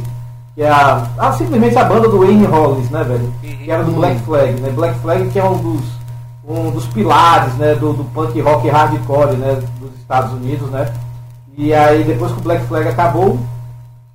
[0.55, 3.33] que é a, a- simplesmente a banda do Wayne Rollins, né, velho?
[3.43, 4.71] Que era do Black Flag, né?
[4.71, 5.85] Black Flag que é um dos,
[6.47, 10.93] um dos pilares, né, do, do punk rock hardcore, né, dos Estados Unidos, né?
[11.57, 13.39] E aí depois que o Black Flag acabou,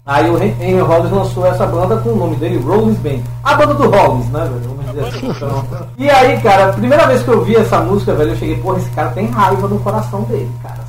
[0.06, 3.20] Aí o Hen- Henry Rollins lançou essa banda com o nome dele, Rollins Band.
[3.44, 4.62] A banda do Rollins, né, velho?
[4.76, 5.28] Vamos dizer assim.
[5.30, 5.66] Então.
[6.00, 8.90] E aí, cara, primeira vez que eu vi essa música, velho, eu cheguei, porra, esse
[8.90, 10.80] cara tem raiva no coração dele, cara,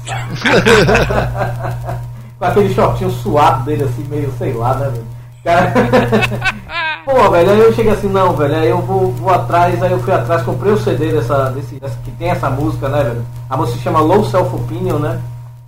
[2.39, 5.05] com aquele shortinho suado dele, assim, meio, sei lá, né, velho?
[5.45, 5.72] Cara...
[7.05, 9.99] Pô, velho, aí eu cheguei assim, não, velho, aí eu vou, vou atrás, aí eu
[10.01, 13.24] fui atrás, comprei o CD dessa, desse, dessa- que tem essa música, né, velho?
[13.49, 15.18] A música se chama Low Self Opinion, né?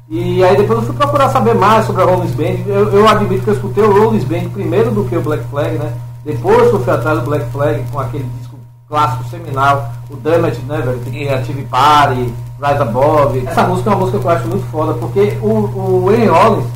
[0.09, 2.59] E aí depois eu fui procurar saber mais sobre a Rollins Band.
[2.67, 5.79] Eu, eu admito que eu escutei o Rollins Band primeiro do que o Black Flag,
[5.79, 5.91] né?
[6.25, 8.57] Depois eu fui atrás do Black Flag com aquele disco
[8.89, 10.99] clássico seminal, o Damage, né, velho?
[11.01, 13.43] Que tem a TV Party, Rise Above.
[13.47, 16.67] Essa música é uma música que eu acho muito foda, porque o, o Wayne Rollins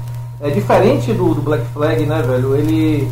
[0.41, 2.57] é diferente do, do Black Flag, né, velho?
[2.57, 3.11] Ele,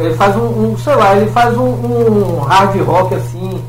[0.00, 3.62] ele faz um, um, sei lá, ele faz um, um hard rock assim,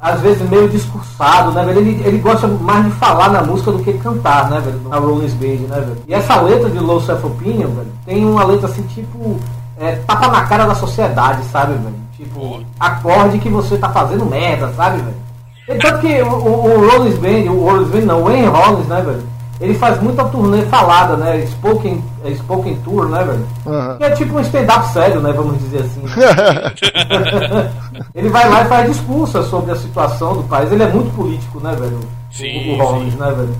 [0.00, 1.80] às vezes meio discursado, né, velho?
[1.80, 4.80] Ele, ele gosta mais de falar na música do que cantar, né, velho?
[4.88, 6.02] Na Rollins Band, né, velho?
[6.08, 9.38] E essa letra de Low Self Opinion, velho, tem uma letra assim, tipo,
[9.78, 12.02] é, tapa na cara da sociedade, sabe, velho?
[12.16, 15.80] Tipo, acorde que você tá fazendo merda, sabe, velho?
[15.80, 19.00] Tanto que o, o, o Rollins Band, o Rollins Band não, o Wayne Rollins, né,
[19.00, 19.22] velho?
[19.62, 21.46] Ele faz muita turnê falada, né?
[21.46, 23.46] Spoken, é, spoken tour, né, velho?
[23.98, 25.32] Que é tipo um stand-up sério, né?
[25.32, 26.02] Vamos dizer assim.
[28.14, 30.70] ele vai lá e faz discursos sobre a situação do país.
[30.72, 31.98] Ele é muito político, né, velho?
[32.30, 33.54] Sim, o, Rollins, né, velho?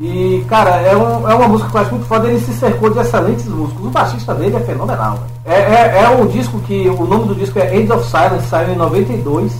[0.00, 2.28] E, cara, é, um- é uma música que eu acho muito foda.
[2.28, 3.84] Ele se cercou de excelentes músicos.
[3.86, 5.14] O baixista dele é fenomenal.
[5.14, 5.24] velho.
[5.44, 6.88] É, é, é um disco que.
[6.88, 9.56] O nome do disco é Age of Silence, saiu em 92.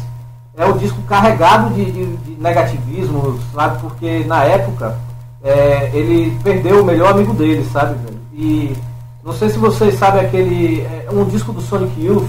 [0.57, 3.79] É um disco carregado de, de- de negativismo, sabe?
[3.81, 4.97] Porque na época
[5.43, 8.19] é, ele perdeu o melhor amigo dele, sabe, velho?
[8.33, 8.77] E
[9.25, 10.81] não sei se vocês sabem aquele.
[10.83, 12.29] É um disco do Sonic Youth,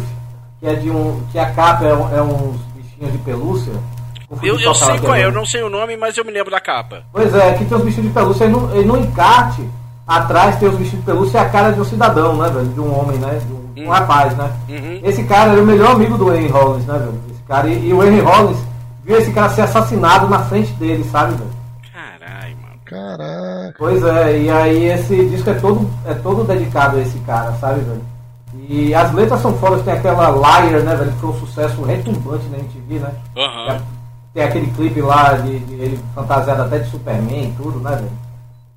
[0.59, 1.21] que é de um.
[1.31, 3.73] que a capa é, um- é uns bichinhos de pelúcia.
[4.43, 6.59] Eu, eu sei qual é, eu não sei o nome, mas eu me lembro da
[6.59, 7.01] capa.
[7.11, 9.67] Pois é, aqui tem os bichinhos de pelúcia, e no, e no encarte,
[10.05, 12.67] atrás tem os bichinhos de pelúcia e a cara de um cidadão, né, velho?
[12.67, 13.39] De um homem, né?
[13.45, 13.89] De um, um Hum.
[13.89, 14.51] rapaz, né?
[14.67, 14.99] Uhum.
[15.03, 17.19] Esse cara era o melhor amigo do Henry Rollins, né, velho?
[17.31, 18.57] Esse cara, e, e o Henry Rollins
[19.05, 21.49] viu esse cara ser assassinado na frente dele, sabe, velho?
[22.89, 23.75] Caraca.
[23.77, 27.81] Pois é, e aí esse disco é todo, é todo dedicado a esse cara, sabe,
[27.81, 28.01] velho?
[28.67, 31.11] E as letras são fodas, tem aquela Liar, né, velho?
[31.11, 33.11] Que foi um sucesso retumbante na MTV, né?
[33.37, 33.81] Aham.
[34.33, 38.11] Tem aquele clipe lá de, de ele fantasiado até de Superman e tudo, né, velho?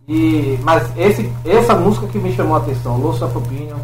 [0.07, 3.79] E, mas esse, essa música que me chamou a atenção, Low Self Opinion,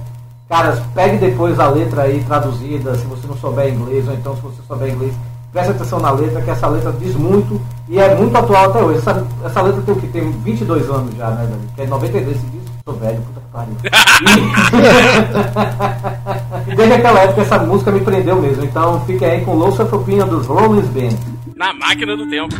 [0.46, 4.42] cara, pegue depois a letra aí traduzida, se você não souber inglês, ou então se
[4.42, 5.14] você souber inglês,
[5.52, 7.58] preste atenção na letra, que essa letra diz muito
[7.88, 8.98] e é muito atual até hoje.
[8.98, 10.06] Essa, essa letra tem o que?
[10.08, 11.60] Tem 22 anos já, né, velho?
[11.74, 13.74] Que é 92 esse disco, sou velho, puta que pariu.
[16.68, 18.62] E, desde aquela época essa música me prendeu mesmo.
[18.62, 21.16] Então fique aí com Self Opinion dos Rolling Band.
[21.56, 22.54] Na máquina do tempo.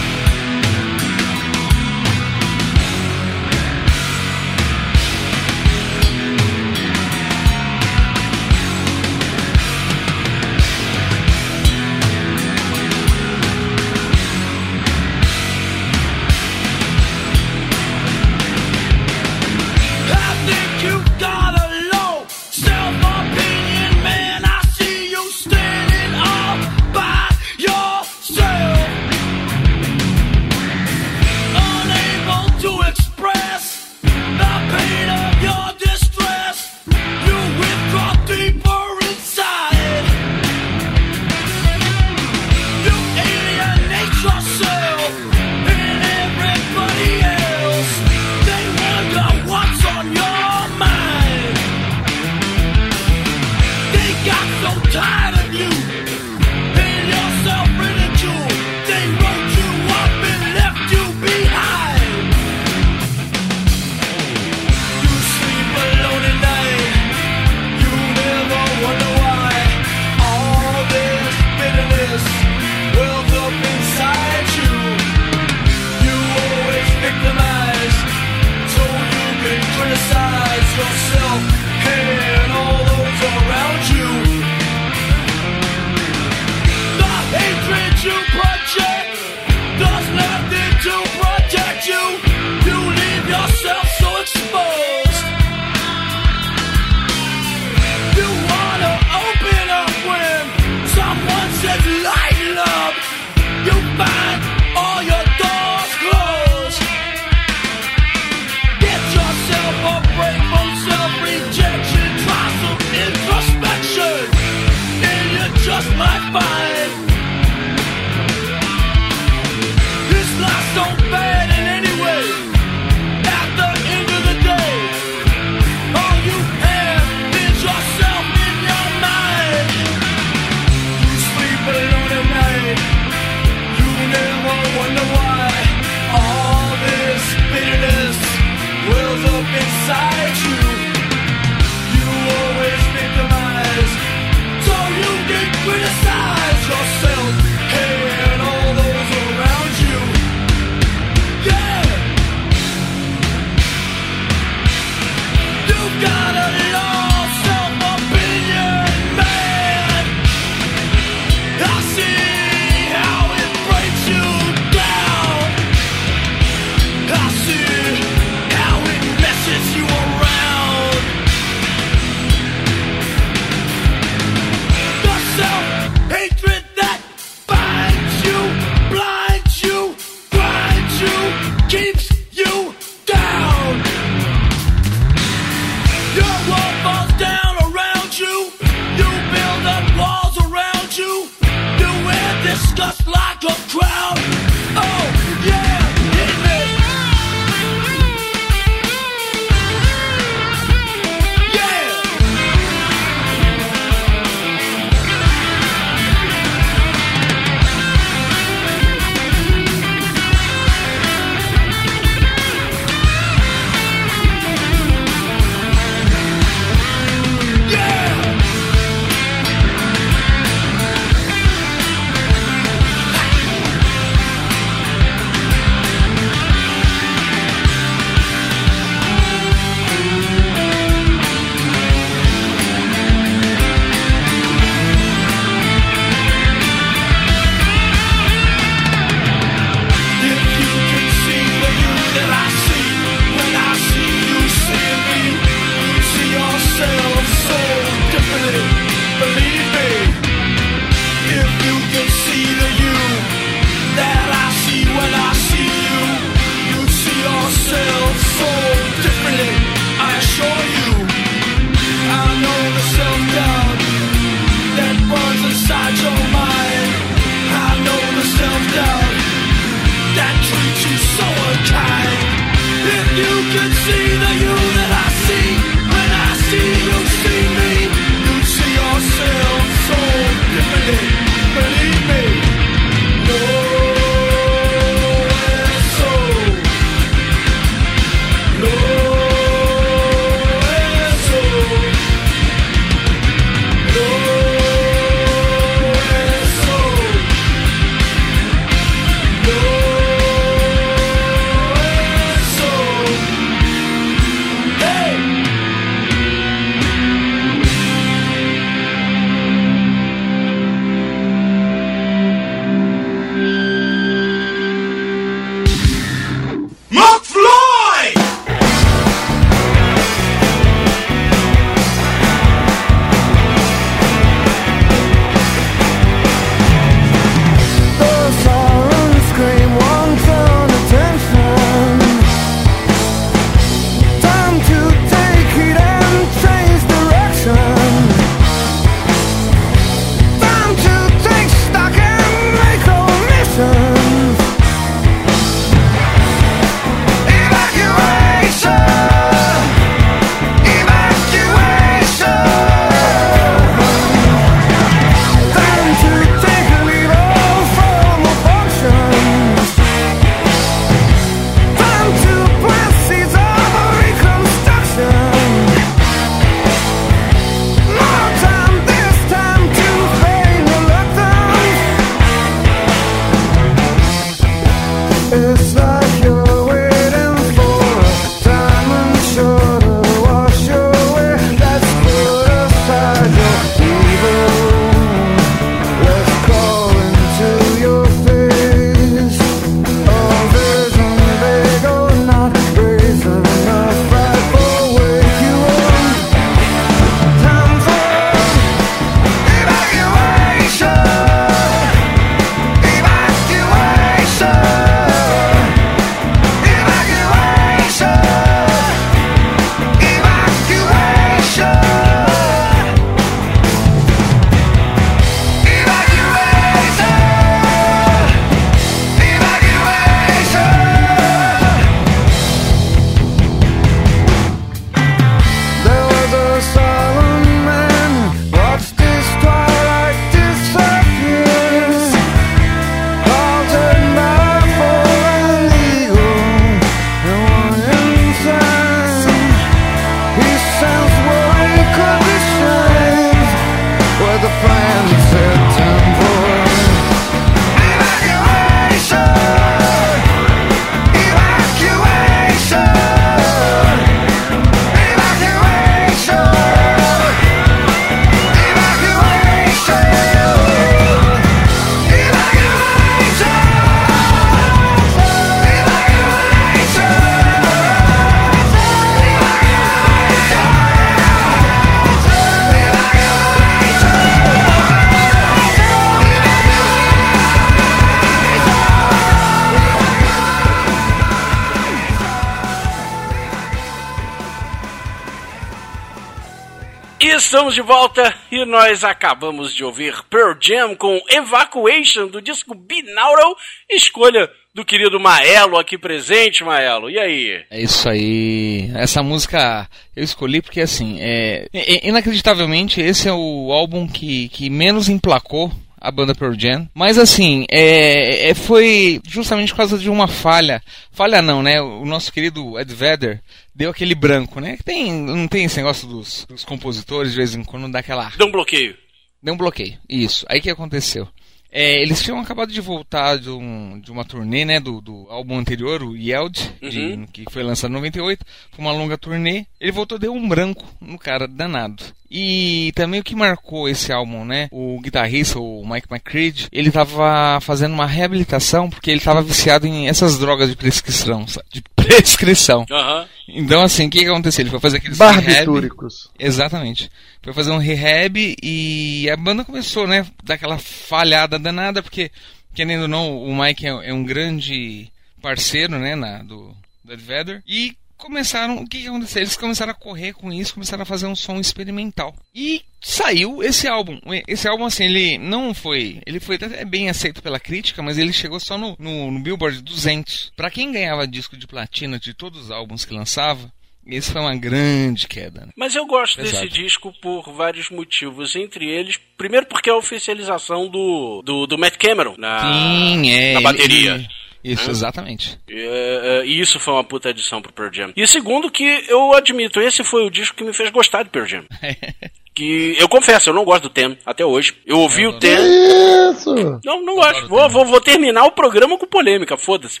[487.46, 493.56] Estamos de volta e nós acabamos de ouvir Pearl Jam com Evacuation do disco Binaural,
[493.88, 497.08] escolha do querido Maelo aqui presente, Maelo.
[497.08, 497.64] E aí?
[497.70, 498.90] É isso aí.
[498.96, 504.68] Essa música eu escolhi porque, assim, é, é- inacreditavelmente, esse é o álbum que, que
[504.68, 505.70] menos emplacou
[506.06, 506.88] a banda Pearl Jam.
[506.94, 510.82] Mas, assim, é, é- foi justamente por causa de uma falha.
[511.10, 511.80] Falha não, né?
[511.80, 513.42] O nosso querido Ed Vedder
[513.74, 514.76] deu aquele branco, né?
[514.76, 518.30] Que Tem, não tem esse negócio dos, dos compositores, de vez em quando, dá aquela...
[518.36, 518.96] Deu um bloqueio.
[519.42, 519.98] Deu um bloqueio.
[520.08, 520.46] Isso.
[520.48, 521.28] Aí que aconteceu?
[521.70, 525.58] É, eles tinham acabado de voltar de, um- de uma turnê, né, do, do álbum
[525.58, 527.26] anterior, o Yeld, de- Uhum.
[527.26, 529.66] que foi lançado em 98, foi uma longa turnê.
[529.78, 532.02] Ele voltou, deu um branco no cara, danado.
[532.30, 537.58] E também o que marcou esse álbum, né, o guitarrista, o Mike McCready, ele tava
[537.60, 541.66] fazendo uma reabilitação porque ele tava viciado em essas drogas de prescrição, sabe?
[541.72, 542.84] de prescrição.
[542.90, 543.26] Aham.
[543.48, 544.62] Então, assim, o que, que aconteceu?
[544.62, 546.30] Ele foi fazer aqueles rehab- Barbitúricos.
[546.38, 547.10] Exatamente.
[547.42, 550.26] Foi fazer um rehab e a banda começou, né?
[550.42, 552.30] Daquela falhada danada, porque,
[552.74, 555.08] querendo ou não, o Mike é, é um grande
[555.40, 556.16] parceiro, né?
[556.16, 556.74] Na, do,
[557.04, 557.62] do Ed Vedder.
[557.68, 558.76] E começaram.
[558.78, 559.42] O que, que aconteceu?
[559.42, 562.34] Eles começaram a correr com isso, começaram a fazer um som experimental.
[562.54, 564.18] E saiu esse álbum.
[564.48, 566.20] Esse álbum, assim, ele não foi.
[566.26, 569.82] Ele foi até bem aceito pela crítica, mas ele chegou só no, no, no Billboard
[569.82, 570.52] 200.
[570.56, 573.70] Pra quem ganhava disco de platina de todos os álbuns que lançava.
[574.08, 575.62] Esse foi uma grande queda.
[575.66, 575.72] né?
[575.76, 576.64] Mas eu gosto Exato.
[576.64, 578.54] desse disco por vários motivos.
[578.54, 583.52] Entre eles, primeiro porque é a oficialização do, do, do Matt Cameron na, Sim, é.
[583.54, 584.14] na ele- bateria.
[584.14, 584.28] ele-
[584.72, 584.90] Isso, Hã?
[584.90, 585.58] exatamente.
[585.68, 588.12] É, é, E isso foi uma puta edição pro Pearl Jam.
[588.16, 591.46] E segundo que eu admito, esse foi o disco que me fez gostar de Pearl
[591.46, 591.64] Jam.
[592.56, 594.74] que eu confesso, eu não gosto do Ten até hoje.
[594.86, 595.40] Eu ouvi Eu o adoro.
[595.40, 596.30] Ten.
[596.30, 596.54] Isso!
[596.82, 597.48] Não, não Eu gosto.
[597.48, 600.00] Vou, vou, vou terminar o programa com polêmica, foda-se.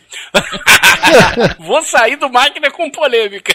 [1.60, 3.54] vou sair do máquina com polêmica.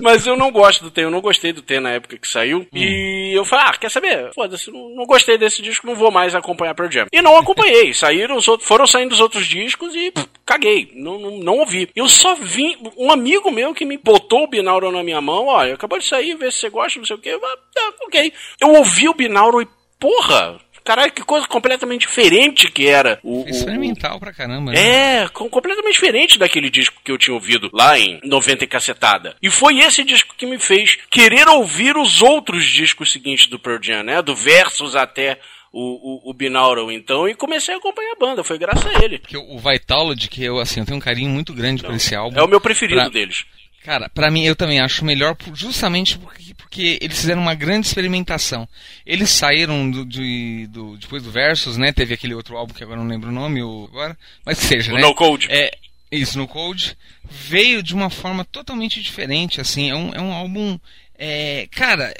[0.00, 2.66] Mas eu não gosto do Ten, eu não gostei do Ten na época que saiu.
[2.72, 4.32] E eu falei, ah, quer saber?
[4.34, 7.06] Foda-se, não, não gostei desse disco, não vou mais acompanhar Pearl Jam.
[7.12, 7.92] E não acompanhei.
[7.94, 10.90] Saíram os outros, foram saindo os outros discos e pff, caguei.
[10.94, 11.90] Não, não, não ouvi.
[11.94, 15.74] Eu só vi um amigo meu que me botou o Binaural na minha mão, olha,
[15.74, 17.38] acabou de sair, vê se você gosta, não sei o que.
[17.74, 18.32] Tá, ok.
[18.60, 19.68] Eu ouvi o Binaural e,
[19.98, 25.22] porra, caralho, que coisa completamente diferente que era o, o- Experimental pra caramba, né?
[25.22, 29.36] é, com- completamente diferente daquele disco que eu tinha ouvido lá em 90 e cacetada.
[29.42, 33.78] E foi esse disco que me fez querer ouvir os outros discos seguintes do Pearl
[33.82, 34.22] Jam, né?
[34.22, 35.40] Do Versus até
[35.72, 38.44] o, o, o Binaural, então, e comecei a acompanhar a banda.
[38.44, 39.18] Foi graças a ele.
[39.18, 42.38] Porque o Vitalogy, que eu, assim, eu tenho um carinho muito grande por esse álbum.
[42.38, 43.44] É o meu preferido Pra- deles.
[43.84, 48.66] Cara, pra mim eu também acho melhor justamente porque, porque eles fizeram uma grande experimentação.
[49.04, 51.92] Eles saíram do, de- do- depois do Versus, né?
[51.92, 54.94] Teve aquele outro álbum que agora não lembro o nome o, agora, mas seja, O
[54.96, 55.02] né?
[55.02, 55.46] No Code.
[55.50, 55.70] É,
[56.10, 56.96] isso, no Code.
[57.30, 59.90] Veio de uma forma totalmente diferente, assim.
[59.90, 60.78] É um, é um álbum.
[61.18, 62.14] é, cara,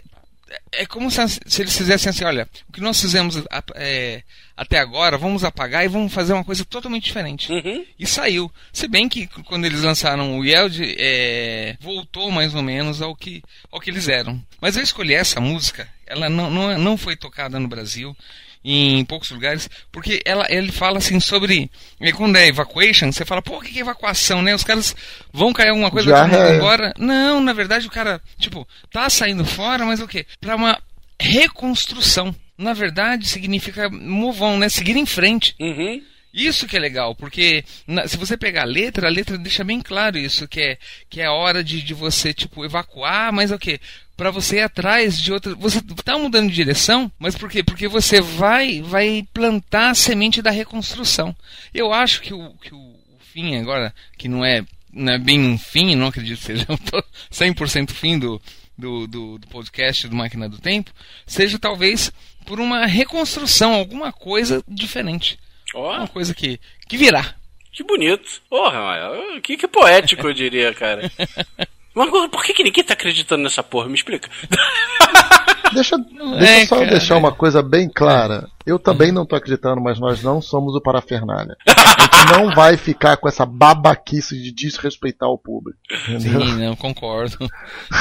[0.73, 3.43] é é como se, se eles fizessem assim: olha, o que nós fizemos
[3.75, 4.23] é,
[4.57, 7.53] até agora, vamos apagar e vamos fazer uma coisa totalmente diferente.
[7.53, 7.85] Uhum.
[7.99, 8.51] E saiu.
[8.73, 13.43] Se bem que quando eles lançaram o Yeld, é, voltou mais ou menos ao que,
[13.71, 14.43] ao que eles eram.
[14.61, 18.17] Mas eu escolhi essa música, ela não, não, não foi tocada no Brasil,
[18.65, 21.70] em poucos lugares, porque ela, ele fala assim sobre.
[22.01, 24.55] e Quando é evacuation, você fala, pô, o que que é evacuação, né?
[24.55, 24.97] Os caras
[25.32, 26.57] vão cair alguma coisa, mundo Diarreia.
[26.57, 26.95] embora.
[26.99, 30.24] Não, na verdade o cara, tipo, tá saindo fora, mas o quê?
[30.41, 30.78] Pra uma
[31.20, 32.35] reconstrução.
[32.57, 34.69] Na verdade, significa move on, né?
[34.69, 35.55] Seguir em frente.
[35.61, 36.01] Uhum.
[36.32, 39.81] Isso que é legal, porque na- se você pegar a letra, a letra deixa bem
[39.81, 40.78] claro isso, que é,
[41.09, 43.78] que é a hora de, de você, tipo, evacuar, mas o quê?
[44.16, 45.55] Pra você ir atrás de outra.
[45.57, 47.62] Você tá mudando de direção, mas por quê?
[47.65, 51.35] Porque você vai, vai plantar a semente da reconstrução.
[51.73, 55.41] Eu acho que o, que o, o fim agora, que não é, não é bem
[55.41, 56.66] um fim, não acredito que seja
[57.32, 58.41] 100% fim do,
[58.78, 60.93] do, do, do podcast do Máquina do Tempo,
[61.27, 62.12] seja talvez
[62.47, 65.39] por uma reconstrução, alguma coisa diferente.
[65.74, 67.35] Ó, Uma coisa que, que virá.
[67.73, 68.41] que bonito.
[68.49, 71.11] Porra, Mael, que, que poético, eu diria, cara.
[71.95, 73.89] Mas por que, que ninguém tá acreditando nessa porra?
[73.89, 74.29] Me explica.
[75.73, 76.91] Deixa, deixa é, eu só cara.
[76.91, 78.49] deixar uma coisa bem clara.
[78.65, 81.55] Eu também não tô acreditando, mas nós não somos o parafernália.
[81.66, 85.79] A gente não vai ficar com essa babaquice de desrespeitar o público.
[86.09, 86.41] Entendeu?
[86.41, 87.37] Sim, não, concordo.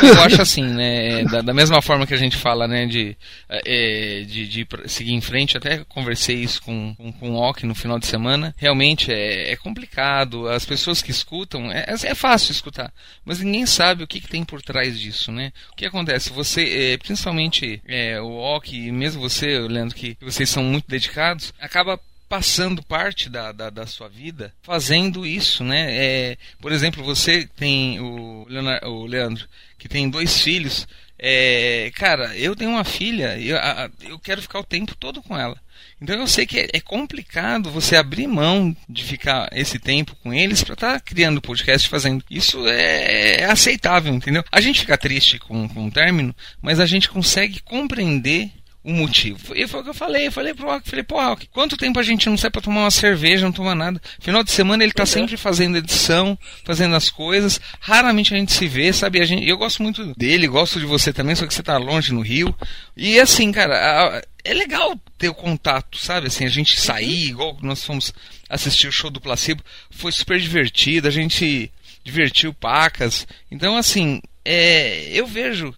[0.02, 1.26] Eu acho assim, né?
[1.26, 3.18] Da, da mesma forma que a gente fala, né, de,
[3.49, 7.76] é, de, de seguir em frente, até conversei isso com, com, com o Ok no
[7.76, 8.56] final de semana.
[8.57, 10.48] Realmente é, é complicado.
[10.48, 12.94] As pessoas que escutam, é, é fácil escutar,
[13.26, 15.51] mas ninguém sabe o que, que tem por trás disso, né?
[15.72, 16.30] O que acontece?
[16.31, 21.53] Você, é, principalmente é, o Ok e mesmo você, Leandro, que vocês são muito dedicados,
[21.60, 21.99] acaba
[22.30, 25.88] passando parte da, da, da sua vida fazendo isso, né?
[25.95, 29.47] É, por exemplo, você tem o, Leonardo, o Leandro,
[29.77, 30.88] que tem dois filhos.
[31.19, 35.22] É, cara, eu tenho uma filha e eu, a- eu quero ficar o tempo todo
[35.22, 35.61] com ela.
[36.04, 40.34] Então eu sei que é, é complicado você abrir mão de ficar esse tempo com
[40.34, 42.22] eles para estar criando podcast fazendo.
[42.30, 44.44] Isso é, é aceitável, entendeu?
[44.52, 48.52] A gente fica triste com, com o término, mas a gente consegue compreender
[48.84, 49.55] o motivo.
[49.55, 50.27] E foi o que eu falei.
[50.27, 52.81] Eu falei pro Rock, falei, pô, Rock, quanto tempo a gente não sai pra tomar
[52.81, 54.01] uma cerveja, não toma nada?
[54.19, 57.61] Final de semana ele tá sempre fazendo edição, fazendo as coisas.
[57.80, 59.22] Raramente a gente se vê, sabe?
[59.22, 62.11] A gente, eu gosto muito dele, gosto de você também, só que você tá longe
[62.14, 62.53] no Rio.
[62.97, 63.73] E assim, cara,
[64.18, 66.27] a- é legal ter o contato, sabe?
[66.27, 68.14] Assim, a gente sair, igual nós fomos
[68.49, 71.72] assistir o show do Placebo, foi super divertido, a gente
[72.03, 73.26] divertiu pacas.
[73.49, 75.73] Então, assim, é, eu vejo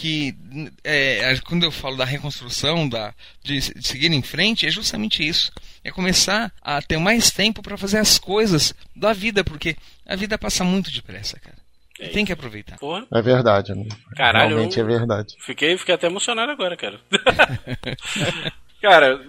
[0.00, 0.34] que
[0.82, 3.12] é, quando eu falo da reconstrução, da,
[3.44, 5.52] de, de seguir em frente, é justamente isso.
[5.84, 10.38] É começar a ter mais tempo para fazer as coisas da vida, porque a vida
[10.38, 11.58] passa muito depressa, cara.
[12.00, 12.78] E tem que aproveitar.
[12.78, 13.94] Porra, É verdade, amigo.
[14.16, 15.34] Caralho, Realmente é verdade.
[15.38, 16.98] fiquei, fiquei até emocionado agora, cara.
[18.80, 19.20] Cara,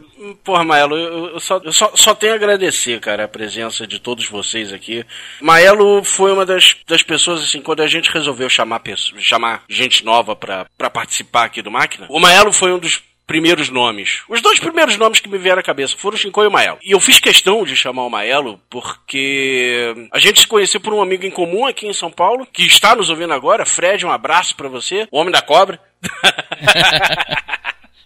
[0.44, 4.00] porra, Maelo, eu, eu só, eu só, só tenho a agradecer, cara, a presença de
[4.00, 5.06] todos vocês aqui.
[5.42, 8.82] Maelo foi uma das, das pessoas, assim, quando a gente resolveu chamar,
[9.18, 13.70] chamar gente nova pra, pra participar aqui do Máquina, o Maelo foi um dos primeiros
[13.70, 14.24] nomes.
[14.28, 16.80] Os dois primeiros nomes que me vieram à cabeça foram o Shinkoi e o Maelo.
[16.84, 21.02] E eu fiz questão de chamar o Maelo porque a gente se conheceu por um
[21.02, 23.66] amigo em comum aqui em São Paulo, que está nos ouvindo agora.
[23.66, 25.80] Fred, um abraço pra você, o homem da cobra.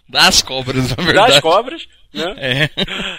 [0.08, 1.32] Das cobras, na verdade.
[1.32, 2.34] das cobras, né?
[2.38, 2.70] É.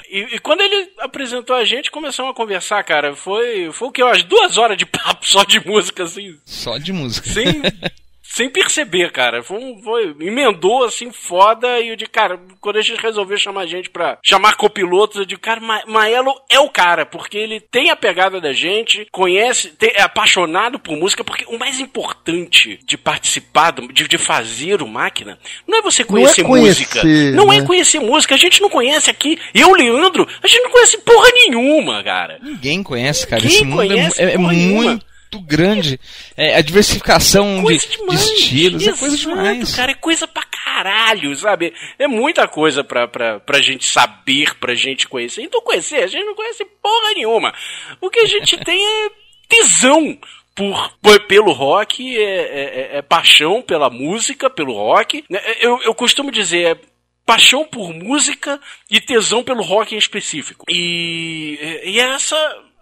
[0.10, 3.16] E, e quando ele apresentou a gente, começamos a conversar, cara.
[3.16, 4.04] Foi, foi o que?
[4.04, 6.38] Umas duas horas de papo só de música, assim.
[6.46, 7.30] Só de música.
[7.30, 7.62] Sem,
[8.38, 9.42] sem perceber, cara.
[9.42, 13.62] Foi, um, foi emendou assim foda e eu de cara, quando a gente resolveu chamar
[13.62, 17.60] a gente pra chamar copilotos, eu digo, cara, Ma Maelo é o cara, porque ele
[17.60, 22.80] tem a pegada da gente, conhece, tem, é apaixonado por música, porque o mais importante
[22.86, 27.04] de participar, de, de fazer o máquina, não é você conhecer, não é conhecer música.
[27.36, 27.58] Não né?
[27.58, 28.36] é conhecer música.
[28.36, 29.40] A gente não conhece aqui.
[29.54, 32.40] Eu, Leandro, a gente não conhece porra nenhuma, cara.
[32.42, 33.42] Ninguém conhece, cara.
[33.42, 35.00] Ninguém Esse mundo é, conhece é- é porra nenhuma.
[35.32, 36.00] Muito grande.
[36.36, 38.22] É, a diversificação de, Coisa de demais.
[38.24, 39.76] estilos é coisa Exato, demais.
[39.76, 41.74] cara, é coisa pra caralho, sabe?
[42.00, 45.42] É muita coisa pra, pra, pra gente saber, pra gente conhecer.
[45.44, 47.54] Então conhecer, a gente não conhece porra nenhuma.
[48.02, 49.10] O que a gente tem é
[49.50, 50.18] tesão.
[50.56, 55.24] Por, por- pelo rock, é, é- é- é paixão pela música, pelo rock.
[55.30, 55.40] né?
[55.60, 56.80] Eu, eu costumo dizer, é
[57.24, 58.60] paixão por música
[58.90, 60.66] e tesão pelo rock em específico.
[60.68, 62.36] E, e é essa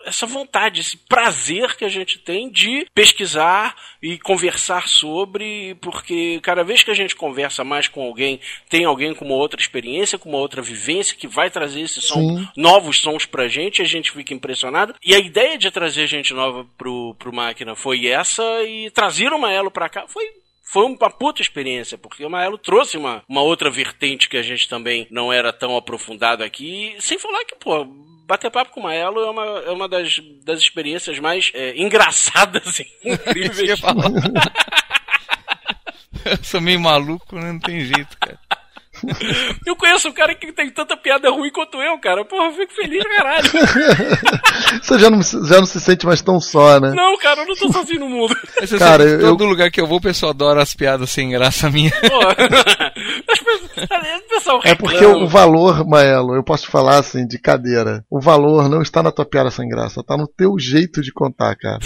[0.06, 6.64] essa vontade, esse prazer que a gente tem de pesquisar e conversar sobre, porque cada
[6.64, 10.30] vez que a gente conversa mais com alguém, tem alguém com uma outra experiência, com
[10.30, 14.34] uma outra vivência que vai trazer esses som, novos sons pra gente, a gente fica
[14.34, 14.96] impressionado.
[15.04, 19.40] E a ideia de trazer gente nova pro, pro máquina foi essa e trazer o
[19.40, 20.24] Maelo pra cá foi
[20.68, 24.68] foi uma puta experiência, porque o Maelo trouxe uma, uma outra vertente que a gente
[24.68, 26.96] também não era tão aprofundado aqui.
[27.00, 27.88] Sem falar que, pô,
[28.26, 32.80] bater papo com o Maelo é uma, é uma das, das experiências mais é, engraçadas
[32.80, 33.80] e eu incríveis.
[33.80, 34.10] falar.
[36.26, 37.52] eu sou meio maluco, né?
[37.52, 38.40] Não tem jeito, cara.
[39.66, 42.24] Eu conheço um cara que tem tanta piada ruim quanto eu, cara.
[42.26, 43.50] Porra, eu fico feliz, caralho.
[44.82, 46.94] Você já não, já não se sente mais tão só, né?
[46.96, 48.36] Não, cara, eu não tô sozinho no mundo.
[48.60, 51.10] Você Cara, sabe que eu- todo lugar que eu vou, o pessoal adora as piadas
[51.10, 51.92] sem graça minha.
[54.46, 58.04] Pô, É porque o valor, Maelo, eu posso falar assim, de cadeira.
[58.10, 61.56] O valor não está na tua piada sem graça, tá no teu jeito de contar,
[61.56, 61.80] cara.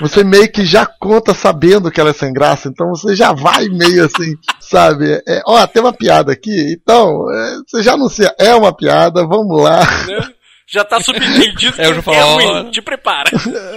[0.00, 3.68] Você meio que já conta sabendo que ela é sem graça, então você já vai
[3.68, 5.22] meio assim, sabe?
[5.28, 9.62] É, ó, tem uma piada aqui, então, é, você já anuncia, é uma piada, vamos
[9.62, 9.80] lá.
[10.06, 10.28] né?
[10.72, 12.70] Já tá subentendido que É, eu já falo, é ó, ruim.
[12.70, 13.28] Te prepara.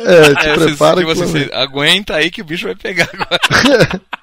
[0.05, 2.75] É, te É, você- prepara tipo que assim, você aguenta aí que o bicho vai
[2.75, 3.39] pegar agora.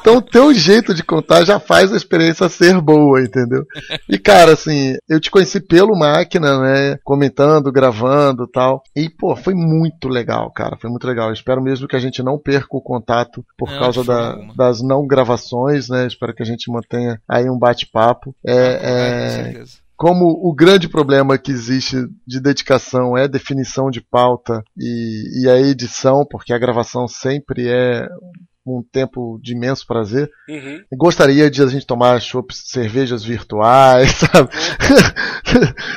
[0.00, 3.64] Então, o teu jeito de contar já faz a experiência ser boa, entendeu?
[4.08, 6.98] E, cara, assim, eu te conheci pelo máquina, né?
[7.04, 8.82] Comentando, gravando tal.
[8.94, 10.76] E, pô, foi muito legal, cara.
[10.80, 11.28] Foi muito legal.
[11.28, 14.82] Eu espero mesmo que a gente não perca o contato por Não, causa da- das
[14.82, 16.06] não gravações, né?
[16.06, 18.34] Espero que a gente mantenha aí um bate-papo.
[18.46, 19.78] É, Com é, certeza.
[19.96, 21.96] como o grande problema que existe
[22.26, 28.06] de dedicação é definição de pauta e, e a edição, porque a gravação sempre é
[28.66, 30.30] um tempo de imenso prazer.
[30.48, 30.82] Uhum.
[30.96, 34.48] Gostaria de a gente tomar chopps, cervejas virtuais, sabe?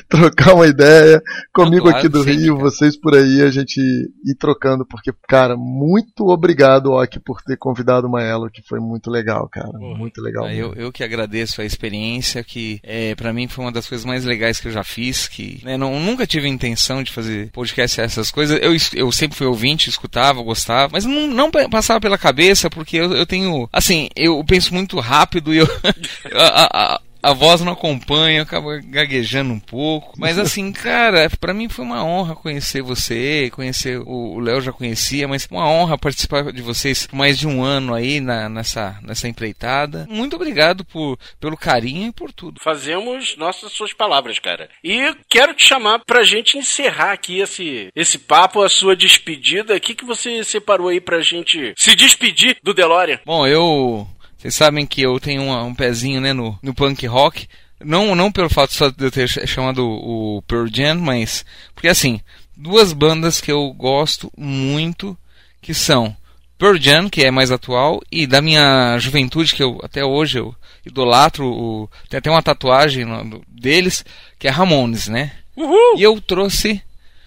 [0.10, 1.22] Trocar uma ideia
[1.53, 2.69] comigo claro, aqui do Rio, cara.
[2.69, 8.07] vocês por aí, a gente ir trocando, porque, cara, muito obrigado, Ok, por ter convidado
[8.07, 9.72] o Maelo, que foi muito legal, cara.
[9.73, 10.45] Muito legal.
[10.45, 14.06] Ah, eu, eu que agradeço a experiência, que é, para mim foi uma das coisas
[14.06, 18.02] mais legais que eu já fiz, que né, não, nunca tive intenção de fazer podcast
[18.02, 18.60] essas coisas.
[18.61, 22.98] Eu, eu sempre fui ouvinte, escutava, gostava, mas não, não pa- passava pela cabeça, porque
[22.98, 23.70] eu, eu tenho.
[23.72, 25.68] Assim, eu penso muito rápido e eu.
[26.36, 30.14] a, a- a- voz não acompanha, eu acabo gaguejando um pouco.
[30.18, 35.27] Mas assim, cara, pra mim foi uma honra conhecer você, conhecer o Léo já conhecia,
[35.27, 39.27] mas uma honra participar de vocês por mais de um ano aí na- nessa, nessa
[39.27, 40.06] empreitada.
[40.10, 42.60] Muito obrigado por, pelo carinho e por tudo.
[42.64, 44.69] Fazemos nossas suas palavras, cara.
[44.84, 49.76] E quero te chamar pra gente encerrar aqui esse, esse papo, a sua despedida.
[49.76, 53.19] O que, que você separou aí pra gente se despedir do DeLorean?
[53.26, 54.07] Bom, eu.
[54.38, 57.47] Vocês sabem que eu tenho uma- um pezinho né, no, no punk rock.
[57.84, 61.45] Não, não pelo fato só de eu ter ch- chamado o Pearl Jam, mas.
[61.76, 62.19] Porque assim,
[62.55, 65.18] duas bandas que eu gosto muito,
[65.61, 66.15] que são
[66.57, 70.55] Pearl Jam, que é mais atual, e da minha juventude, que eu até hoje eu
[70.85, 74.03] idolatro, o, tem até uma tatuagem no- deles,
[74.39, 75.34] que é Ramones, né?
[75.55, 75.97] Uhul!
[75.99, 76.81] E eu trouxe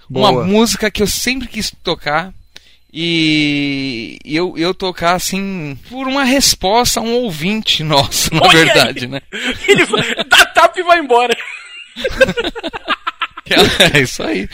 [0.09, 0.45] uma Boa.
[0.45, 2.33] música que eu sempre quis tocar
[2.93, 8.65] e eu, eu tocar assim por uma resposta a um ouvinte nosso, na Olha aí!
[8.65, 9.21] verdade, né?
[9.69, 9.87] Ele
[10.29, 11.37] dá tapa e vai embora.
[13.53, 14.49] É, é isso aí.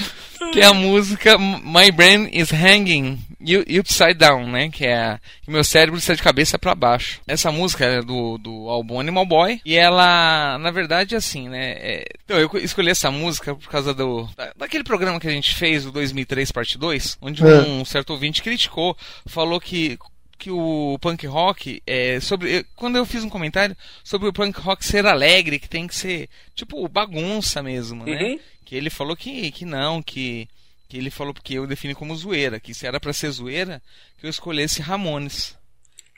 [0.54, 4.70] Que é a música My Brain is Hanging You- Upside Down, né?
[4.70, 7.20] Que é que meu cérebro está de cabeça para baixo.
[7.26, 9.60] Essa música é do, do álbum Animal Boy.
[9.64, 11.72] E ela, na verdade, é assim, né?
[11.78, 15.54] é- então, eu escolhi essa música por causa do da- daquele programa que a gente
[15.54, 17.46] fez, o 2003 Parte 2, onde É.
[17.46, 18.96] um certo ouvinte criticou,
[19.26, 19.98] falou que
[20.38, 24.84] que o punk rock é sobre quando eu fiz um comentário sobre o punk rock
[24.84, 28.38] ser alegre que tem que ser tipo bagunça mesmo né Uhum.
[28.62, 30.46] que ele falou que, que não, que,
[30.88, 33.82] que ele falou porque eu defini como zoeira, que se era pra ser zoeira,
[34.18, 35.56] que eu escolhesse Ramones.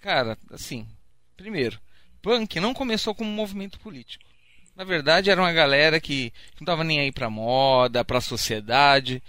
[0.00, 0.86] Cara, assim,
[1.36, 1.80] primeiro,
[2.22, 4.24] punk não começou como um movimento político.
[4.76, 9.22] Na verdade, era uma galera que não tava nem aí pra moda, pra sociedade.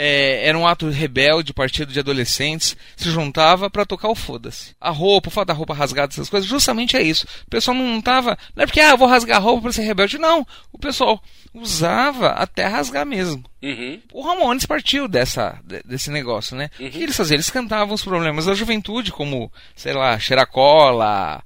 [0.00, 4.76] É, era um ato rebelde, partido de adolescentes, se juntava para tocar o foda-se.
[4.80, 7.26] A roupa, o fato da roupa rasgada, essas coisas, justamente é isso.
[7.48, 8.38] O pessoal não tava.
[8.54, 10.16] Não é porque, ah, vou rasgar a roupa pra ser rebelde.
[10.16, 10.46] Não.
[10.72, 11.20] O pessoal
[11.52, 13.42] usava até rasgar mesmo.
[13.60, 14.00] Uhum.
[14.12, 16.70] O Ramones partiu dessa, de- desse negócio, né?
[16.78, 17.34] O que eles faziam?
[17.34, 21.42] Eles cantavam os problemas da juventude, como, sei lá, cheirar cola,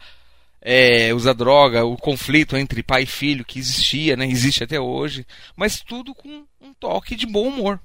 [0.61, 4.27] é, usar droga, o conflito entre pai e filho que existia, né?
[4.27, 5.27] Existe até hoje.
[5.57, 7.81] Mas tudo com um toque de bom humor.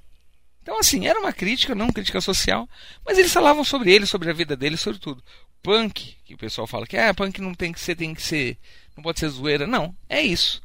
[0.68, 2.68] Então, assim, era uma crítica, não crítica social,
[3.02, 5.24] mas eles falavam sobre ele, sobre a vida dele, sobre tudo.
[5.62, 8.58] Punk, que o pessoal fala que ah, punk não tem que ser, tem que ser,
[8.94, 9.66] não pode ser zoeira.
[9.66, 10.60] Não, é isso.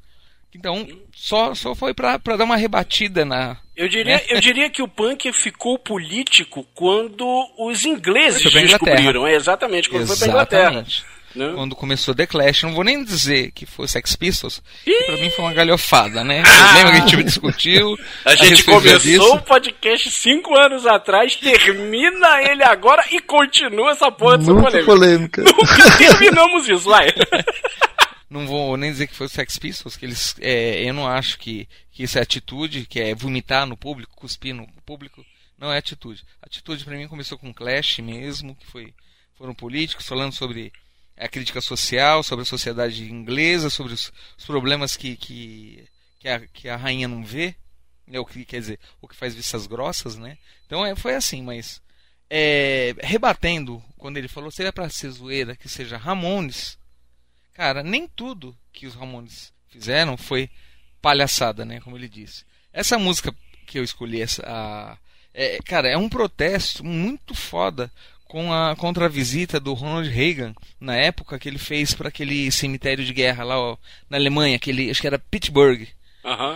[0.54, 0.86] Então,
[1.16, 3.56] só, só foi pra dar uma rebatida na.
[3.78, 4.22] Eu diria, né?
[4.28, 7.26] eu diria que o punk ficou político quando
[7.58, 9.26] os ingleses descobriram.
[9.26, 10.86] É exatamente, quando foi pra Inglaterra.
[11.36, 11.52] Né?
[11.56, 15.30] Quando começou The Clash, não vou nem dizer que foi Sex Pistols, que pra mim
[15.32, 16.44] foi uma galhofada, né?
[16.44, 17.98] Vocês lembram que a gente discutiu?
[18.24, 19.36] A gente respeito começou disso?
[19.36, 24.86] o podcast cinco anos atrás, termina ele agora e continua essa porra dessa polêmica.
[24.86, 25.42] polêmica.
[25.50, 27.08] Nunca terminamos isso, vai.
[28.30, 30.36] Não vou nem dizer que foi o Sex Pistols, que eles.
[30.40, 34.54] é, eu não acho que, que isso é atitude, que é vomitar no público, cuspir
[34.54, 35.26] no público.
[35.58, 36.24] Não é atitude.
[36.42, 38.94] Atitude pra mim começou com Clash mesmo, que foi,
[39.38, 40.72] foram políticos falando sobre
[41.24, 45.88] a crítica social, sobre a sociedade inglesa, sobre os, os problemas que, que,
[46.20, 47.56] que, a, que a rainha não vê.
[48.06, 50.38] né, o que quer dizer, o que faz vistas grossas, né?
[50.66, 51.82] Então é, foi assim, mas
[52.30, 56.78] é, rebatendo quando ele falou se é pra ser zoeira que seja Ramones,
[57.54, 60.50] cara, nem tudo que os Ramones fizeram foi
[61.02, 61.80] palhaçada, né?
[61.80, 62.44] Como ele disse.
[62.74, 63.34] Essa música
[63.66, 64.98] que eu escolhi, essa, a,
[65.34, 67.90] é, cara, é um protesto muito foda
[68.34, 72.52] com a, contra a visita do Ronald Reagan na época que ele fez para aquele
[72.52, 73.78] cemitério de guerra lá ó,
[74.10, 75.84] na Alemanha, aquele, acho que era Pittsburgh.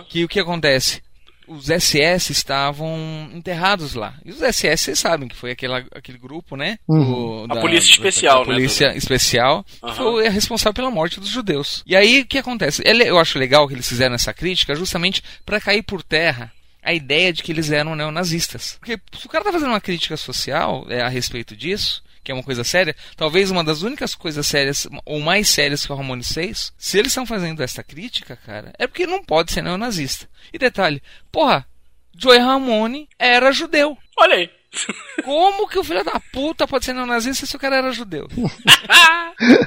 [0.08, 1.00] Que o que acontece?
[1.46, 4.14] Os SS estavam enterrados lá.
[4.24, 6.78] E os SS, vocês sabem que foi aquela, aquele grupo, né?
[6.88, 7.46] Uhum.
[7.46, 9.94] Do- A polícia especial, da né, polícia do- especial Aham.
[9.94, 11.84] foi responsável pela morte dos judeus.
[11.86, 12.82] E aí o que acontece?
[12.84, 16.52] Ele- Eu acho legal que eles fizeram essa crítica justamente para cair por terra
[16.82, 18.76] a ideia de que eles eram neonazistas.
[18.80, 22.34] Porque se o cara tá fazendo uma crítica social é, a respeito disso, que é
[22.34, 26.32] uma coisa séria, talvez uma das únicas coisas sérias, ou mais sérias que o Ramones
[26.32, 30.28] fez, se eles estão fazendo essa crítica, cara, é porque não pode ser neonazista.
[30.52, 31.02] E detalhe,
[31.32, 31.66] porra,
[32.16, 33.96] Joey Ramone era judeu.
[34.18, 34.50] Olha aí.
[35.24, 38.28] Como que o filho da puta pode ser neonazista se o cara era judeu?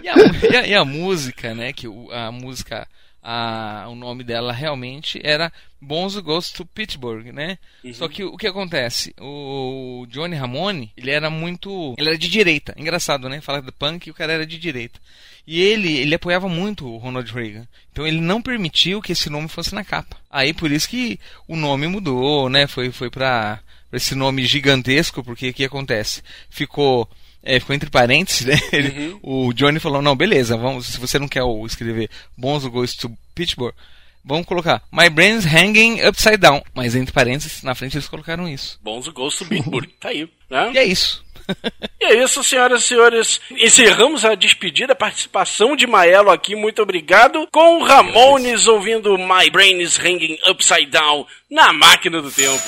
[0.04, 0.16] e, a,
[0.52, 1.74] e a- e a música, né?
[1.74, 2.88] Que o- a música,
[3.22, 7.58] a- o nome dela realmente era Bonzo Goes to Pittsburgh, né?
[7.94, 9.14] Só que o que acontece?
[9.20, 11.96] O Johnny Ramone, ele era muito.
[11.98, 12.74] Ele era de direita.
[12.78, 13.42] Engraçado, né?
[13.42, 15.00] Falar do punk e o cara era de direita.
[15.48, 17.68] E ele, ele apoiava muito o Ronald Reagan.
[17.92, 20.16] Então ele não permitiu que esse nome fosse na capa.
[20.30, 22.68] Aí por isso que o nome mudou, né?
[22.68, 26.22] Foi, foi pra, pra esse nome gigantesco, porque o que acontece?
[26.50, 27.10] Ficou.
[27.44, 28.60] É, ficou entre parênteses, né?
[28.72, 32.96] Ele- O Johnny falou, não, beleza, vamos, se você não quer o- escrever Bonzo Goes
[32.96, 33.74] to Pittsburgh,
[34.24, 36.62] vamos colocar My Brain's Hanging Upside Down.
[36.76, 38.80] Mas entre parênteses, na frente eles colocaram isso.
[38.84, 39.90] Bons Ghost Bitburg.
[40.00, 40.30] Tá aí.
[40.50, 40.72] Né?
[40.74, 41.24] E é isso.
[42.00, 43.42] E é isso, senhoras e senhores.
[43.52, 46.56] Encerramos a despedida, a participação de Maelo aqui.
[46.56, 47.46] Muito obrigado.
[47.52, 52.64] Com Ramones ouvindo My Brain is Hanging Upside Down na máquina do tempo.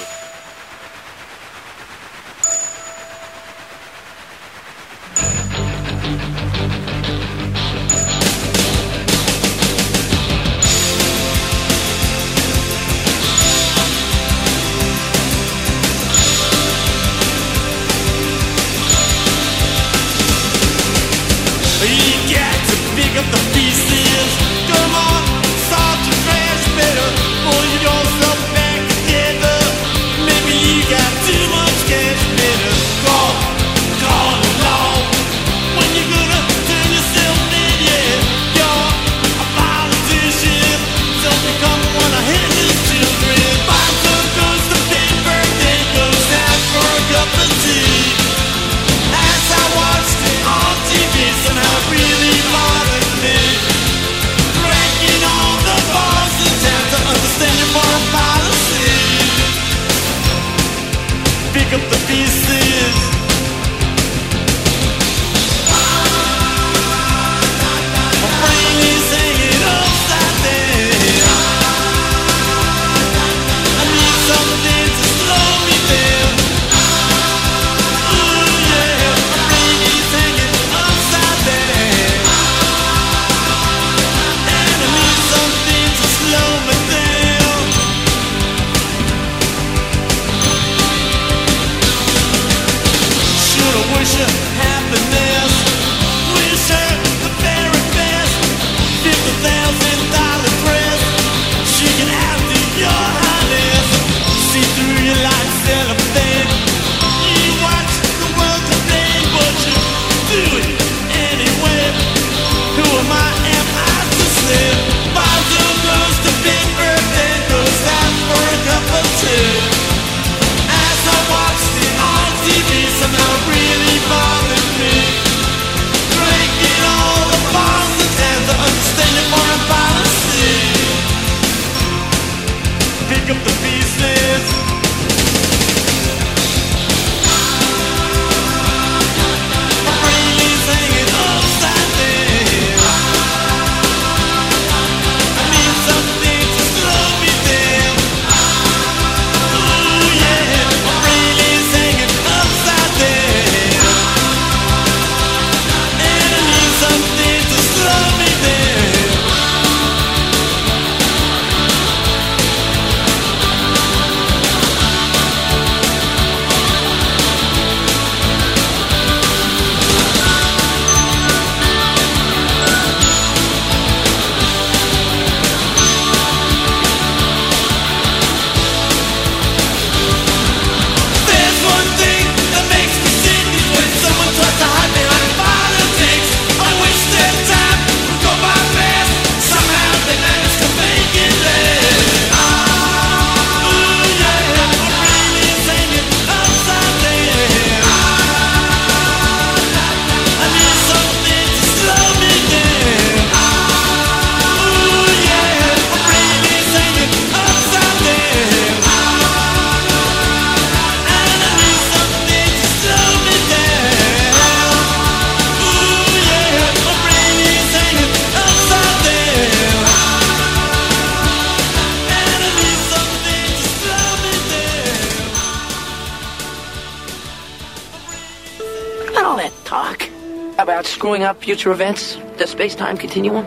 [231.44, 233.46] Future events, the space-time continuum?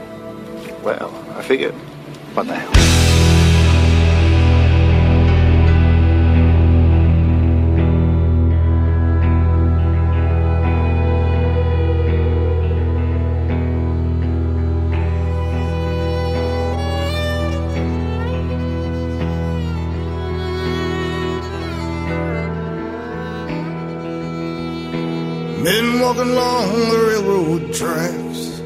[25.66, 28.60] Been walking along the railroad tracks.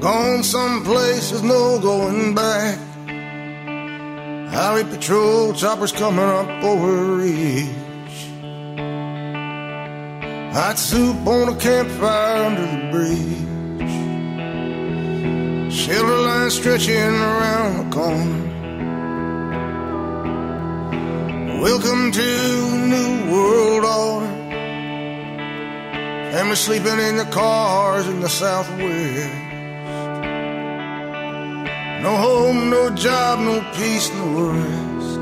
[0.00, 2.78] Gone someplace there's no going back.
[4.54, 8.28] Highway patrol choppers coming up over ridge.
[10.54, 13.42] Hot soup on a campfire under the bridge.
[15.74, 18.42] Shelter line stretching around the corner.
[21.60, 24.33] Welcome to new world order.
[26.34, 29.34] Family sleeping in the cars in the southwest.
[32.02, 35.20] No home, no job, no peace, no rest.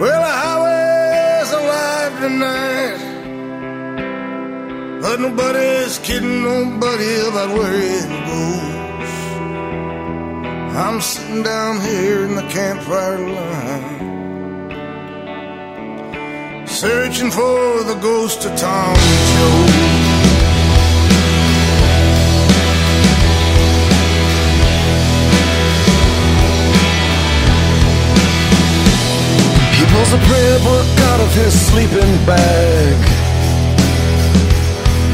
[0.00, 3.00] Well, the highway's alive tonight.
[5.02, 9.14] But nobody's kidding nobody about where it goes.
[10.76, 13.97] I'm sitting down here in the campfire line.
[16.78, 18.94] Searching for the ghost of Tom.
[29.74, 32.94] He pulls a prayer book out of his sleeping bag.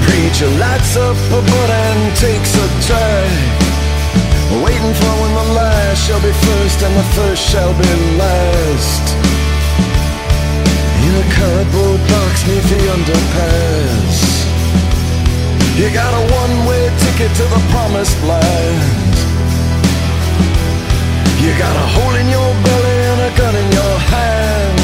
[0.05, 3.55] Preacher lights up a butt and takes a drag.
[4.63, 9.24] Waiting for when the last shall be first and the first shall be last.
[11.05, 14.17] In a cardboard box neath the underpass.
[15.77, 19.15] You got a one-way ticket to the promised land.
[21.43, 24.79] You got a hole in your belly and a gun in your hand.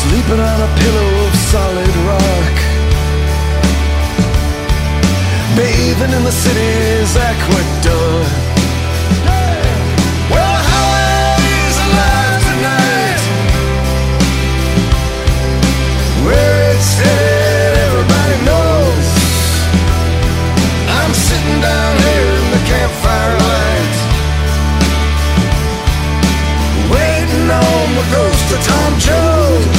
[0.00, 2.56] Sleeping on a pillow of solid rock.
[5.56, 8.43] Bathing in the city's aqueduct.
[27.94, 29.73] Waiting on the ghost of Tom Jones.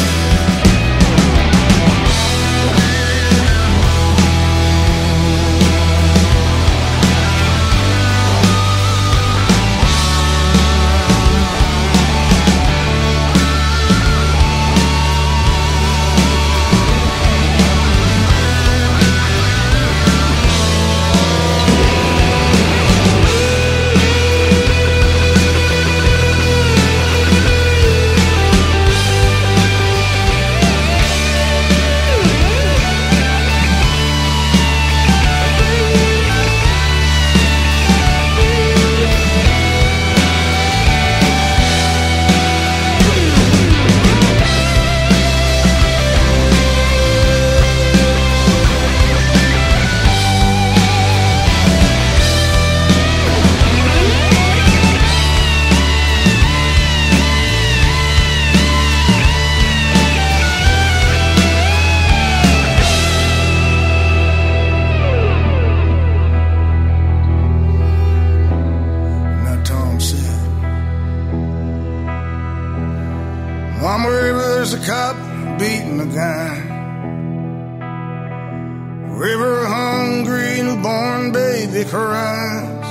[79.16, 82.86] River, hungry newborn baby cries.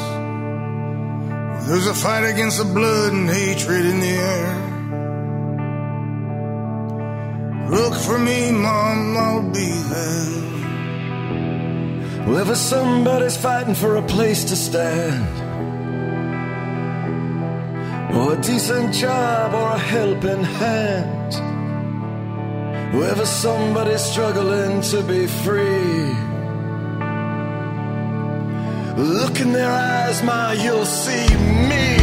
[1.69, 4.65] There's a fight against the blood and hatred in the air.
[7.71, 10.45] Look for me, Mom, I'll be there.
[12.27, 15.29] Wherever somebody's fighting for a place to stand.
[18.17, 21.54] Or a decent job or a helping hand.
[22.97, 26.15] Wherever somebody's struggling to be free.
[28.97, 31.27] Look in their eyes, Ma, you'll see
[31.71, 31.97] me.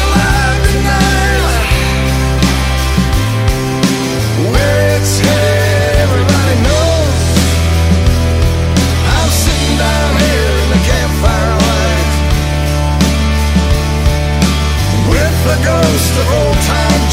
[0.00, 1.42] Alive tonight.
[4.50, 7.20] Where it's headed, everybody knows.
[9.14, 12.12] I'm sitting down here in the campfire light
[15.12, 16.58] with the ghost of old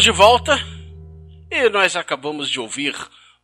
[0.00, 0.58] Estamos de volta
[1.50, 2.96] e nós acabamos de ouvir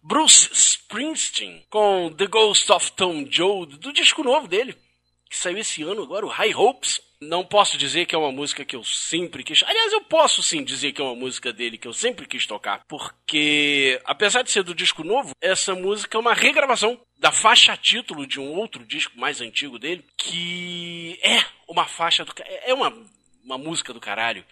[0.03, 4.75] Bruce Springsteen com The Ghost of Tom Joad, do disco novo dele,
[5.29, 6.99] que saiu esse ano agora, o High Hopes.
[7.21, 9.63] Não posso dizer que é uma música que eu sempre quis.
[9.65, 12.83] Aliás, eu posso sim dizer que é uma música dele que eu sempre quis tocar.
[12.89, 18.27] Porque, apesar de ser do disco novo, essa música é uma regravação da faixa título
[18.27, 22.33] de um outro disco mais antigo dele, que é uma faixa do.
[22.65, 22.95] É uma,
[23.45, 24.43] uma música do caralho.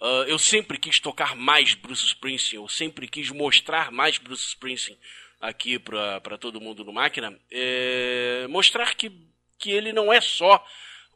[0.00, 4.98] Uh, eu sempre quis tocar mais Bruce Springsteen, eu sempre quis mostrar mais Bruce Springsteen
[5.40, 7.38] aqui para todo mundo no Máquina.
[7.50, 9.10] É, mostrar que,
[9.58, 10.64] que ele não é só,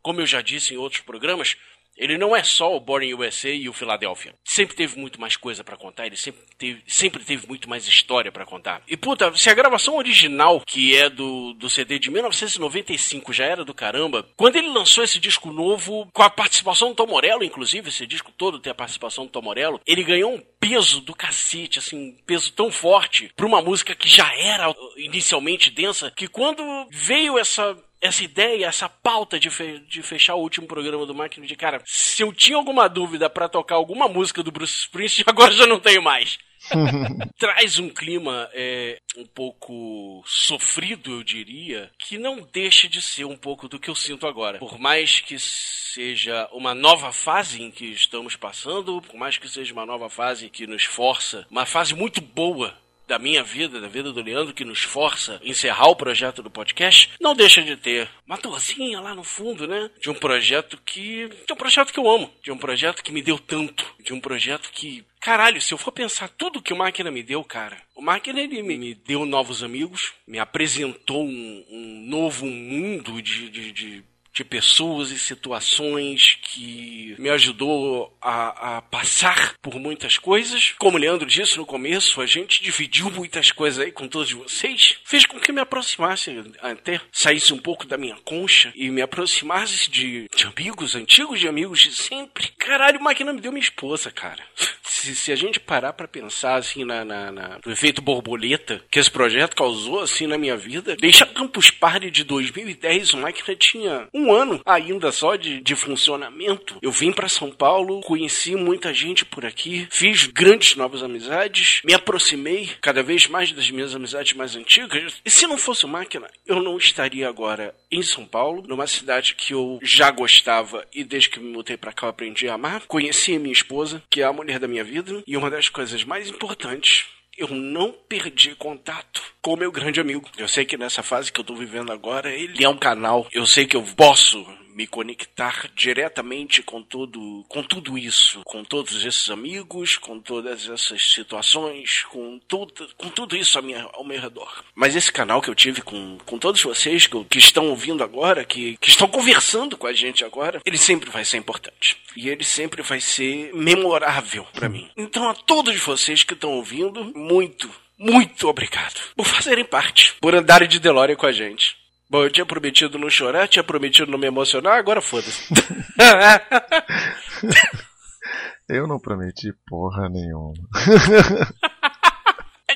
[0.03, 1.57] como eu já disse em outros programas,
[1.97, 4.35] ele não é só o Born USA e o Philadelphia.
[4.44, 8.32] Sempre teve muito mais coisa para contar, ele sempre teve, sempre teve muito mais história
[8.32, 8.82] para contar.
[8.89, 13.64] E puta, se a gravação original, que é do, do CD de 1995, já era
[13.64, 17.89] do caramba, quando ele lançou esse disco novo, com a participação do Tom Morello, inclusive,
[17.89, 21.78] esse disco todo tem a participação do Tom Morello, ele ganhou um peso do cacete,
[21.78, 26.62] assim, um peso tão forte pra uma música que já era inicialmente densa, que quando
[26.90, 31.47] veio essa essa ideia, essa pauta de, fe de fechar o último programa do Máquina
[31.47, 35.53] de cara, se eu tinha alguma dúvida para tocar alguma música do Bruce Springsteen, agora
[35.53, 36.37] já não tenho mais.
[37.39, 43.37] Traz um clima é, um pouco sofrido, eu diria, que não deixa de ser um
[43.37, 44.59] pouco do que eu sinto agora.
[44.59, 49.73] Por mais que seja uma nova fase em que estamos passando, por mais que seja
[49.73, 52.82] uma nova fase que nos força, uma fase muito boa
[53.12, 56.51] da minha vida, da vida do Leandro, que nos força a encerrar o projeto do
[56.51, 59.90] podcast, não deixa de ter uma dorzinha lá no fundo, né?
[60.01, 61.28] De um projeto que.
[61.47, 64.20] De um projeto que eu amo, de um projeto que me deu tanto, de um
[64.20, 65.05] projeto que.
[65.20, 68.62] Caralho, se eu for pensar tudo que o Máquina me deu, cara, o Máquina ele
[68.62, 74.45] me, me deu novos amigos, me apresentou um, um novo mundo de, de, de de
[74.45, 80.75] pessoas e situações que me ajudou a, a, passar por muitas coisas.
[80.79, 84.99] Como o Leandro disse no começo, a gente dividiu muitas coisas aí com todos vocês.
[85.05, 89.91] Fez com que me aproximasse, até saísse um pouco da minha concha e me aproximasse
[89.91, 92.49] de, de amigos antigos, de amigos de sempre.
[92.59, 94.43] Caralho, o Máquina me deu minha esposa, cara.
[94.83, 98.99] Se, se a gente parar para pensar assim na, na, na, no efeito borboleta que
[98.99, 104.09] esse projeto causou assim na minha vida, deixa Campus Party de 2010, o Máquina tinha
[104.15, 106.78] um um ano ainda só de, de funcionamento.
[106.81, 111.93] Eu vim para São Paulo, conheci muita gente por aqui, fiz grandes novas amizades, me
[111.93, 115.20] aproximei cada vez mais das minhas amizades mais antigas.
[115.24, 119.53] E se não fosse Máquina, eu não estaria agora em São Paulo, numa cidade que
[119.53, 122.82] eu já gostava e desde que me mudei para cá eu aprendi a amar.
[122.86, 126.05] Conheci a minha esposa, que é a mulher da minha vida, e uma das coisas
[126.05, 127.07] mais importantes
[127.37, 130.29] eu não perdi contato com o meu grande amigo.
[130.37, 133.27] Eu sei que nessa fase que eu tô vivendo agora, ele é um canal.
[133.33, 139.05] Eu sei que eu posso me conectar diretamente com tudo, com tudo isso, com todos
[139.05, 144.20] esses amigos, com todas essas situações, com tudo, com tudo isso ao, minha, ao meu
[144.20, 144.65] redor.
[144.74, 148.44] Mas esse canal que eu tive com, com todos vocês que, que estão ouvindo agora,
[148.44, 151.97] que, que estão conversando com a gente agora, ele sempre vai ser importante.
[152.16, 154.89] E ele sempre vai ser memorável para mim.
[154.97, 160.69] Então a todos vocês que estão ouvindo, muito, muito obrigado por fazerem parte, por andarem
[160.69, 161.82] de Delória com a gente.
[162.12, 165.48] Bom, eu tinha prometido não chorar, tinha prometido não me emocionar, agora foda-se.
[168.68, 170.52] eu não prometi porra nenhuma.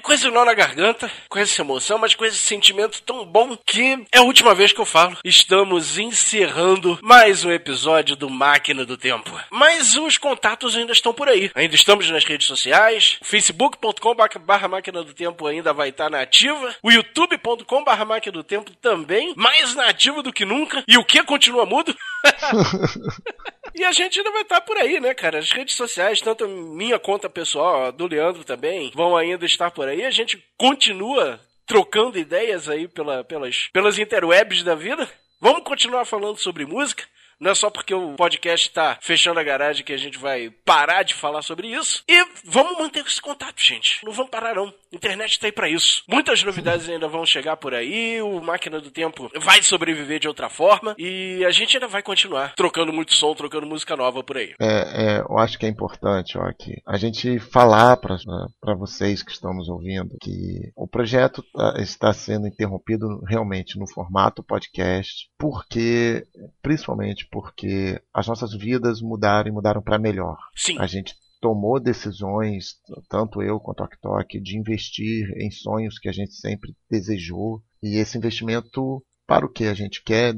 [0.02, 4.06] com esse nó na garganta, com essa emoção, mas com esse sentimento tão bom que
[4.12, 5.16] é a última vez que eu falo.
[5.24, 9.30] Estamos encerrando mais um episódio do Máquina do Tempo.
[9.50, 11.50] Mas os contatos ainda estão por aí.
[11.54, 13.18] Ainda estamos nas redes sociais.
[13.22, 16.74] facebook.com.br Máquina do Tempo ainda vai estar na ativa.
[16.82, 19.32] O youtube.com.br Máquina do Tempo também.
[19.36, 20.84] Mais na ativa do que nunca.
[20.86, 21.96] E o que continua mudo?
[23.76, 25.38] E a gente ainda vai estar por aí, né, cara?
[25.38, 30.02] As redes sociais, tanto minha conta pessoal, do Leandro também, vão ainda estar por aí.
[30.02, 35.06] A gente continua trocando ideias aí pela, pelas, pelas interwebs da vida.
[35.38, 37.04] Vamos continuar falando sobre música.
[37.38, 41.02] Não é só porque o podcast está fechando a garagem que a gente vai parar
[41.02, 42.02] de falar sobre isso.
[42.08, 44.02] E vamos manter esse contato, gente.
[44.02, 44.72] Não vamos parar, não.
[44.92, 46.02] Internet está aí para isso.
[46.08, 48.20] Muitas novidades ainda vão chegar por aí.
[48.22, 50.94] O Máquina do Tempo vai sobreviver de outra forma.
[50.98, 54.54] E a gente ainda vai continuar trocando muito som, trocando música nova por aí.
[54.60, 59.30] É, é eu acho que é importante, ó, aqui, a gente falar para vocês que
[59.30, 66.24] estamos ouvindo que o projeto tá, está sendo interrompido realmente no formato podcast, porque,
[66.62, 70.36] principalmente porque as nossas vidas mudaram e mudaram para melhor.
[70.54, 70.78] Sim.
[70.78, 72.76] A gente tomou decisões,
[73.08, 77.62] tanto eu quanto a Tok, de investir em sonhos que a gente sempre desejou.
[77.82, 80.34] E esse investimento para o que a gente quer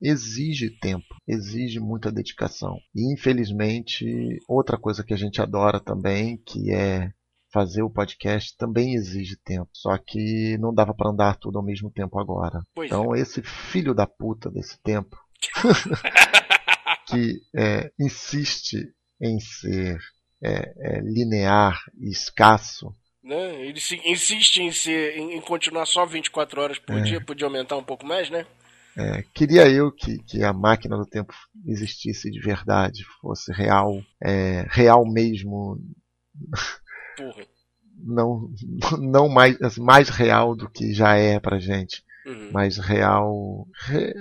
[0.00, 2.78] exige tempo, exige muita dedicação.
[2.94, 7.10] E infelizmente, outra coisa que a gente adora também, que é
[7.52, 9.68] fazer o podcast também exige tempo.
[9.72, 12.62] Só que não dava para andar tudo ao mesmo tempo agora.
[12.74, 13.20] Pois então é.
[13.20, 15.16] esse filho da puta desse tempo
[17.08, 19.98] que é, insiste em ser
[20.42, 22.94] é, é, linear e escasso.
[23.22, 23.66] Né?
[23.66, 27.02] Ele se- insiste em, ser, em, em continuar só 24 horas por É.
[27.02, 28.46] dia, podia aumentar um pouco mais, né?
[28.98, 31.34] É, queria eu que, que a máquina do tempo
[31.66, 35.78] existisse de verdade, fosse real, é, real mesmo,
[37.16, 37.44] Porra.
[37.98, 38.50] não,
[38.98, 42.50] não mais, mais real do que já é pra gente, Uhum.
[42.52, 44.14] mas real, re-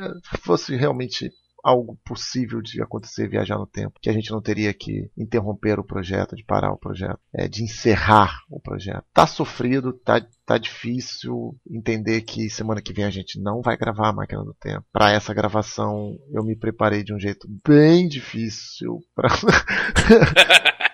[0.44, 1.32] fosse realmente
[1.66, 5.84] algo possível de acontecer viajar no tempo, que a gente não teria que interromper o
[5.84, 9.04] projeto, de parar o projeto, é, de encerrar o projeto.
[9.12, 14.10] Tá sofrido, tá, tá difícil entender que semana que vem a gente não vai gravar
[14.10, 14.86] a máquina do tempo.
[14.94, 19.30] Para essa gravação eu me preparei de um jeito bem difícil para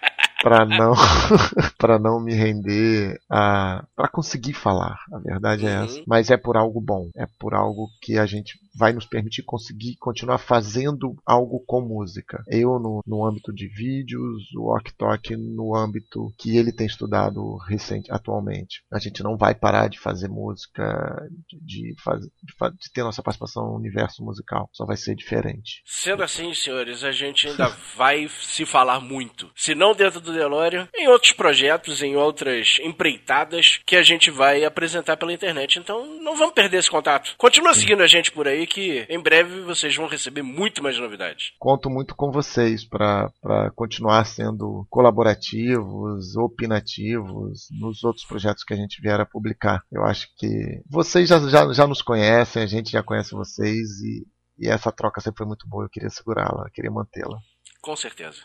[0.42, 0.94] para não
[1.78, 5.00] para não me render a para conseguir falar.
[5.12, 6.04] A verdade é essa.
[6.08, 7.10] Mas é por algo bom.
[7.16, 12.44] É por algo que a gente vai nos permitir conseguir continuar fazendo algo com música.
[12.48, 18.12] Eu no, no âmbito de vídeos o Ok no âmbito que ele tem estudado recente
[18.12, 18.84] atualmente.
[18.92, 23.22] A gente não vai parar de fazer música de, de, faz, de, de ter nossa
[23.22, 24.70] participação no universo musical.
[24.74, 25.82] Só vai ser diferente.
[25.86, 29.52] Sendo assim, senhores, a gente ainda vai se falar muito.
[29.56, 34.64] Se não dentro do DeLorean, em outros projetos, em outras empreitadas que a gente vai
[34.64, 35.80] apresentar pela internet.
[35.80, 37.36] Então, não vamos perder esse contato.
[37.38, 41.54] Continua seguindo a gente por aí que em breve vocês vão receber muito mais novidades.
[41.60, 43.32] conto muito com vocês para
[43.76, 49.82] continuar sendo colaborativos, opinativos nos outros projetos que a gente vier a publicar.
[49.92, 54.26] Eu acho que vocês já, já, já nos conhecem, a gente já conhece vocês e,
[54.60, 55.86] e essa troca sempre foi muito boa.
[55.86, 57.38] Eu queria segurá-la, queria mantê-la.
[57.82, 58.42] Com certeza.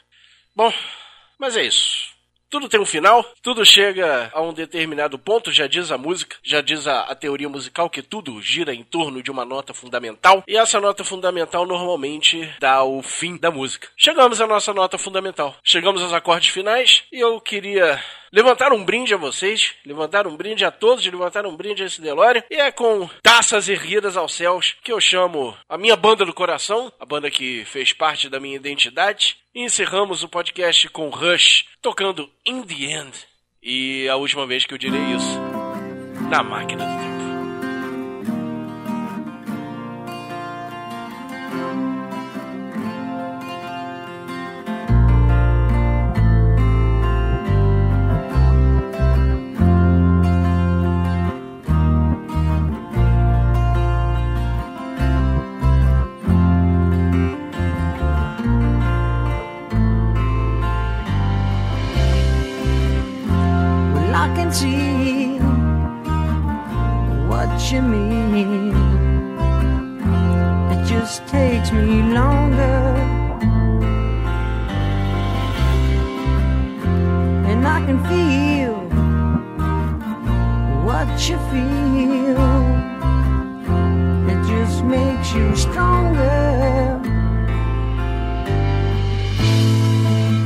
[0.55, 0.73] Bom,
[1.39, 2.17] mas é isso.
[2.49, 6.61] Tudo tem um final, tudo chega a um determinado ponto, já diz a música, já
[6.61, 10.57] diz a, a teoria musical que tudo gira em torno de uma nota fundamental, e
[10.57, 13.89] essa nota fundamental normalmente dá o fim da música.
[13.97, 18.01] Chegamos à nossa nota fundamental, chegamos aos acordes finais, e eu queria
[18.33, 22.01] levantar um brinde a vocês, levantar um brinde a todos, levantar um brinde a esse
[22.01, 26.35] Delório, e é com taças erguidas aos céus que eu chamo a minha banda do
[26.35, 31.65] coração, a banda que fez parte da minha identidade, e encerramos o podcast com Rush,
[31.81, 33.13] tocando In The End.
[33.63, 35.39] E a última vez que eu direi isso,
[36.31, 37.16] na máquina do tempo.
[64.53, 65.39] See
[67.29, 68.75] what you mean.
[70.73, 72.81] It just takes me longer.
[77.51, 78.75] And I can feel
[80.87, 82.57] what you feel.
[84.33, 87.01] It just makes you stronger.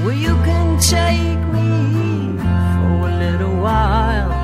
[0.05, 2.00] Well, you can take me
[3.61, 4.40] while.